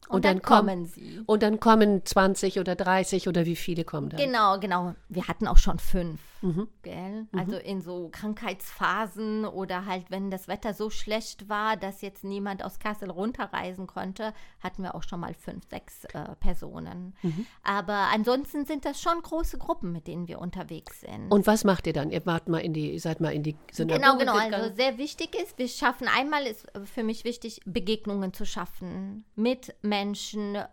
Und, 0.08 0.16
und 0.16 0.24
dann, 0.26 0.40
dann, 0.40 0.42
kommen 0.42 0.86
sie. 0.86 1.22
Und 1.24 1.42
dann 1.42 1.60
kommen 1.60 2.04
20 2.04 2.58
oder 2.58 2.74
30 2.74 3.26
oder 3.26 3.46
wie 3.46 3.56
viele 3.56 3.84
kommen 3.84 4.10
dann? 4.10 4.20
Genau, 4.20 4.58
genau. 4.58 4.94
Wir 5.08 5.28
hatten 5.28 5.46
auch 5.46 5.56
schon 5.56 5.78
fünf. 5.78 6.20
Mhm. 6.44 6.68
Gell? 6.82 7.26
Mhm. 7.32 7.38
Also 7.38 7.56
in 7.56 7.80
so 7.80 8.10
Krankheitsphasen 8.12 9.46
oder 9.46 9.86
halt, 9.86 10.10
wenn 10.10 10.30
das 10.30 10.46
Wetter 10.46 10.74
so 10.74 10.90
schlecht 10.90 11.48
war, 11.48 11.78
dass 11.78 12.02
jetzt 12.02 12.22
niemand 12.22 12.62
aus 12.62 12.78
Kassel 12.78 13.10
runterreisen 13.10 13.86
konnte, 13.86 14.34
hatten 14.60 14.82
wir 14.82 14.94
auch 14.94 15.02
schon 15.02 15.20
mal 15.20 15.32
fünf, 15.32 15.64
sechs 15.70 16.04
äh, 16.12 16.36
Personen. 16.40 17.14
Mhm. 17.22 17.46
Aber 17.62 18.08
ansonsten 18.12 18.66
sind 18.66 18.84
das 18.84 19.00
schon 19.00 19.22
große 19.22 19.56
Gruppen, 19.56 19.90
mit 19.90 20.06
denen 20.06 20.28
wir 20.28 20.38
unterwegs 20.38 21.00
sind. 21.00 21.32
Und 21.32 21.46
was 21.46 21.64
macht 21.64 21.86
ihr 21.86 21.94
dann? 21.94 22.10
Ihr 22.10 22.24
wart 22.26 22.48
mal 22.48 22.58
in 22.58 22.74
die, 22.74 22.98
seid 22.98 23.22
mal 23.22 23.32
in 23.32 23.42
die 23.42 23.56
Synagoge 23.72 24.00
Genau, 24.02 24.18
genau. 24.18 24.32
Gegangen. 24.34 24.54
Also 24.54 24.76
sehr 24.76 24.98
wichtig 24.98 25.34
ist, 25.34 25.56
wir 25.56 25.68
schaffen 25.68 26.08
einmal 26.08 26.46
ist 26.46 26.66
für 26.84 27.04
mich 27.04 27.24
wichtig, 27.24 27.62
Begegnungen 27.64 28.34
zu 28.34 28.44
schaffen 28.44 29.24
mit 29.34 29.74
Menschen, 29.80 30.56
äh, 30.56 30.68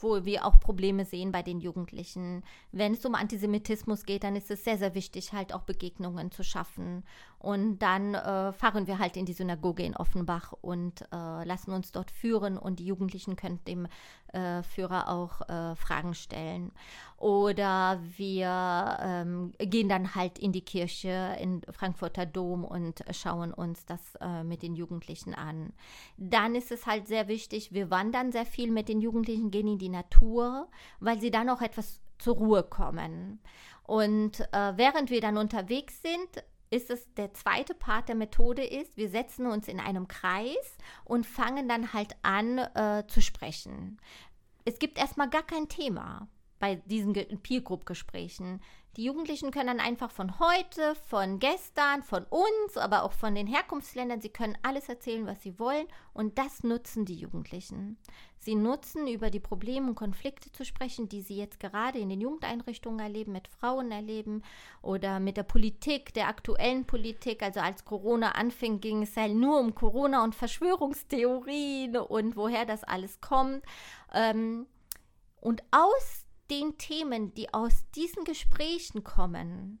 wo 0.00 0.24
wir 0.24 0.46
auch 0.46 0.58
Probleme 0.58 1.04
sehen 1.04 1.30
bei 1.30 1.42
den 1.42 1.60
Jugendlichen. 1.60 2.42
Wenn 2.72 2.94
es 2.94 3.04
um 3.04 3.14
Antisemitismus 3.14 4.04
geht, 4.04 4.24
dann 4.24 4.34
ist 4.34 4.50
es 4.50 4.64
sehr, 4.64 4.78
sehr 4.78 4.96
wichtig 4.96 5.11
wichtig, 5.12 5.32
halt 5.32 5.52
auch 5.52 5.62
Begegnungen 5.62 6.30
zu 6.30 6.42
schaffen. 6.42 7.04
Und 7.38 7.80
dann 7.80 8.14
äh, 8.14 8.52
fahren 8.52 8.86
wir 8.86 8.98
halt 8.98 9.16
in 9.16 9.26
die 9.26 9.32
Synagoge 9.32 9.82
in 9.82 9.96
Offenbach 9.96 10.52
und 10.60 11.02
äh, 11.12 11.44
lassen 11.44 11.72
uns 11.72 11.90
dort 11.90 12.10
führen 12.10 12.56
und 12.56 12.78
die 12.78 12.86
Jugendlichen 12.86 13.34
können 13.34 13.58
dem 13.66 13.88
äh, 14.32 14.62
Führer 14.62 15.08
auch 15.08 15.40
äh, 15.48 15.74
Fragen 15.74 16.14
stellen. 16.14 16.70
Oder 17.18 18.00
wir 18.16 18.98
ähm, 19.00 19.52
gehen 19.58 19.88
dann 19.88 20.14
halt 20.14 20.38
in 20.38 20.52
die 20.52 20.64
Kirche, 20.64 21.36
in 21.40 21.62
Frankfurter 21.70 22.26
Dom 22.26 22.64
und 22.64 23.04
schauen 23.10 23.52
uns 23.52 23.84
das 23.86 24.14
äh, 24.20 24.44
mit 24.44 24.62
den 24.62 24.76
Jugendlichen 24.76 25.34
an. 25.34 25.72
Dann 26.16 26.54
ist 26.54 26.70
es 26.70 26.86
halt 26.86 27.08
sehr 27.08 27.26
wichtig, 27.26 27.72
wir 27.72 27.90
wandern 27.90 28.30
sehr 28.30 28.46
viel 28.46 28.70
mit 28.70 28.88
den 28.88 29.00
Jugendlichen, 29.00 29.50
gehen 29.50 29.66
in 29.66 29.78
die 29.78 29.88
Natur, 29.88 30.68
weil 31.00 31.20
sie 31.20 31.32
dann 31.32 31.50
auch 31.50 31.60
etwas 31.60 32.00
zur 32.22 32.36
Ruhe 32.36 32.62
kommen. 32.62 33.40
Und 33.92 34.40
äh, 34.40 34.72
während 34.78 35.10
wir 35.10 35.20
dann 35.20 35.36
unterwegs 35.36 36.00
sind, 36.00 36.42
ist 36.70 36.88
es 36.88 37.12
der 37.12 37.34
zweite 37.34 37.74
Part 37.74 38.08
der 38.08 38.14
Methode 38.14 38.64
ist, 38.64 38.96
wir 38.96 39.10
setzen 39.10 39.44
uns 39.44 39.68
in 39.68 39.80
einem 39.80 40.08
Kreis 40.08 40.78
und 41.04 41.26
fangen 41.26 41.68
dann 41.68 41.92
halt 41.92 42.16
an 42.22 42.56
äh, 42.56 43.06
zu 43.06 43.20
sprechen. 43.20 44.00
Es 44.64 44.78
gibt 44.78 44.96
erstmal 44.96 45.28
gar 45.28 45.42
kein 45.42 45.68
Thema 45.68 46.26
bei 46.58 46.76
diesen 46.76 47.12
Peer 47.42 47.60
Group 47.60 47.84
Gesprächen. 47.84 48.62
Die 48.96 49.04
Jugendlichen 49.04 49.52
können 49.52 49.68
dann 49.68 49.80
einfach 49.80 50.10
von 50.10 50.38
heute, 50.38 50.94
von 51.08 51.38
gestern, 51.38 52.02
von 52.02 52.24
uns, 52.24 52.76
aber 52.76 53.04
auch 53.04 53.12
von 53.12 53.34
den 53.34 53.46
Herkunftsländern, 53.46 54.20
sie 54.20 54.28
können 54.28 54.58
alles 54.62 54.88
erzählen, 54.90 55.26
was 55.26 55.42
sie 55.42 55.58
wollen 55.58 55.86
und 56.12 56.36
das 56.36 56.62
nutzen 56.62 57.06
die 57.06 57.14
Jugendlichen. 57.14 57.96
Sie 58.44 58.54
nutzen, 58.54 59.06
über 59.06 59.30
die 59.30 59.40
Probleme 59.40 59.88
und 59.88 59.94
Konflikte 59.94 60.52
zu 60.52 60.64
sprechen, 60.64 61.08
die 61.08 61.22
sie 61.22 61.36
jetzt 61.36 61.58
gerade 61.58 62.00
in 62.00 62.10
den 62.10 62.20
Jugendeinrichtungen 62.20 62.98
erleben, 62.98 63.32
mit 63.32 63.48
Frauen 63.48 63.92
erleben 63.92 64.42
oder 64.82 65.20
mit 65.20 65.36
der 65.36 65.44
Politik, 65.44 66.12
der 66.12 66.26
aktuellen 66.26 66.84
Politik. 66.84 67.42
Also 67.42 67.60
als 67.60 67.84
Corona 67.84 68.32
anfing, 68.32 68.80
ging 68.80 69.04
es 69.04 69.16
halt 69.16 69.34
nur 69.34 69.60
um 69.60 69.76
Corona 69.76 70.24
und 70.24 70.34
Verschwörungstheorien 70.34 71.96
und 71.96 72.36
woher 72.36 72.66
das 72.66 72.82
alles 72.82 73.20
kommt. 73.20 73.62
Ähm, 74.12 74.66
und 75.40 75.62
aus 75.70 76.21
den 76.50 76.76
Themen, 76.78 77.34
die 77.34 77.52
aus 77.54 77.84
diesen 77.94 78.24
Gesprächen 78.24 79.04
kommen, 79.04 79.78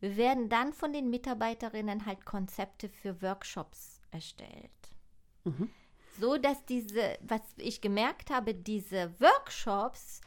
werden 0.00 0.48
dann 0.48 0.72
von 0.72 0.92
den 0.92 1.10
Mitarbeiterinnen 1.10 2.06
halt 2.06 2.24
Konzepte 2.24 2.88
für 2.88 3.22
Workshops 3.22 4.00
erstellt. 4.10 4.70
Mhm. 5.44 5.68
so 6.18 6.38
dass 6.38 6.64
diese, 6.64 7.18
was 7.20 7.42
ich 7.56 7.80
gemerkt 7.80 8.30
habe, 8.30 8.54
diese 8.54 9.12
Workshops, 9.20 10.20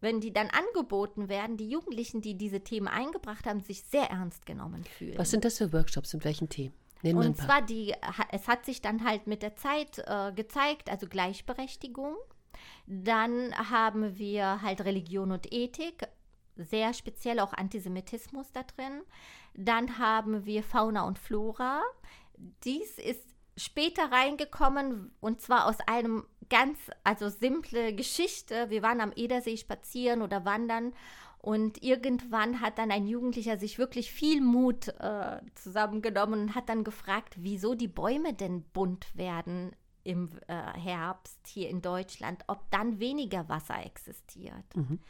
wenn 0.00 0.20
die 0.20 0.32
dann 0.32 0.50
angeboten 0.50 1.28
werden, 1.28 1.56
die 1.56 1.70
Jugendlichen, 1.70 2.20
die 2.20 2.36
diese 2.36 2.60
Themen 2.60 2.88
eingebracht 2.88 3.46
haben, 3.46 3.60
sich 3.60 3.82
sehr 3.84 4.10
ernst 4.10 4.44
genommen 4.44 4.84
fühlen. 4.84 5.16
Was 5.16 5.30
sind 5.30 5.44
das 5.44 5.58
für 5.58 5.72
Workshops? 5.72 6.12
In 6.12 6.22
welchen 6.24 6.48
Themen? 6.48 6.74
Nennen 7.02 7.18
Und 7.18 7.36
zwar 7.36 7.62
die, 7.62 7.94
es 8.30 8.48
hat 8.48 8.64
sich 8.64 8.82
dann 8.82 9.04
halt 9.04 9.26
mit 9.26 9.42
der 9.42 9.56
Zeit 9.56 9.98
äh, 10.06 10.32
gezeigt, 10.32 10.90
also 10.90 11.06
Gleichberechtigung. 11.06 12.16
Dann 12.86 13.54
haben 13.70 14.18
wir 14.18 14.62
halt 14.62 14.84
Religion 14.84 15.32
und 15.32 15.52
Ethik, 15.52 16.08
sehr 16.56 16.94
speziell 16.94 17.40
auch 17.40 17.52
Antisemitismus 17.52 18.52
da 18.52 18.62
drin. 18.62 19.02
Dann 19.54 19.98
haben 19.98 20.44
wir 20.44 20.62
Fauna 20.62 21.06
und 21.06 21.18
Flora. 21.18 21.82
Dies 22.64 22.98
ist 22.98 23.24
später 23.56 24.10
reingekommen 24.12 25.12
und 25.20 25.40
zwar 25.40 25.66
aus 25.66 25.76
einem 25.86 26.24
ganz, 26.48 26.78
also 27.04 27.28
simple 27.28 27.94
Geschichte. 27.94 28.70
Wir 28.70 28.82
waren 28.82 29.00
am 29.00 29.12
Edersee 29.14 29.56
spazieren 29.56 30.22
oder 30.22 30.44
wandern 30.44 30.92
und 31.38 31.82
irgendwann 31.82 32.60
hat 32.60 32.78
dann 32.78 32.90
ein 32.90 33.06
Jugendlicher 33.06 33.56
sich 33.56 33.78
wirklich 33.78 34.10
viel 34.10 34.40
Mut 34.40 34.88
äh, 34.98 35.40
zusammengenommen 35.54 36.40
und 36.40 36.54
hat 36.54 36.68
dann 36.68 36.82
gefragt, 36.82 37.36
wieso 37.38 37.74
die 37.74 37.88
Bäume 37.88 38.34
denn 38.34 38.64
bunt 38.72 39.16
werden 39.16 39.74
im 40.06 40.30
äh, 40.46 40.54
Herbst 40.78 41.46
hier 41.46 41.68
in 41.68 41.82
Deutschland, 41.82 42.44
ob 42.46 42.70
dann 42.70 43.00
weniger 43.00 43.48
Wasser 43.48 43.84
existiert. 43.84 44.74
Mhm. 44.74 45.00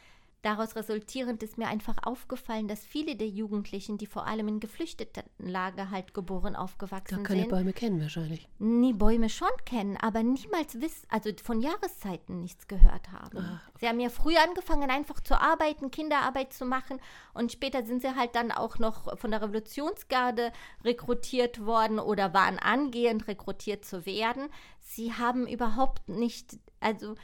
Daraus 0.47 0.77
resultierend 0.77 1.43
ist 1.43 1.57
mir 1.57 1.67
einfach 1.67 1.97
aufgefallen, 2.03 2.69
dass 2.69 2.85
viele 2.85 3.17
der 3.17 3.27
Jugendlichen, 3.27 3.97
die 3.97 4.05
vor 4.05 4.27
allem 4.27 4.47
in 4.47 4.59
geflüchteten 4.61 5.23
Lager 5.39 5.91
halt 5.91 6.13
geboren, 6.13 6.55
aufgewachsen 6.55 7.15
sind. 7.15 7.27
keine 7.27 7.47
Bäume 7.47 7.73
kennen 7.73 7.99
wahrscheinlich. 7.99 8.47
Nie 8.57 8.93
Bäume 8.93 9.27
schon 9.27 9.49
kennen, 9.65 9.97
aber 9.97 10.23
niemals 10.23 10.79
wissen, 10.79 11.05
also 11.09 11.31
von 11.43 11.59
Jahreszeiten 11.59 12.39
nichts 12.39 12.69
gehört 12.69 13.11
haben. 13.11 13.39
Ah, 13.39 13.61
okay. 13.67 13.77
Sie 13.81 13.87
haben 13.89 13.99
ja 13.99 14.07
früh 14.07 14.37
angefangen, 14.37 14.89
einfach 14.89 15.19
zu 15.19 15.37
arbeiten, 15.37 15.91
Kinderarbeit 15.91 16.53
zu 16.53 16.63
machen 16.63 17.01
und 17.33 17.51
später 17.51 17.83
sind 17.83 18.01
sie 18.01 18.15
halt 18.15 18.33
dann 18.33 18.53
auch 18.53 18.79
noch 18.79 19.19
von 19.19 19.31
der 19.31 19.41
Revolutionsgarde 19.41 20.53
rekrutiert 20.85 21.65
worden 21.65 21.99
oder 21.99 22.33
waren 22.33 22.57
angehend 22.57 23.27
rekrutiert 23.27 23.83
zu 23.83 24.05
werden. 24.05 24.47
Sie 24.79 25.11
haben 25.11 25.45
überhaupt 25.45 26.07
nicht, 26.07 26.57
also 26.79 27.15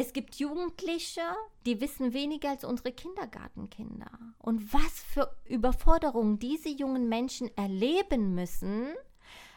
es 0.00 0.12
gibt 0.12 0.36
Jugendliche, 0.36 1.22
die 1.66 1.80
wissen 1.80 2.12
weniger 2.12 2.50
als 2.50 2.62
unsere 2.62 2.92
Kindergartenkinder. 2.92 4.12
Und 4.38 4.72
was 4.72 5.00
für 5.12 5.34
Überforderungen 5.44 6.38
diese 6.38 6.68
jungen 6.68 7.08
Menschen 7.08 7.50
erleben 7.56 8.32
müssen, 8.32 8.94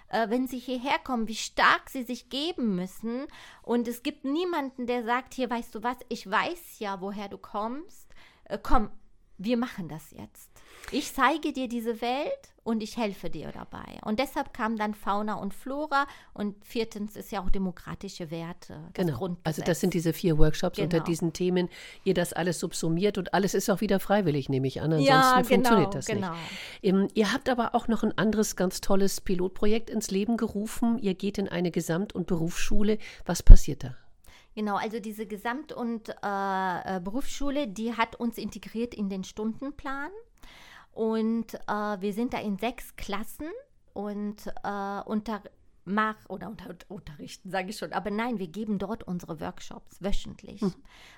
äh, 0.10 0.32
wenn 0.32 0.47
sie 0.47 0.58
hierher 0.58 0.97
kommen, 0.97 1.27
wie 1.27 1.36
stark 1.36 1.91
sie 1.91 2.01
sich 2.01 2.30
geben 2.30 2.75
müssen. 2.75 3.27
Und 3.62 3.88
es 3.88 4.01
gibt 4.01 4.25
niemanden, 4.25 4.88
der 4.88 5.04
sagt, 5.04 5.36
hier 5.36 5.47
weißt 5.47 5.75
du 5.75 5.84
was, 5.84 5.97
ich 6.10 6.27
weiß 6.30 6.80
ja, 6.80 7.01
woher 7.01 7.30
du 7.30 7.38
kommst. 7.38 8.10
Äh, 8.45 8.58
komm, 8.58 8.89
wir 9.43 9.58
machen 9.58 9.88
das 9.88 10.12
jetzt. 10.12 10.51
Ich 10.91 11.13
zeige 11.13 11.54
dir 11.54 11.67
diese 11.67 12.01
Welt 12.01 12.54
und 12.63 12.84
ich 12.84 12.97
helfe 12.97 13.30
dir 13.30 13.51
dabei. 13.51 13.99
Und 14.04 14.19
deshalb 14.19 14.54
kam 14.54 14.77
dann 14.77 14.93
Fauna 14.93 15.36
und 15.36 15.54
Flora 15.54 16.06
und 16.34 16.56
viertens 16.65 17.15
ist 17.15 17.32
ja 17.32 17.41
auch 17.41 17.49
demokratische 17.49 18.30
Werte. 18.30 18.89
Genau. 18.93 19.38
Also 19.43 19.62
das 19.63 19.80
sind 19.80 19.93
diese 19.93 20.13
vier 20.13 20.38
Workshops 20.38 20.75
genau. 20.75 20.86
unter 20.86 20.99
diesen 20.99 21.34
Themen. 21.34 21.69
Ihr 22.04 22.13
das 22.13 22.34
alles 22.34 22.60
subsumiert 22.60 23.17
und 23.17 23.34
alles 23.34 23.54
ist 23.54 23.69
auch 23.69 23.82
wieder 23.82 23.99
freiwillig, 23.99 24.49
nehme 24.49 24.67
ich 24.67 24.82
an. 24.82 24.93
Ansonsten 24.93 25.12
ja, 25.12 25.41
genau, 25.41 25.47
funktioniert 25.47 25.95
das 25.95 26.06
genau. 26.06 26.32
nicht. 26.32 26.41
Ähm, 26.84 27.08
ihr 27.13 27.34
habt 27.34 27.49
aber 27.49 27.73
auch 27.73 27.88
noch 27.88 28.04
ein 28.04 28.17
anderes 28.17 28.56
ganz 28.56 28.82
tolles 28.82 29.21
Pilotprojekt 29.21 29.89
ins 29.89 30.12
Leben 30.12 30.38
gerufen. 30.38 30.99
Ihr 30.99 31.13
geht 31.13 31.38
in 31.38 31.47
eine 31.47 31.71
Gesamt- 31.71 32.13
und 32.13 32.27
Berufsschule. 32.27 32.97
Was 33.25 33.41
passiert 33.43 33.84
da? 33.84 33.95
Genau, 34.53 34.75
also 34.75 34.99
diese 34.99 35.25
Gesamt- 35.25 35.71
und 35.71 36.09
äh, 36.09 36.97
äh 36.97 36.99
Berufsschule, 36.99 37.67
die 37.67 37.95
hat 37.95 38.17
uns 38.17 38.37
integriert 38.37 38.93
in 38.93 39.09
den 39.09 39.23
Stundenplan. 39.23 40.11
Und 40.91 41.53
äh, 41.53 42.01
wir 42.01 42.13
sind 42.13 42.33
da 42.33 42.39
in 42.39 42.57
sechs 42.57 42.95
Klassen 42.97 43.47
und 43.93 44.47
äh, 44.63 45.01
unter 45.05 45.41
mach 45.86 46.15
oder 46.30 46.48
unter, 46.48 46.76
unterrichten, 46.89 47.50
sage 47.50 47.70
ich 47.70 47.78
schon. 47.78 47.94
Aber 47.94 48.12
nein, 48.12 48.39
wir 48.39 48.48
geben 48.48 48.78
dort 48.78 49.04
unsere 49.04 49.39
Workshops 49.39 50.02
wöchentlich, 50.02 50.62
mhm. 50.62 50.74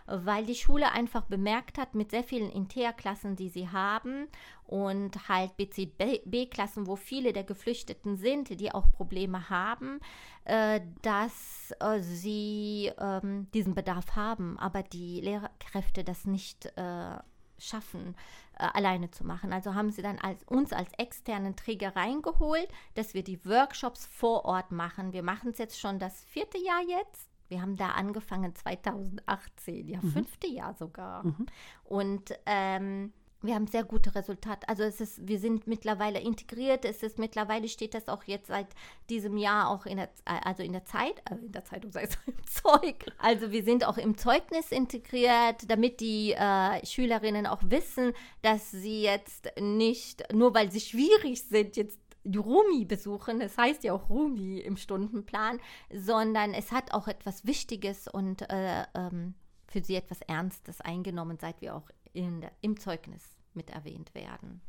weil 0.07 0.45
die 0.45 0.55
Schule 0.55 0.91
einfach 0.91 1.25
bemerkt 1.25 1.77
hat, 1.77 1.95
mit 1.95 2.11
sehr 2.11 2.23
vielen 2.23 2.49
Interklassen, 2.49 3.35
die 3.35 3.49
sie 3.49 3.69
haben 3.69 4.27
und 4.65 5.27
halt 5.27 5.57
BCB-Klassen, 5.57 6.87
wo 6.87 6.95
viele 6.95 7.33
der 7.33 7.43
Geflüchteten 7.43 8.17
sind, 8.17 8.59
die 8.59 8.71
auch 8.71 8.91
Probleme 8.91 9.49
haben, 9.49 9.99
äh, 10.45 10.81
dass 11.01 11.73
äh, 11.79 11.99
sie 11.99 12.91
ähm, 12.97 13.47
diesen 13.53 13.75
Bedarf 13.75 14.15
haben, 14.15 14.57
aber 14.59 14.83
die 14.83 15.19
Lehrkräfte 15.21 16.03
das 16.03 16.25
nicht 16.25 16.65
äh, 16.77 17.17
schaffen, 17.57 18.15
äh, 18.57 18.67
alleine 18.73 19.11
zu 19.11 19.25
machen. 19.25 19.53
Also 19.53 19.73
haben 19.75 19.91
sie 19.91 20.01
dann 20.01 20.19
als, 20.19 20.43
uns 20.43 20.73
als 20.73 20.91
externen 20.97 21.55
Träger 21.55 21.95
reingeholt, 21.95 22.67
dass 22.95 23.13
wir 23.13 23.23
die 23.23 23.43
Workshops 23.45 24.05
vor 24.05 24.45
Ort 24.45 24.71
machen. 24.71 25.13
Wir 25.13 25.23
machen 25.23 25.49
es 25.49 25.57
jetzt 25.57 25.79
schon 25.79 25.99
das 25.99 26.23
vierte 26.25 26.57
Jahr 26.57 26.81
jetzt. 26.81 27.29
Wir 27.47 27.61
haben 27.61 27.75
da 27.75 27.89
angefangen 27.89 28.55
2018, 28.55 29.87
ja, 29.87 29.99
mhm. 30.01 30.11
fünfte 30.11 30.47
Jahr 30.47 30.73
sogar. 30.73 31.25
Mhm. 31.25 31.45
Und 31.83 32.33
ähm, 32.45 33.13
wir 33.43 33.55
haben 33.55 33.67
sehr 33.67 33.83
gute 33.83 34.15
Resultate. 34.15 34.67
Also 34.69 34.83
es 34.83 35.01
ist, 35.01 35.27
wir 35.27 35.37
sind 35.37 35.67
mittlerweile 35.67 36.19
integriert. 36.19 36.85
Es 36.85 37.03
ist 37.03 37.19
mittlerweile 37.19 37.67
steht 37.67 37.93
das 37.93 38.07
auch 38.07 38.23
jetzt 38.23 38.47
seit 38.47 38.67
diesem 39.09 39.37
Jahr 39.37 39.69
auch 39.69 39.85
in 39.85 39.97
der, 39.97 40.09
also 40.25 40.63
in 40.63 40.71
der 40.71 40.85
Zeit, 40.85 41.21
äh, 41.29 41.35
in 41.35 41.51
der 41.51 41.65
Zeitung 41.65 41.91
sei 41.91 42.03
es 42.03 42.17
im 42.25 42.45
Zeug. 42.45 43.05
Also 43.17 43.51
wir 43.51 43.63
sind 43.63 43.85
auch 43.85 43.97
im 43.97 44.17
Zeugnis 44.17 44.71
integriert, 44.71 45.69
damit 45.69 45.99
die 45.99 46.31
äh, 46.31 46.85
Schülerinnen 46.85 47.45
auch 47.45 47.61
wissen, 47.65 48.13
dass 48.41 48.71
sie 48.71 49.03
jetzt 49.03 49.51
nicht 49.59 50.31
nur 50.33 50.53
weil 50.53 50.71
sie 50.71 50.79
schwierig 50.79 51.43
sind 51.43 51.75
jetzt 51.75 51.99
die 52.23 52.37
Rumi 52.37 52.85
besuchen. 52.85 53.41
Es 53.41 53.57
heißt 53.57 53.83
ja 53.83 53.91
auch 53.91 54.09
Rumi 54.09 54.59
im 54.59 54.77
Stundenplan, 54.77 55.59
sondern 55.91 56.53
es 56.53 56.71
hat 56.71 56.93
auch 56.93 57.09
etwas 57.09 57.45
Wichtiges 57.45 58.07
und 58.07 58.49
äh, 58.49 58.85
ähm, 58.95 59.33
für 59.67 59.83
sie 59.83 59.95
etwas 59.95 60.21
Ernstes 60.21 60.79
eingenommen, 60.79 61.37
seit 61.39 61.61
wir 61.61 61.75
auch 61.75 61.89
in 62.13 62.45
im 62.61 62.79
Zeugnis 62.79 63.32
mit 63.55 63.69
erwähnt 63.69 64.13
werden. 64.13 64.61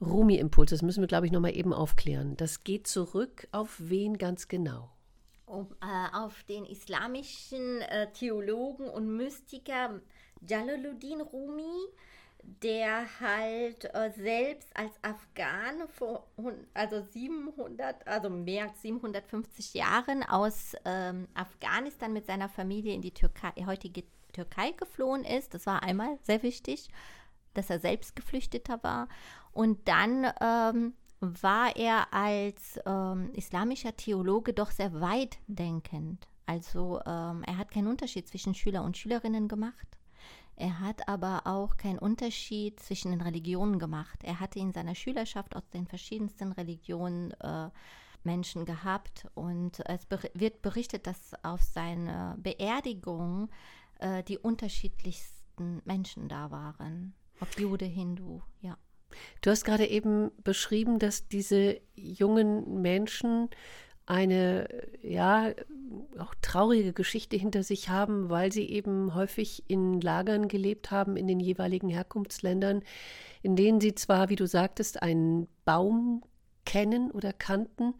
Rumi-Impuls, 0.00 0.70
das 0.70 0.82
müssen 0.82 1.00
wir, 1.00 1.08
glaube 1.08 1.26
ich, 1.26 1.32
nochmal 1.32 1.56
eben 1.56 1.72
aufklären. 1.72 2.36
Das 2.36 2.64
geht 2.64 2.86
zurück 2.86 3.48
auf 3.52 3.76
wen 3.78 4.18
ganz 4.18 4.48
genau? 4.48 4.90
Um, 5.46 5.68
äh, 5.80 6.16
auf 6.16 6.42
den 6.44 6.64
islamischen 6.64 7.82
äh, 7.82 8.10
Theologen 8.12 8.88
und 8.88 9.16
Mystiker 9.16 10.00
Jalaluddin 10.46 11.20
Rumi, 11.20 11.86
der 12.42 13.20
halt 13.20 13.84
äh, 13.94 14.10
selbst 14.16 14.76
als 14.76 14.92
Afghan 15.02 15.88
vor 15.88 16.26
also 16.74 17.02
700, 17.12 18.06
also 18.06 18.30
mehr 18.30 18.64
als 18.64 18.82
750 18.82 19.74
Jahren 19.74 20.22
aus 20.24 20.74
ähm, 20.84 21.28
Afghanistan 21.34 22.12
mit 22.12 22.26
seiner 22.26 22.48
Familie 22.48 22.94
in 22.94 23.02
die 23.02 23.14
Türkei, 23.14 23.52
heutige 23.66 24.04
Türkei 24.32 24.72
geflohen 24.72 25.24
ist. 25.24 25.54
Das 25.54 25.66
war 25.66 25.82
einmal 25.82 26.18
sehr 26.22 26.42
wichtig 26.42 26.88
dass 27.54 27.70
er 27.70 27.80
selbst 27.80 28.16
Geflüchteter 28.16 28.82
war. 28.82 29.08
Und 29.52 29.86
dann 29.88 30.26
ähm, 30.40 30.94
war 31.20 31.76
er 31.76 32.12
als 32.12 32.80
ähm, 32.84 33.30
islamischer 33.34 33.96
Theologe 33.96 34.52
doch 34.52 34.70
sehr 34.70 35.00
weit 35.00 35.38
denkend. 35.46 36.26
Also 36.46 37.00
ähm, 37.06 37.44
er 37.44 37.58
hat 37.58 37.70
keinen 37.70 37.86
Unterschied 37.86 38.28
zwischen 38.28 38.54
Schüler 38.54 38.82
und 38.82 38.96
Schülerinnen 38.96 39.48
gemacht. 39.48 39.86
Er 40.56 40.80
hat 40.80 41.08
aber 41.08 41.46
auch 41.46 41.76
keinen 41.76 41.98
Unterschied 41.98 42.78
zwischen 42.80 43.10
den 43.10 43.20
Religionen 43.20 43.78
gemacht. 43.78 44.20
Er 44.22 44.38
hatte 44.40 44.58
in 44.58 44.72
seiner 44.72 44.94
Schülerschaft 44.94 45.56
aus 45.56 45.68
den 45.70 45.86
verschiedensten 45.86 46.52
Religionen 46.52 47.30
äh, 47.40 47.70
Menschen 48.24 48.64
gehabt 48.64 49.26
und 49.34 49.80
es 49.86 50.06
ber 50.06 50.20
wird 50.34 50.62
berichtet, 50.62 51.06
dass 51.06 51.32
auf 51.42 51.62
seiner 51.62 52.36
Beerdigung 52.38 53.48
äh, 53.98 54.22
die 54.22 54.38
unterschiedlichsten 54.38 55.82
Menschen 55.84 56.28
da 56.28 56.50
waren. 56.50 57.14
Ob 57.42 57.58
Jude, 57.58 57.84
Hindu, 57.84 58.40
ja. 58.60 58.78
Du 59.40 59.50
hast 59.50 59.64
gerade 59.64 59.86
eben 59.86 60.30
beschrieben, 60.44 61.00
dass 61.00 61.26
diese 61.26 61.80
jungen 61.94 62.80
Menschen 62.80 63.50
eine 64.06 64.68
ja 65.02 65.52
auch 66.18 66.34
traurige 66.40 66.92
Geschichte 66.92 67.36
hinter 67.36 67.64
sich 67.64 67.88
haben, 67.88 68.30
weil 68.30 68.52
sie 68.52 68.68
eben 68.70 69.14
häufig 69.14 69.64
in 69.66 70.00
Lagern 70.00 70.46
gelebt 70.46 70.92
haben 70.92 71.16
in 71.16 71.26
den 71.26 71.40
jeweiligen 71.40 71.88
Herkunftsländern, 71.88 72.82
in 73.42 73.56
denen 73.56 73.80
sie 73.80 73.94
zwar, 73.96 74.28
wie 74.28 74.36
du 74.36 74.46
sagtest, 74.46 75.02
einen 75.02 75.48
Baum 75.64 76.22
kennen 76.64 77.10
oder 77.10 77.32
kannten, 77.32 77.94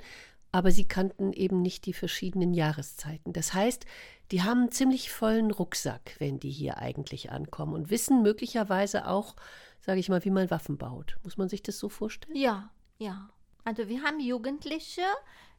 aber 0.53 0.71
sie 0.71 0.85
kannten 0.85 1.33
eben 1.33 1.63
nicht 1.63 1.87
die 1.87 1.95
verschiedenen 1.95 2.53
Jahreszeiten. 2.53 3.33
Das 3.33 3.55
heißt, 3.55 3.87
die 4.31 4.43
haben 4.43 4.61
einen 4.61 4.73
ziemlich 4.73 5.11
vollen 5.11 5.51
Rucksack, 5.51 6.15
wenn 6.19 6.39
die 6.39 6.51
hier 6.51 6.79
eigentlich 6.79 7.33
ankommen 7.33 7.75
und 7.75 7.91
wissen 7.91 8.23
möglicherweise 8.23 9.09
auch, 9.09 9.35
sage 9.81 9.99
ich 9.99 10.11
mal, 10.11 10.25
wie 10.25 10.31
man 10.31 10.51
Waffen 10.51 10.77
baut. 10.77 11.19
Muss 11.25 11.39
man 11.39 11.49
sich 11.49 11.63
das 11.63 11.79
so 11.79 11.89
vorstellen? 11.89 12.37
Ja, 12.37 12.71
ja. 12.99 13.31
Also 13.65 13.89
wir 13.89 14.03
haben 14.03 14.21
Jugendliche, 14.21 15.03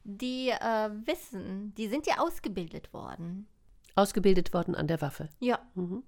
die 0.04 0.50
äh, 0.50 0.90
wissen, 1.06 1.74
die 1.76 1.88
sind 1.88 2.06
ja 2.06 2.20
ausgebildet 2.20 2.94
worden. 2.94 3.48
Ausgebildet 3.96 4.54
worden 4.54 4.76
an 4.76 4.88
der 4.88 5.02
Waffe. 5.02 5.30
Ja. 5.40 5.60
Mhm. 5.74 6.04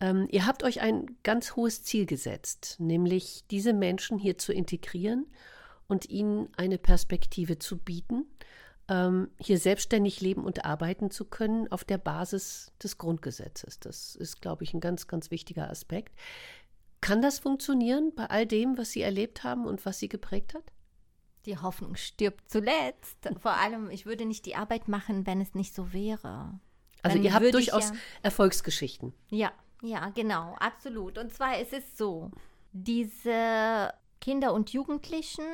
Ähm, 0.00 0.28
ihr 0.30 0.46
habt 0.46 0.64
euch 0.64 0.80
ein 0.80 1.16
ganz 1.22 1.56
hohes 1.56 1.82
Ziel 1.82 2.06
gesetzt, 2.06 2.76
nämlich 2.78 3.44
diese 3.50 3.72
Menschen 3.72 4.18
hier 4.18 4.38
zu 4.38 4.52
integrieren 4.52 5.26
und 5.90 6.08
ihnen 6.08 6.48
eine 6.56 6.78
Perspektive 6.78 7.58
zu 7.58 7.76
bieten, 7.78 8.24
ähm, 8.88 9.28
hier 9.38 9.58
selbstständig 9.58 10.20
leben 10.20 10.44
und 10.44 10.64
arbeiten 10.64 11.10
zu 11.10 11.24
können 11.24 11.70
auf 11.70 11.84
der 11.84 11.98
Basis 11.98 12.72
des 12.82 12.98
Grundgesetzes. 12.98 13.78
Das 13.80 14.14
ist, 14.16 14.40
glaube 14.40 14.64
ich, 14.64 14.74
ein 14.74 14.80
ganz, 14.80 15.06
ganz 15.06 15.30
wichtiger 15.30 15.68
Aspekt. 15.70 16.14
Kann 17.00 17.22
das 17.22 17.38
funktionieren 17.38 18.12
bei 18.14 18.26
all 18.26 18.46
dem, 18.46 18.76
was 18.76 18.90
Sie 18.92 19.00
erlebt 19.02 19.42
haben 19.44 19.66
und 19.66 19.84
was 19.86 19.98
Sie 19.98 20.08
geprägt 20.08 20.54
hat? 20.54 20.64
Die 21.46 21.56
Hoffnung 21.56 21.96
stirbt 21.96 22.50
zuletzt. 22.50 23.16
Vor 23.40 23.52
allem, 23.52 23.88
ich 23.90 24.04
würde 24.04 24.26
nicht 24.26 24.44
die 24.44 24.56
Arbeit 24.56 24.88
machen, 24.88 25.26
wenn 25.26 25.40
es 25.40 25.54
nicht 25.54 25.74
so 25.74 25.92
wäre. 25.92 26.60
Also 27.02 27.16
Dann 27.16 27.24
ihr 27.24 27.32
habt 27.32 27.54
durchaus 27.54 27.90
ja- 27.90 27.96
Erfolgsgeschichten. 28.22 29.14
Ja, 29.30 29.50
ja, 29.82 30.10
genau, 30.10 30.54
absolut. 30.60 31.16
Und 31.16 31.32
zwar 31.32 31.58
ist 31.58 31.72
es 31.72 31.96
so, 31.96 32.30
diese 32.72 33.94
Kinder 34.20 34.52
und 34.52 34.70
Jugendlichen, 34.74 35.44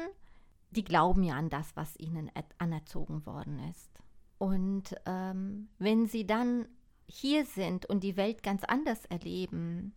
die 0.76 0.84
glauben 0.84 1.22
ja 1.22 1.34
an 1.34 1.48
das, 1.48 1.74
was 1.76 1.98
ihnen 1.98 2.30
er- 2.34 2.44
anerzogen 2.58 3.26
worden 3.26 3.58
ist. 3.70 3.90
Und 4.38 4.94
ähm, 5.06 5.68
wenn 5.78 6.06
sie 6.06 6.26
dann 6.26 6.68
hier 7.08 7.44
sind 7.44 7.86
und 7.86 8.02
die 8.02 8.16
Welt 8.16 8.42
ganz 8.42 8.64
anders 8.64 9.04
erleben, 9.06 9.94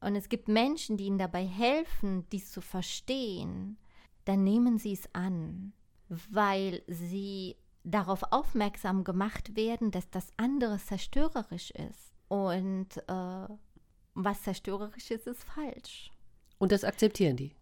und 0.00 0.14
es 0.14 0.28
gibt 0.28 0.48
Menschen, 0.48 0.96
die 0.96 1.06
ihnen 1.06 1.18
dabei 1.18 1.44
helfen, 1.44 2.28
dies 2.30 2.52
zu 2.52 2.60
verstehen, 2.60 3.78
dann 4.24 4.44
nehmen 4.44 4.78
sie 4.78 4.92
es 4.92 5.08
an, 5.14 5.72
weil 6.08 6.82
sie 6.86 7.56
darauf 7.82 8.22
aufmerksam 8.30 9.04
gemacht 9.04 9.56
werden, 9.56 9.90
dass 9.90 10.10
das 10.10 10.28
andere 10.36 10.78
zerstörerisch 10.78 11.70
ist. 11.70 12.14
Und 12.28 12.96
äh, 13.08 13.48
was 14.14 14.42
zerstörerisch 14.42 15.10
ist, 15.10 15.26
ist 15.26 15.44
falsch. 15.44 16.10
Und 16.58 16.72
das 16.72 16.84
akzeptieren 16.84 17.36
die. 17.36 17.54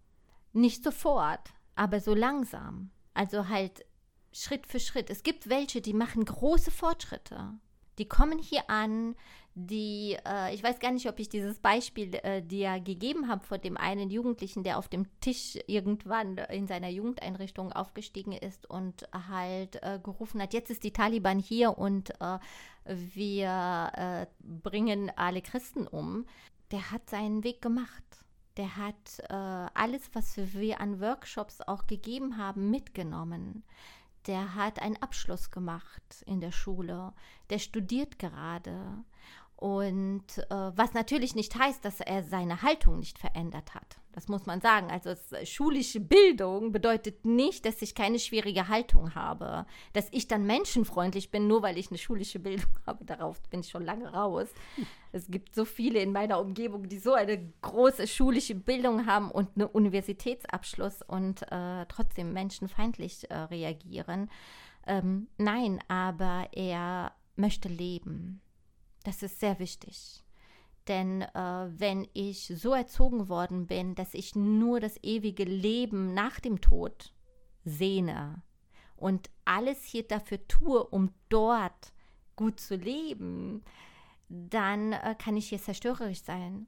Nicht 0.52 0.82
sofort, 0.82 1.52
aber 1.76 2.00
so 2.00 2.14
langsam. 2.14 2.90
Also 3.14 3.48
halt 3.48 3.84
Schritt 4.32 4.66
für 4.66 4.80
Schritt. 4.80 5.10
Es 5.10 5.22
gibt 5.22 5.48
welche, 5.48 5.80
die 5.80 5.94
machen 5.94 6.24
große 6.24 6.70
Fortschritte. 6.70 7.54
Die 7.98 8.08
kommen 8.08 8.38
hier 8.38 8.68
an, 8.68 9.14
die, 9.54 10.16
äh, 10.26 10.52
ich 10.52 10.64
weiß 10.64 10.80
gar 10.80 10.90
nicht, 10.90 11.08
ob 11.08 11.20
ich 11.20 11.28
dieses 11.28 11.60
Beispiel 11.60 12.12
äh, 12.16 12.42
dir 12.42 12.80
gegeben 12.80 13.28
habe 13.28 13.46
von 13.46 13.60
dem 13.60 13.76
einen 13.76 14.10
Jugendlichen, 14.10 14.64
der 14.64 14.78
auf 14.78 14.88
dem 14.88 15.06
Tisch 15.20 15.56
irgendwann 15.68 16.38
in 16.38 16.66
seiner 16.66 16.88
Jugendeinrichtung 16.88 17.72
aufgestiegen 17.72 18.32
ist 18.32 18.68
und 18.68 19.08
halt 19.12 19.80
äh, 19.82 20.00
gerufen 20.02 20.42
hat, 20.42 20.54
jetzt 20.54 20.70
ist 20.70 20.82
die 20.82 20.92
Taliban 20.92 21.38
hier 21.38 21.78
und 21.78 22.10
äh, 22.20 22.38
wir 22.84 23.92
äh, 23.94 24.26
bringen 24.40 25.12
alle 25.14 25.40
Christen 25.40 25.86
um. 25.86 26.26
Der 26.72 26.90
hat 26.90 27.08
seinen 27.08 27.44
Weg 27.44 27.62
gemacht. 27.62 28.23
Der 28.56 28.76
hat 28.76 29.18
äh, 29.28 29.34
alles, 29.74 30.10
was 30.12 30.36
wir 30.36 30.80
an 30.80 31.00
Workshops 31.00 31.60
auch 31.60 31.86
gegeben 31.86 32.36
haben, 32.36 32.70
mitgenommen. 32.70 33.64
Der 34.26 34.54
hat 34.54 34.80
einen 34.80 34.96
Abschluss 35.02 35.50
gemacht 35.50 36.22
in 36.26 36.40
der 36.40 36.52
Schule. 36.52 37.12
Der 37.50 37.58
studiert 37.58 38.18
gerade. 38.18 39.04
Und 39.56 40.38
äh, 40.50 40.72
was 40.76 40.94
natürlich 40.94 41.34
nicht 41.34 41.58
heißt, 41.58 41.84
dass 41.84 42.00
er 42.00 42.22
seine 42.22 42.62
Haltung 42.62 42.98
nicht 42.98 43.18
verändert 43.18 43.74
hat. 43.74 43.98
Das 44.14 44.28
muss 44.28 44.46
man 44.46 44.60
sagen. 44.60 44.92
Also 44.92 45.10
es, 45.10 45.50
schulische 45.50 45.98
Bildung 45.98 46.70
bedeutet 46.70 47.24
nicht, 47.24 47.66
dass 47.66 47.82
ich 47.82 47.96
keine 47.96 48.20
schwierige 48.20 48.68
Haltung 48.68 49.16
habe. 49.16 49.66
Dass 49.92 50.06
ich 50.12 50.28
dann 50.28 50.46
menschenfreundlich 50.46 51.32
bin, 51.32 51.48
nur 51.48 51.62
weil 51.62 51.76
ich 51.78 51.90
eine 51.90 51.98
schulische 51.98 52.38
Bildung 52.38 52.70
habe. 52.86 53.04
Darauf 53.04 53.42
bin 53.50 53.60
ich 53.60 53.70
schon 53.70 53.84
lange 53.84 54.12
raus. 54.12 54.46
Es 55.10 55.26
gibt 55.26 55.52
so 55.52 55.64
viele 55.64 55.98
in 55.98 56.12
meiner 56.12 56.40
Umgebung, 56.40 56.88
die 56.88 56.98
so 56.98 57.12
eine 57.12 57.52
große 57.62 58.06
schulische 58.06 58.54
Bildung 58.54 59.06
haben 59.06 59.32
und 59.32 59.48
einen 59.56 59.66
Universitätsabschluss 59.66 61.02
und 61.02 61.42
äh, 61.50 61.84
trotzdem 61.86 62.32
menschenfeindlich 62.32 63.28
äh, 63.30 63.34
reagieren. 63.34 64.30
Ähm, 64.86 65.26
nein, 65.38 65.80
aber 65.88 66.48
er 66.52 67.16
möchte 67.34 67.68
leben. 67.68 68.40
Das 69.02 69.24
ist 69.24 69.40
sehr 69.40 69.58
wichtig. 69.58 70.23
Denn 70.88 71.22
äh, 71.22 71.28
wenn 71.34 72.06
ich 72.12 72.52
so 72.56 72.72
erzogen 72.74 73.28
worden 73.28 73.66
bin, 73.66 73.94
dass 73.94 74.12
ich 74.14 74.34
nur 74.34 74.80
das 74.80 75.02
ewige 75.02 75.44
Leben 75.44 76.12
nach 76.12 76.40
dem 76.40 76.60
Tod 76.60 77.14
sehne 77.64 78.42
und 78.96 79.30
alles 79.44 79.82
hier 79.82 80.06
dafür 80.06 80.46
tue, 80.46 80.84
um 80.84 81.10
dort 81.30 81.92
gut 82.36 82.60
zu 82.60 82.76
leben, 82.76 83.62
dann 84.28 84.92
äh, 84.92 85.14
kann 85.18 85.36
ich 85.36 85.48
hier 85.48 85.60
zerstörerisch 85.60 86.22
sein. 86.22 86.66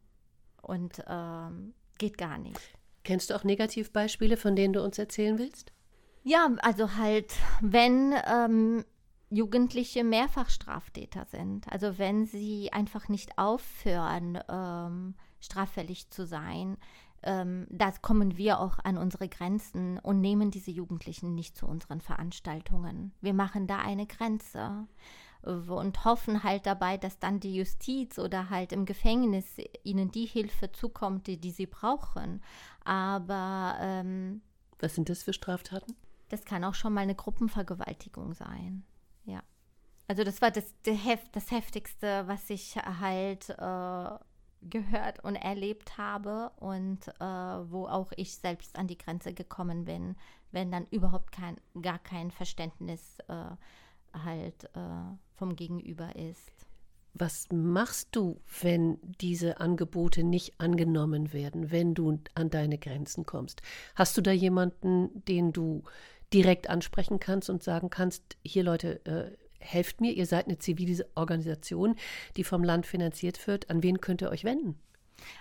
Und 0.62 1.02
ähm, 1.07 1.74
geht 1.98 2.18
gar 2.18 2.38
nicht. 2.38 2.61
Kennst 3.05 3.31
du 3.31 3.35
auch 3.35 3.44
Negativbeispiele, 3.44 4.37
von 4.37 4.57
denen 4.57 4.72
du 4.72 4.83
uns 4.83 4.98
erzählen 4.98 5.38
willst? 5.38 5.72
Ja, 6.24 6.50
also 6.59 6.96
halt, 6.96 7.33
wenn 7.61 8.12
ähm, 8.26 8.85
Jugendliche 9.31 10.05
Mehrfachstraftäter 10.05 11.25
sind, 11.27 11.71
also 11.73 11.99
wenn 11.99 12.27
sie 12.27 12.73
einfach 12.73 13.09
nicht 13.09 13.39
aufhören, 13.39 14.39
ähm, 14.49 15.15
straffällig 15.41 16.11
zu 16.11 16.27
sein, 16.27 16.77
ähm, 17.23 17.67
da 17.71 17.91
kommen 17.91 18.37
wir 18.37 18.61
auch 18.61 18.79
an 18.85 18.97
unsere 18.97 19.29
Grenzen 19.29 19.99
und 19.99 20.21
nehmen 20.21 20.51
diese 20.51 20.71
Jugendlichen 20.71 21.35
nicht 21.35 21.57
zu 21.57 21.67
unseren 21.67 22.01
Veranstaltungen. 22.01 23.12
Wir 23.21 23.35
machen 23.35 23.67
da 23.67 23.79
eine 23.79 24.07
Grenze 24.07 24.87
und 25.43 26.05
hoffen 26.05 26.43
halt 26.43 26.67
dabei, 26.67 26.97
dass 26.97 27.19
dann 27.19 27.41
die 27.41 27.55
Justiz 27.55 28.19
oder 28.19 28.51
halt 28.51 28.73
im 28.73 28.85
Gefängnis 28.85 29.45
ihnen 29.85 30.11
die 30.11 30.27
Hilfe 30.27 30.73
zukommt, 30.73 31.27
die, 31.27 31.41
die 31.41 31.53
sie 31.53 31.67
brauchen. 31.67 32.43
Aber 32.85 33.77
ähm, 33.81 34.41
Was 34.81 34.95
sind 34.95 35.09
das 35.09 35.23
für 35.23 35.33
Straftaten? 35.33 35.95
das 36.29 36.45
kann 36.45 36.65
auch 36.65 36.75
schon 36.75 36.93
mal 36.93 37.03
eine 37.03 37.15
Gruppenvergewaltigung 37.15 38.35
sein. 38.35 38.85
Also 40.09 40.23
das 40.23 40.40
war 40.40 40.51
das, 40.51 40.73
das 40.85 41.51
Heftigste, 41.51 42.25
was 42.29 42.49
ich 42.49 42.77
halt 42.77 43.51
äh, 43.51 44.19
gehört 44.62 45.23
und 45.25 45.37
erlebt 45.37 45.99
habe 45.99 46.51
und 46.57 47.09
äh, 47.21 47.25
wo 47.25 47.87
auch 47.87 48.12
ich 48.16 48.37
selbst 48.37 48.77
an 48.77 48.87
die 48.87 48.99
Grenze 48.99 49.35
gekommen 49.35 49.85
bin, 49.85 50.16
wenn 50.53 50.71
dann 50.71 50.87
überhaupt 50.87 51.33
kein, 51.33 51.57
gar 51.83 51.99
kein 51.99 52.31
Verständnis 52.31 53.19
äh, 53.29 53.57
halt 54.25 54.64
äh, 54.75 55.16
vom 55.35 55.57
Gegenüber 55.57 56.14
ist. 56.16 56.53
Was 57.19 57.49
machst 57.51 58.09
du, 58.12 58.40
wenn 58.61 58.99
diese 59.21 59.59
Angebote 59.59 60.23
nicht 60.23 60.61
angenommen 60.61 61.33
werden, 61.33 61.71
wenn 61.71 61.95
du 61.95 62.19
an 62.35 62.51
deine 62.51 62.79
Grenzen 62.79 63.25
kommst? 63.25 63.62
Hast 63.95 64.16
du 64.19 64.21
da 64.21 64.33
jemanden, 64.33 65.25
den 65.25 65.53
du 65.53 65.83
direkt 66.33 66.69
ansprechen 66.69 67.19
kannst 67.19 67.49
und 67.49 67.62
sagen 67.62 67.88
kannst, 67.88 68.37
hier 68.45 68.64
Leute, 68.64 69.05
äh, 69.07 69.37
helft 69.66 70.00
mir, 70.00 70.12
ihr 70.12 70.26
seid 70.26 70.46
eine 70.46 70.59
zivile 70.59 71.07
Organisation, 71.14 71.96
die 72.37 72.44
vom 72.44 72.64
Land 72.64 72.87
finanziert 72.87 73.46
wird, 73.46 73.70
an 73.70 73.83
wen 73.83 74.00
könnt 74.00 74.22
ihr 74.22 74.31
euch 74.31 74.44
wenden? 74.44 74.81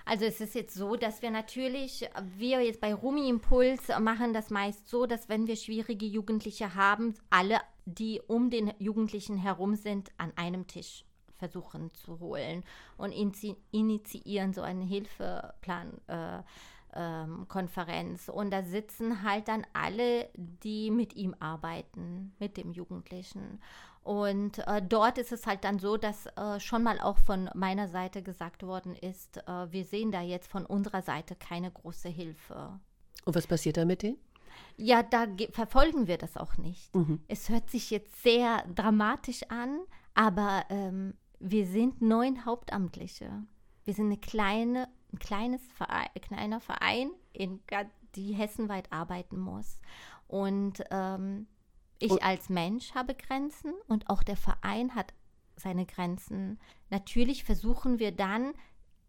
Also 0.06 0.26
es 0.26 0.40
ist 0.40 0.56
jetzt 0.56 0.74
so, 0.74 0.96
dass 0.96 1.22
wir 1.22 1.32
natürlich, 1.32 2.08
wir 2.38 2.62
jetzt 2.62 2.80
bei 2.80 2.94
Rumi 2.94 3.30
Impuls 3.30 3.82
machen 4.00 4.34
das 4.34 4.50
meist 4.50 4.88
so, 4.88 5.06
dass 5.06 5.30
wenn 5.30 5.48
wir 5.48 5.56
schwierige 5.56 6.06
Jugendliche 6.06 6.76
haben, 6.76 7.14
alle, 7.30 7.60
die 7.86 8.22
um 8.26 8.50
den 8.50 8.74
Jugendlichen 8.80 9.38
herum 9.38 9.76
sind, 9.76 10.10
an 10.18 10.32
einem 10.36 10.68
Tisch 10.68 11.06
versuchen 11.38 11.94
zu 11.94 12.20
holen 12.20 12.64
und 12.98 13.12
initi 13.12 13.58
initiieren 13.72 14.54
so 14.54 14.62
einen 14.62 14.82
Hilfeplan. 14.82 16.00
Äh, 16.08 16.44
ähm, 16.96 17.46
Konferenz 17.50 18.30
und 18.30 18.52
da 18.52 18.64
sitzen 18.64 19.22
halt 19.24 19.50
dann 19.50 19.68
alle, 19.74 20.30
die 20.36 20.92
mit 20.92 21.16
ihm 21.16 21.36
arbeiten, 21.40 22.34
mit 22.40 22.58
dem 22.58 22.72
Jugendlichen. 22.72 23.60
Und 24.06 24.60
äh, 24.68 24.84
dort 24.88 25.18
ist 25.18 25.32
es 25.32 25.48
halt 25.48 25.64
dann 25.64 25.80
so, 25.80 25.98
dass 25.98 26.28
äh, 26.28 26.60
schon 26.60 26.84
mal 26.84 27.00
auch 27.00 27.18
von 27.18 27.50
meiner 27.56 27.88
Seite 27.88 28.22
gesagt 28.22 28.62
worden 28.62 28.94
ist, 28.94 29.38
äh, 29.48 29.72
wir 29.72 29.84
sehen 29.84 30.12
da 30.12 30.22
jetzt 30.22 30.48
von 30.48 30.64
unserer 30.64 31.02
Seite 31.02 31.36
keine 31.36 31.72
große 31.72 32.10
Hilfe. 32.10 32.80
Und 33.26 33.36
was 33.36 33.48
passiert 33.48 33.78
da 33.78 33.86
mit 33.86 34.04
denen? 34.04 34.18
Ja, 34.78 35.02
da 35.02 35.26
verfolgen 35.52 36.06
wir 36.06 36.20
das 36.20 36.38
auch 36.38 36.56
nicht. 36.58 36.94
Mhm. 36.96 37.24
Es 37.28 37.50
hört 37.50 37.72
sich 37.72 37.90
jetzt 37.90 38.22
sehr 38.22 38.64
dramatisch 38.76 39.42
an, 39.50 39.80
aber 40.14 40.66
ähm, 40.70 41.16
wir 41.40 41.66
sind 41.66 42.00
neun 42.04 42.46
Hauptamtliche. 42.46 43.32
Wir 43.86 43.94
sind 43.96 44.06
eine 44.06 44.18
kleine, 44.18 44.88
ein 45.14 45.18
kleines 45.18 45.64
Verein, 45.72 46.10
kleiner 46.22 46.60
Verein, 46.60 47.10
in, 47.34 47.60
die 48.14 48.34
hessenweit 48.34 48.94
arbeiten 48.94 49.40
muss. 49.40 49.80
Und 50.28 50.84
ähm, 50.92 51.48
ich 52.06 52.24
als 52.24 52.50
Mensch 52.50 52.94
habe 52.94 53.16
Grenzen 53.16 53.74
und 53.88 54.10
auch 54.10 54.24
der 54.24 54.38
Verein 54.38 54.96
hat 54.96 55.14
seine 55.56 55.86
Grenzen. 55.86 56.60
Natürlich 56.90 57.44
versuchen 57.44 58.00
wir 58.00 58.12
dann 58.12 58.54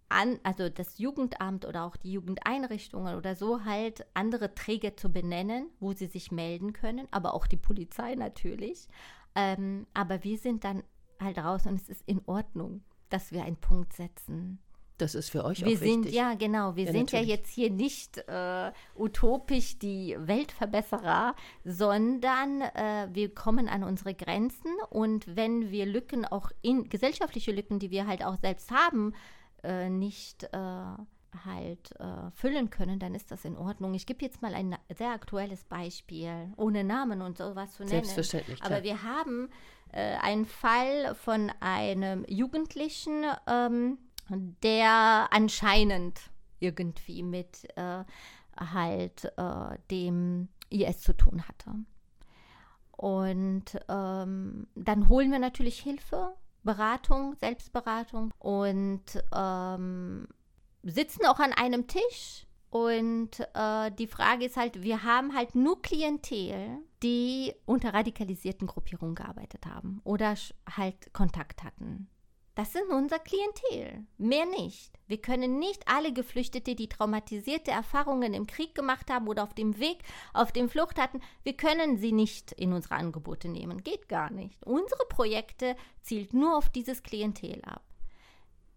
an, 0.08 0.38
also 0.42 0.68
das 0.68 0.98
Jugendamt 0.98 1.64
oder 1.64 1.84
auch 1.84 1.96
die 1.96 2.12
Jugendeinrichtungen 2.12 3.16
oder 3.16 3.34
so 3.34 3.64
halt 3.64 4.06
andere 4.14 4.54
Träger 4.54 4.96
zu 4.96 5.10
benennen, 5.10 5.68
wo 5.80 5.92
sie 5.92 6.06
sich 6.06 6.30
melden 6.30 6.72
können, 6.72 7.08
aber 7.10 7.34
auch 7.34 7.46
die 7.46 7.56
Polizei 7.56 8.14
natürlich. 8.14 8.88
Ähm, 9.34 9.86
aber 9.94 10.22
wir 10.22 10.38
sind 10.38 10.64
dann 10.64 10.82
halt 11.20 11.38
raus 11.38 11.66
und 11.66 11.74
es 11.74 11.88
ist 11.88 12.02
in 12.06 12.22
Ordnung, 12.26 12.84
dass 13.08 13.32
wir 13.32 13.44
einen 13.44 13.56
Punkt 13.56 13.92
setzen. 13.92 14.60
Das 14.98 15.14
ist 15.14 15.30
für 15.30 15.44
euch 15.44 15.64
wir 15.64 15.72
auch 15.72 15.78
sind, 15.78 16.04
wichtig. 16.04 16.14
Ja, 16.14 16.34
genau. 16.34 16.74
Wir 16.76 16.84
Ja, 16.84 16.92
sind 16.92 17.12
natürlich. 17.12 17.28
ja 17.28 17.34
jetzt 17.36 17.50
hier 17.50 17.70
nicht 17.70 18.18
äh, 18.28 18.72
utopisch 18.96 19.78
die 19.78 20.16
Weltverbesserer, 20.18 21.34
sondern 21.64 22.62
äh, 22.62 23.08
wir 23.12 23.34
kommen 23.34 23.68
an 23.68 23.84
unsere 23.84 24.14
Grenzen 24.14 24.70
und 24.90 25.36
wenn 25.36 25.70
wir 25.70 25.86
Lücken 25.86 26.24
auch 26.24 26.50
in 26.62 26.88
gesellschaftliche 26.88 27.52
Lücken, 27.52 27.78
die 27.78 27.90
wir 27.90 28.06
halt 28.06 28.24
auch 28.24 28.36
selbst 28.40 28.70
haben, 28.70 29.12
äh, 29.62 29.90
nicht 29.90 30.44
äh, 30.44 30.48
halt 31.44 31.90
äh, 32.00 32.30
füllen 32.34 32.70
können, 32.70 32.98
dann 32.98 33.14
ist 33.14 33.30
das 33.30 33.44
in 33.44 33.56
Ordnung. 33.56 33.94
Ich 33.94 34.06
gebe 34.06 34.24
jetzt 34.24 34.40
mal 34.40 34.54
ein 34.54 34.76
sehr 34.96 35.10
aktuelles 35.10 35.64
Beispiel, 35.64 36.52
ohne 36.56 36.84
Namen 36.84 37.20
und 37.20 37.36
sowas 37.38 37.72
zu 37.74 37.82
nennen. 37.82 37.90
Selbstverständlich, 37.90 38.60
klar. 38.60 38.72
Aber 38.72 38.82
wir 38.84 39.02
haben 39.02 39.50
äh, 39.92 40.16
einen 40.22 40.46
Fall 40.46 41.14
von 41.14 41.52
einem 41.60 42.24
Jugendlichen, 42.28 43.24
ähm, 43.46 43.98
der 44.28 45.28
anscheinend 45.30 46.20
irgendwie 46.58 47.22
mit 47.22 47.68
äh, 47.76 48.04
halt 48.56 49.24
äh, 49.36 49.78
dem 49.90 50.48
IS 50.70 51.00
zu 51.00 51.16
tun 51.16 51.46
hatte. 51.46 51.72
Und 52.92 53.78
ähm, 53.88 54.66
dann 54.74 55.08
holen 55.08 55.30
wir 55.30 55.38
natürlich 55.38 55.80
Hilfe, 55.80 56.34
Beratung, 56.62 57.36
Selbstberatung 57.36 58.32
und 58.38 59.04
ähm, 59.34 60.26
sitzen 60.82 61.26
auch 61.26 61.38
an 61.38 61.52
einem 61.52 61.86
Tisch. 61.86 62.46
Und 62.70 63.40
äh, 63.54 63.90
die 63.92 64.06
Frage 64.06 64.46
ist 64.46 64.56
halt, 64.56 64.82
wir 64.82 65.02
haben 65.02 65.34
halt 65.34 65.54
nur 65.54 65.80
Klientel, 65.82 66.78
die 67.02 67.54
unter 67.64 67.94
radikalisierten 67.94 68.66
Gruppierungen 68.66 69.14
gearbeitet 69.14 69.66
haben 69.66 70.00
oder 70.04 70.34
halt 70.76 71.12
Kontakt 71.12 71.62
hatten. 71.62 72.08
Das 72.56 72.72
sind 72.72 72.88
unser 72.88 73.18
Klientel, 73.18 74.06
mehr 74.16 74.46
nicht. 74.46 74.90
Wir 75.06 75.20
können 75.20 75.58
nicht 75.58 75.86
alle 75.86 76.14
Geflüchtete, 76.14 76.74
die 76.74 76.88
traumatisierte 76.88 77.70
Erfahrungen 77.70 78.32
im 78.32 78.46
Krieg 78.46 78.74
gemacht 78.74 79.10
haben 79.10 79.28
oder 79.28 79.42
auf 79.42 79.52
dem 79.52 79.78
Weg, 79.78 79.98
auf 80.32 80.52
dem 80.52 80.70
Flucht 80.70 80.98
hatten, 80.98 81.20
wir 81.42 81.52
können 81.52 81.98
sie 81.98 82.12
nicht 82.12 82.52
in 82.52 82.72
unsere 82.72 82.94
Angebote 82.94 83.48
nehmen. 83.48 83.84
Geht 83.84 84.08
gar 84.08 84.30
nicht. 84.30 84.64
Unsere 84.64 85.04
Projekte 85.10 85.76
zielt 86.00 86.32
nur 86.32 86.56
auf 86.56 86.70
dieses 86.70 87.02
Klientel 87.02 87.62
ab. 87.62 87.82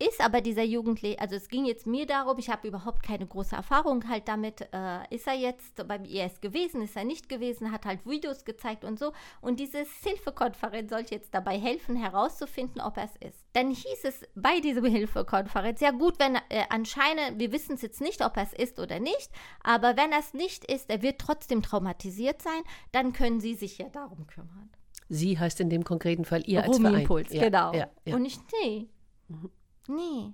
Ist 0.01 0.23
aber 0.23 0.39
dieser 0.39 0.63
Jugendliche, 0.63 1.19
also 1.19 1.35
es 1.35 1.49
ging 1.49 1.65
jetzt 1.65 1.85
mir 1.85 2.05
darum, 2.05 2.37
ich 2.39 2.49
habe 2.49 2.65
überhaupt 2.65 3.03
keine 3.03 3.27
große 3.27 3.53
Erfahrung 3.53 4.07
halt 4.07 4.29
damit, 4.29 4.61
äh, 4.71 5.13
ist 5.13 5.27
er 5.27 5.33
jetzt 5.33 5.85
beim 5.89 6.05
IS 6.05 6.39
gewesen, 6.39 6.81
ist 6.81 6.95
er 6.95 7.03
nicht 7.03 7.27
gewesen, 7.27 7.73
hat 7.73 7.85
halt 7.85 8.05
Videos 8.05 8.45
gezeigt 8.45 8.85
und 8.85 8.97
so. 8.97 9.11
Und 9.41 9.59
diese 9.59 9.85
Hilfekonferenz 10.03 10.89
sollte 10.89 11.15
jetzt 11.15 11.33
dabei 11.33 11.59
helfen, 11.59 11.97
herauszufinden, 11.97 12.79
ob 12.79 12.95
er 12.95 13.05
es 13.05 13.27
ist. 13.27 13.43
Dann 13.51 13.71
hieß 13.71 14.05
es 14.05 14.21
bei 14.35 14.61
dieser 14.61 14.87
Hilfekonferenz, 14.87 15.81
ja 15.81 15.91
gut, 15.91 16.17
wenn 16.17 16.35
äh, 16.35 16.63
anscheinend, 16.69 17.37
wir 17.37 17.51
wissen 17.51 17.75
es 17.75 17.81
jetzt 17.81 17.99
nicht, 17.99 18.23
ob 18.23 18.37
er 18.37 18.43
es 18.43 18.53
ist 18.53 18.79
oder 18.79 19.01
nicht, 19.01 19.29
aber 19.61 19.97
wenn 19.97 20.13
er 20.13 20.19
es 20.19 20.33
nicht 20.33 20.63
ist, 20.71 20.89
er 20.89 21.01
wird 21.01 21.19
trotzdem 21.19 21.61
traumatisiert 21.61 22.41
sein, 22.41 22.61
dann 22.93 23.11
können 23.11 23.41
Sie 23.41 23.53
sich 23.53 23.77
ja 23.79 23.89
darum 23.89 24.27
kümmern. 24.27 24.69
Sie 25.09 25.37
heißt 25.37 25.59
in 25.59 25.69
dem 25.69 25.83
konkreten 25.83 26.23
Fall 26.23 26.43
ihr 26.45 26.63
als 26.63 26.69
Rumi 26.69 26.87
Verein. 26.87 27.01
Impuls, 27.01 27.33
Ja, 27.33 27.43
genau. 27.43 27.73
Ja, 27.73 27.89
ja. 28.05 28.15
Und 28.15 28.25
ich, 28.25 28.37
nee. 28.63 28.87
Nee. 29.89 30.33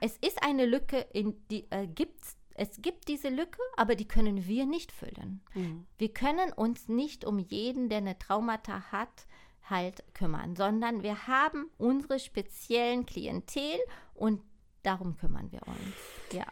Es 0.00 0.16
ist 0.18 0.42
eine 0.42 0.66
Lücke, 0.66 0.98
in 1.12 1.34
die 1.50 1.66
äh, 1.70 1.86
gibt's. 1.86 2.36
Es 2.54 2.82
gibt 2.82 3.08
diese 3.08 3.30
Lücke, 3.30 3.60
aber 3.76 3.94
die 3.94 4.06
können 4.06 4.46
wir 4.46 4.66
nicht 4.66 4.92
füllen. 4.92 5.40
Mhm. 5.54 5.86
Wir 5.96 6.12
können 6.12 6.52
uns 6.52 6.88
nicht 6.88 7.24
um 7.24 7.38
jeden, 7.38 7.88
der 7.88 7.98
eine 7.98 8.18
Traumata 8.18 8.92
hat, 8.92 9.26
halt 9.62 10.02
kümmern, 10.14 10.56
sondern 10.56 11.02
wir 11.02 11.26
haben 11.26 11.70
unsere 11.78 12.18
speziellen 12.18 13.06
Klientel 13.06 13.78
und 14.14 14.42
darum 14.82 15.16
kümmern 15.16 15.50
wir 15.52 15.66
uns. 15.66 15.94
Ja. 16.32 16.44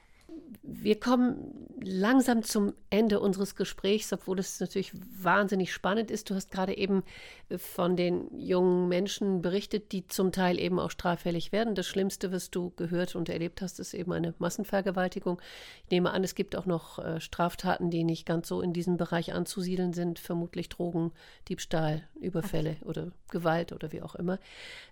Wir 0.63 1.01
kommen 1.01 1.69
langsam 1.81 2.43
zum 2.43 2.75
Ende 2.91 3.21
unseres 3.21 3.55
Gesprächs, 3.55 4.13
obwohl 4.13 4.39
es 4.39 4.61
natürlich 4.61 4.93
wahnsinnig 5.21 5.73
spannend 5.73 6.11
ist. 6.11 6.29
Du 6.29 6.35
hast 6.35 6.51
gerade 6.51 6.77
eben 6.77 7.03
äh, 7.49 7.59
von 7.59 7.97
den 7.97 8.29
jungen 8.39 8.89
Menschen 8.89 9.43
berichtet, 9.43 9.93
die 9.93 10.07
zum 10.07 10.33
Teil 10.33 10.59
eben 10.59 10.79
auch 10.79 10.91
straffällig 10.91 11.53
werden. 11.53 11.75
Das 11.75 11.87
Schlimmste, 11.87 12.33
was 12.33 12.51
du 12.51 12.71
gehört 12.77 13.15
und 13.15 13.29
erlebt 13.29 13.63
hast, 13.63 13.81
ist 13.81 13.95
eben 13.95 14.13
eine 14.13 14.35
Massenvergewaltigung. 14.39 15.41
Ich 15.85 15.91
nehme 15.91 16.11
an, 16.11 16.25
es 16.25 16.35
gibt 16.35 16.57
auch 16.57 16.67
noch 16.67 16.99
äh, 16.99 17.21
Straftaten, 17.21 17.91
die 17.91 18.05
nicht 18.05 18.27
ganz 18.27 18.49
so 18.49 18.61
in 18.61 18.73
diesem 18.73 18.97
Bereich 18.97 19.33
anzusiedeln 19.33 19.93
sind, 19.93 20.19
vermutlich 20.19 20.69
Drogen, 20.69 21.13
Diebstahl, 21.49 22.03
Überfälle 22.21 22.77
oder 22.85 23.13
Gewalt 23.31 23.73
oder 23.73 23.93
wie 23.93 24.03
auch 24.03 24.15
immer. 24.15 24.39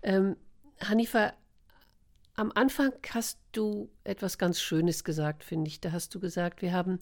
Ähm, 0.03 0.37
Hanifa, 0.81 1.33
am 2.37 2.53
Anfang 2.55 2.93
hast 3.11 3.39
du 3.53 3.91
etwas 4.05 4.39
ganz 4.39 4.61
Schönes 4.61 5.05
gesagt, 5.05 5.43
finde 5.43 5.69
ich. 5.69 5.81
Da 5.81 5.93
hast 5.93 6.15
du 6.15 6.21
gesagt, 6.21 6.63
wir 6.63 6.73
haben, 6.73 7.01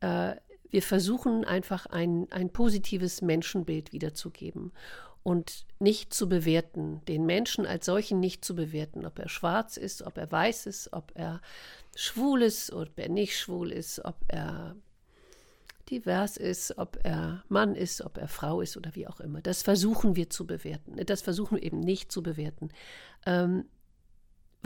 äh, 0.00 0.34
wir 0.70 0.82
versuchen 0.82 1.44
einfach 1.44 1.86
ein, 1.86 2.26
ein 2.30 2.50
positives 2.50 3.22
Menschenbild 3.22 3.92
wiederzugeben 3.92 4.72
und 5.22 5.66
nicht 5.78 6.14
zu 6.14 6.28
bewerten, 6.28 7.02
den 7.06 7.26
Menschen 7.26 7.66
als 7.66 7.86
solchen 7.86 8.20
nicht 8.20 8.44
zu 8.44 8.54
bewerten, 8.54 9.04
ob 9.04 9.18
er 9.18 9.28
schwarz 9.28 9.76
ist, 9.76 10.02
ob 10.02 10.18
er 10.18 10.30
weiß 10.30 10.66
ist, 10.66 10.92
ob 10.92 11.12
er 11.14 11.40
schwul 11.94 12.42
ist, 12.42 12.72
ob 12.72 12.98
er 12.98 13.08
nicht 13.08 13.38
schwul 13.38 13.72
ist, 13.72 14.04
ob 14.04 14.16
er 14.28 14.76
divers 15.90 16.36
ist, 16.36 16.78
ob 16.78 16.98
er 17.02 17.44
Mann 17.48 17.74
ist, 17.74 18.02
ob 18.02 18.18
er 18.18 18.28
Frau 18.28 18.60
ist 18.60 18.76
oder 18.76 18.94
wie 18.94 19.06
auch 19.06 19.20
immer. 19.20 19.40
Das 19.40 19.62
versuchen 19.62 20.16
wir 20.16 20.30
zu 20.30 20.46
bewerten. 20.46 20.96
Das 21.06 21.22
versuchen 21.22 21.56
wir 21.56 21.62
eben 21.62 21.80
nicht 21.80 22.10
zu 22.10 22.22
bewerten. 22.22 22.70
Ähm, 23.24 23.66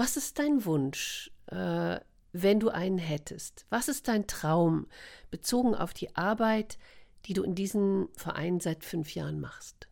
was 0.01 0.16
ist 0.16 0.38
dein 0.38 0.64
Wunsch, 0.64 1.30
äh, 1.48 2.01
wenn 2.32 2.59
du 2.59 2.70
einen 2.70 2.96
hättest? 2.96 3.66
Was 3.68 3.86
ist 3.86 4.09
dein 4.09 4.26
Traum 4.26 4.86
bezogen 5.30 5.74
auf 5.74 5.92
die 5.92 6.16
Arbeit, 6.16 6.78
die 7.26 7.34
du 7.34 7.42
in 7.42 7.55
diesem 7.55 8.09
Verein 8.16 8.61
seit 8.61 8.82
fünf 8.82 9.14
Jahren 9.14 9.40
machst? 9.40 9.88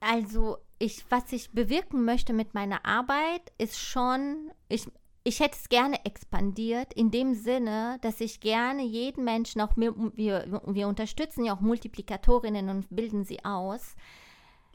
Also, 0.00 0.58
ich, 0.80 1.04
was 1.10 1.32
ich 1.32 1.52
bewirken 1.52 2.04
möchte 2.04 2.32
mit 2.32 2.54
meiner 2.54 2.84
Arbeit, 2.84 3.52
ist 3.56 3.78
schon, 3.78 4.50
ich, 4.68 4.84
ich 5.22 5.38
hätte 5.38 5.56
es 5.56 5.68
gerne 5.68 6.04
expandiert, 6.04 6.92
in 6.92 7.12
dem 7.12 7.34
Sinne, 7.34 7.98
dass 8.00 8.20
ich 8.20 8.40
gerne 8.40 8.82
jeden 8.82 9.22
Menschen, 9.22 9.60
auch 9.60 9.76
wir, 9.76 9.94
wir, 10.16 10.60
wir 10.66 10.88
unterstützen 10.88 11.44
ja 11.44 11.54
auch 11.54 11.60
Multiplikatorinnen 11.60 12.68
und 12.68 12.88
bilden 12.90 13.24
sie 13.24 13.44
aus, 13.44 13.94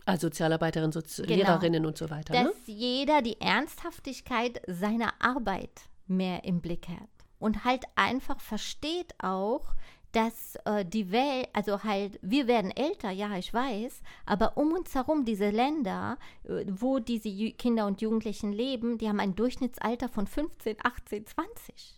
Als 0.05 0.21
Sozialarbeiterin, 0.21 0.91
Sozi 0.91 1.21
Genau. 1.23 1.35
Lehrerinnen 1.35 1.85
und 1.85 1.97
so 1.97 2.09
weiter. 2.09 2.33
Ne? 2.33 2.45
dass 2.45 2.55
jeder 2.65 3.21
die 3.21 3.39
Ernsthaftigkeit 3.39 4.61
seiner 4.67 5.13
Arbeit 5.19 5.81
mehr 6.07 6.43
im 6.43 6.61
Blick 6.61 6.87
hat 6.87 7.09
und 7.39 7.65
halt 7.65 7.83
einfach 7.95 8.39
versteht 8.39 9.13
auch, 9.21 9.75
dass 10.11 10.55
äh, 10.65 10.85
die 10.85 11.11
Welt, 11.11 11.47
also 11.53 11.83
halt, 11.83 12.19
wir 12.21 12.47
werden 12.47 12.71
älter, 12.71 13.11
ja, 13.11 13.37
ich 13.37 13.53
weiß, 13.53 14.01
aber 14.25 14.57
um 14.57 14.73
uns 14.73 14.93
herum 14.93 15.25
diese 15.25 15.49
Länder, 15.49 16.17
äh, 16.43 16.65
wo 16.67 16.99
diese 16.99 17.29
Ju 17.29 17.51
Kinder 17.57 17.87
und 17.87 18.01
Jugendlichen 18.01 18.51
leben, 18.51 18.97
die 18.97 19.07
haben 19.07 19.19
ein 19.19 19.35
Durchschnittsalter 19.35 20.09
von 20.09 20.27
15, 20.27 20.77
18, 20.83 21.25
20. 21.27 21.95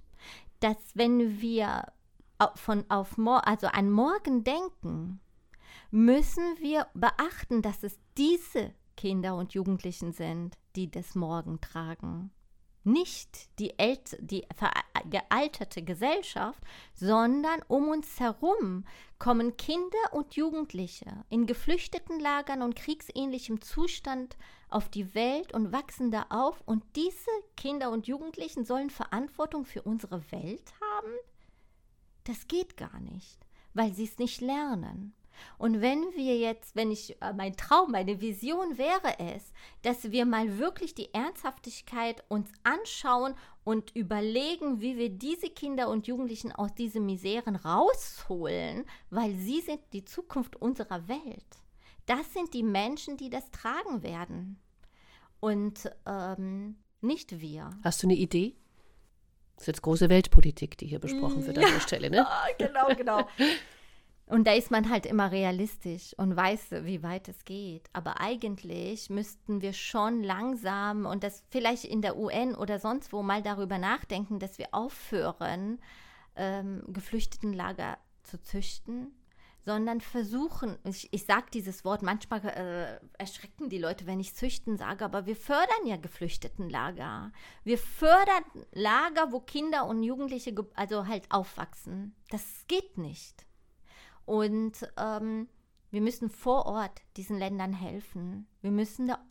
Dass 0.59 0.77
wenn 0.93 1.41
wir 1.41 1.85
von 2.55 2.83
auf 2.89 3.17
also 3.17 3.67
an 3.67 3.89
morgen 3.89 4.43
denken, 4.43 5.19
müssen 5.93 6.57
wir 6.57 6.87
beachten, 6.95 7.61
dass 7.61 7.83
es 7.83 7.99
diese 8.17 8.73
Kinder 8.97 9.35
und 9.35 9.53
Jugendlichen 9.53 10.11
sind, 10.11 10.57
die 10.75 10.89
das 10.89 11.13
Morgen 11.13 11.61
tragen. 11.61 12.31
Nicht 12.83 13.59
die, 13.59 13.75
die 14.19 14.43
gealterte 15.11 15.83
Gesellschaft, 15.83 16.59
sondern 16.95 17.61
um 17.67 17.89
uns 17.89 18.19
herum 18.19 18.85
kommen 19.19 19.55
Kinder 19.55 20.13
und 20.13 20.35
Jugendliche 20.35 21.25
in 21.29 21.45
geflüchteten 21.45 22.19
Lagern 22.19 22.63
und 22.63 22.75
kriegsähnlichem 22.75 23.61
Zustand 23.61 24.35
auf 24.69 24.89
die 24.89 25.13
Welt 25.13 25.53
und 25.53 25.71
wachsen 25.71 26.09
da 26.09 26.25
auf. 26.29 26.59
Und 26.65 26.83
diese 26.95 27.29
Kinder 27.55 27.91
und 27.91 28.07
Jugendlichen 28.07 28.65
sollen 28.65 28.89
Verantwortung 28.89 29.63
für 29.63 29.83
unsere 29.83 30.31
Welt 30.31 30.73
haben? 30.81 31.13
Das 32.23 32.47
geht 32.47 32.77
gar 32.77 32.99
nicht, 32.99 33.45
weil 33.75 33.93
sie 33.93 34.05
es 34.05 34.17
nicht 34.17 34.41
lernen. 34.41 35.13
Und 35.57 35.81
wenn 35.81 36.01
wir 36.15 36.37
jetzt, 36.37 36.75
wenn 36.75 36.91
ich, 36.91 37.21
äh, 37.21 37.33
mein 37.33 37.55
Traum, 37.55 37.91
meine 37.91 38.21
Vision 38.21 38.77
wäre 38.77 39.19
es, 39.19 39.51
dass 39.81 40.11
wir 40.11 40.25
mal 40.25 40.57
wirklich 40.57 40.95
die 40.95 41.13
Ernsthaftigkeit 41.13 42.23
uns 42.27 42.51
anschauen 42.63 43.35
und 43.63 43.95
überlegen, 43.95 44.81
wie 44.81 44.97
wir 44.97 45.09
diese 45.09 45.49
Kinder 45.49 45.89
und 45.89 46.07
Jugendlichen 46.07 46.51
aus 46.51 46.73
diesen 46.73 47.05
Miseren 47.05 47.55
rausholen, 47.55 48.85
weil 49.09 49.35
sie 49.35 49.61
sind 49.61 49.81
die 49.93 50.05
Zukunft 50.05 50.55
unserer 50.55 51.07
Welt. 51.07 51.45
Das 52.05 52.33
sind 52.33 52.53
die 52.53 52.63
Menschen, 52.63 53.17
die 53.17 53.29
das 53.29 53.49
tragen 53.51 54.03
werden. 54.03 54.59
Und 55.39 55.89
ähm, 56.05 56.77
nicht 57.01 57.39
wir. 57.39 57.69
Hast 57.83 58.03
du 58.03 58.07
eine 58.07 58.15
Idee? 58.15 58.55
Das 59.55 59.63
ist 59.63 59.67
jetzt 59.67 59.81
große 59.81 60.09
Weltpolitik, 60.09 60.77
die 60.77 60.87
hier 60.87 60.99
besprochen 60.99 61.45
wird 61.45 61.57
an 61.57 61.65
der 61.65 61.79
Stelle, 61.81 62.09
ne? 62.09 62.25
genau, 62.57 62.87
genau. 62.95 63.27
Und 64.25 64.47
da 64.47 64.53
ist 64.53 64.71
man 64.71 64.89
halt 64.89 65.05
immer 65.05 65.31
realistisch 65.31 66.13
und 66.17 66.35
weiß, 66.35 66.71
wie 66.83 67.03
weit 67.03 67.27
es 67.27 67.43
geht. 67.43 67.89
Aber 67.91 68.21
eigentlich 68.21 69.09
müssten 69.09 69.61
wir 69.61 69.73
schon 69.73 70.23
langsam 70.23 71.05
und 71.05 71.23
das 71.23 71.43
vielleicht 71.49 71.83
in 71.83 72.01
der 72.01 72.17
UN 72.17 72.55
oder 72.55 72.79
sonst 72.79 73.11
wo 73.11 73.21
mal 73.21 73.41
darüber 73.41 73.77
nachdenken, 73.77 74.39
dass 74.39 74.57
wir 74.57 74.69
aufhören, 74.71 75.79
ähm, 76.35 76.83
Geflüchtetenlager 76.87 77.97
zu 78.23 78.41
züchten, 78.41 79.13
sondern 79.65 80.01
versuchen, 80.01 80.77
ich, 80.83 81.11
ich 81.11 81.25
sage 81.25 81.45
dieses 81.53 81.85
Wort, 81.85 82.01
manchmal 82.01 82.43
äh, 82.45 82.99
erschrecken 83.17 83.69
die 83.69 83.77
Leute, 83.77 84.05
wenn 84.07 84.19
ich 84.19 84.35
züchten 84.35 84.77
sage, 84.77 85.05
aber 85.05 85.25
wir 85.25 85.35
fördern 85.35 85.85
ja 85.85 85.97
Geflüchtetenlager. 85.97 87.31
Wir 87.63 87.77
fördern 87.77 88.43
Lager, 88.71 89.31
wo 89.31 89.41
Kinder 89.41 89.85
und 89.85 90.03
Jugendliche 90.03 90.53
also 90.75 91.07
halt 91.07 91.29
aufwachsen. 91.29 92.15
Das 92.29 92.65
geht 92.67 92.97
nicht. 92.97 93.45
Und 94.25 94.87
ähm, 94.97 95.47
wir 95.91 96.01
müssen 96.01 96.29
vor 96.29 96.65
Ort 96.65 97.01
diesen 97.17 97.37
Ländern 97.37 97.73
helfen. 97.73 98.47
Wir 98.61 98.71
müssen 98.71 99.07
da, 99.07 99.23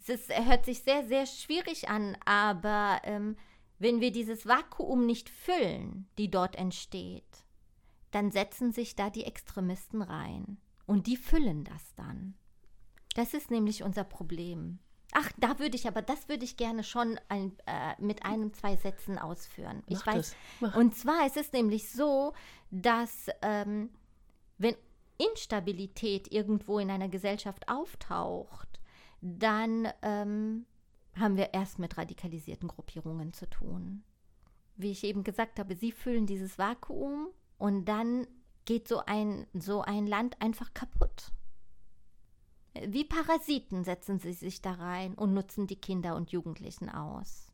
es 0.00 0.08
ist, 0.08 0.46
hört 0.46 0.64
sich 0.64 0.82
sehr, 0.82 1.06
sehr 1.06 1.26
schwierig 1.26 1.88
an, 1.88 2.16
aber 2.24 3.00
ähm, 3.04 3.36
wenn 3.78 4.00
wir 4.00 4.12
dieses 4.12 4.46
Vakuum 4.46 5.04
nicht 5.04 5.28
füllen, 5.28 6.08
die 6.18 6.30
dort 6.30 6.56
entsteht, 6.56 7.46
dann 8.10 8.30
setzen 8.30 8.72
sich 8.72 8.96
da 8.96 9.10
die 9.10 9.24
Extremisten 9.24 10.00
rein. 10.00 10.58
Und 10.86 11.06
die 11.06 11.16
füllen 11.16 11.64
das 11.64 11.94
dann. 11.96 12.34
Das 13.14 13.34
ist 13.34 13.50
nämlich 13.50 13.82
unser 13.82 14.04
Problem. 14.04 14.78
Ach, 15.12 15.30
da 15.38 15.58
würde 15.58 15.76
ich 15.76 15.88
aber, 15.88 16.02
das 16.02 16.28
würde 16.28 16.44
ich 16.44 16.56
gerne 16.56 16.84
schon 16.84 17.18
ein, 17.28 17.56
äh, 17.66 17.94
mit 17.98 18.24
einem, 18.24 18.52
zwei 18.52 18.76
Sätzen 18.76 19.18
ausführen. 19.18 19.82
Mach 19.88 19.98
ich 19.98 20.06
weiß. 20.06 20.36
Das, 20.60 20.74
und 20.76 20.94
zwar 20.94 21.26
ist 21.26 21.36
es 21.36 21.52
nämlich 21.52 21.90
so, 21.90 22.32
dass 22.70 23.28
ähm, 23.42 23.90
wenn 24.58 24.74
Instabilität 25.18 26.32
irgendwo 26.32 26.78
in 26.78 26.90
einer 26.90 27.08
Gesellschaft 27.08 27.68
auftaucht, 27.68 28.80
dann 29.20 29.88
ähm, 30.02 30.66
haben 31.14 31.36
wir 31.36 31.54
erst 31.54 31.78
mit 31.78 31.96
radikalisierten 31.96 32.68
Gruppierungen 32.68 33.32
zu 33.32 33.48
tun. 33.48 34.04
Wie 34.76 34.90
ich 34.90 35.04
eben 35.04 35.24
gesagt 35.24 35.58
habe, 35.58 35.74
sie 35.74 35.92
füllen 35.92 36.26
dieses 36.26 36.58
Vakuum 36.58 37.28
und 37.58 37.86
dann 37.86 38.26
geht 38.66 38.88
so 38.88 39.02
ein, 39.06 39.46
so 39.54 39.80
ein 39.80 40.06
Land 40.06 40.40
einfach 40.42 40.74
kaputt. 40.74 41.32
Wie 42.86 43.04
Parasiten 43.04 43.84
setzen 43.84 44.18
sie 44.18 44.34
sich 44.34 44.60
da 44.60 44.72
rein 44.72 45.14
und 45.14 45.32
nutzen 45.32 45.66
die 45.66 45.80
Kinder 45.80 46.14
und 46.14 46.30
Jugendlichen 46.32 46.90
aus. 46.90 47.45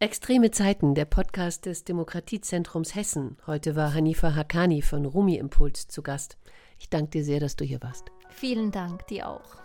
Extreme 0.00 0.52
Zeiten, 0.52 0.94
der 0.94 1.06
Podcast 1.06 1.66
des 1.66 1.82
Demokratiezentrums 1.82 2.94
Hessen. 2.94 3.36
Heute 3.48 3.74
war 3.74 3.94
Hanifa 3.94 4.36
Hakani 4.36 4.80
von 4.80 5.04
Rumi 5.04 5.34
Impuls 5.38 5.88
zu 5.88 6.04
Gast. 6.04 6.38
Ich 6.78 6.88
danke 6.88 7.10
dir 7.10 7.24
sehr, 7.24 7.40
dass 7.40 7.56
du 7.56 7.64
hier 7.64 7.82
warst. 7.82 8.04
Vielen 8.28 8.70
Dank, 8.70 9.08
dir 9.08 9.28
auch. 9.28 9.56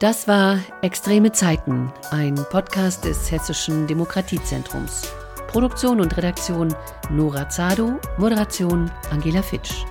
Das 0.00 0.26
war 0.26 0.58
Extreme 0.82 1.30
Zeiten, 1.30 1.92
ein 2.10 2.34
Podcast 2.50 3.04
des 3.04 3.30
Hessischen 3.30 3.86
Demokratiezentrums. 3.86 5.12
Produktion 5.46 6.00
und 6.00 6.16
Redaktion 6.16 6.74
Nora 7.08 7.48
Zado, 7.50 8.00
Moderation 8.16 8.90
Angela 9.12 9.42
Fitsch. 9.42 9.84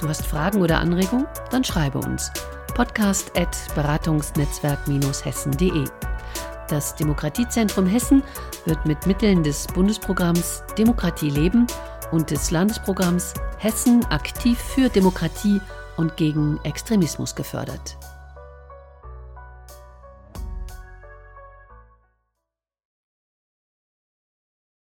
Du 0.00 0.08
hast 0.08 0.24
Fragen 0.24 0.62
oder 0.62 0.78
Anregungen? 0.78 1.26
Dann 1.50 1.64
schreibe 1.64 1.98
uns. 1.98 2.30
Podcast 2.80 3.36
at 3.36 3.54
beratungsnetzwerk-hessen.de. 3.74 5.84
Das 6.66 6.96
Demokratiezentrum 6.96 7.84
Hessen 7.84 8.22
wird 8.64 8.86
mit 8.86 9.06
Mitteln 9.06 9.42
des 9.42 9.66
Bundesprogramms 9.66 10.62
Demokratie 10.78 11.28
leben 11.28 11.66
und 12.10 12.30
des 12.30 12.50
Landesprogramms 12.50 13.34
Hessen 13.58 14.02
aktiv 14.06 14.58
für 14.58 14.88
Demokratie 14.88 15.60
und 15.98 16.16
gegen 16.16 16.58
Extremismus 16.64 17.34
gefördert. 17.34 17.98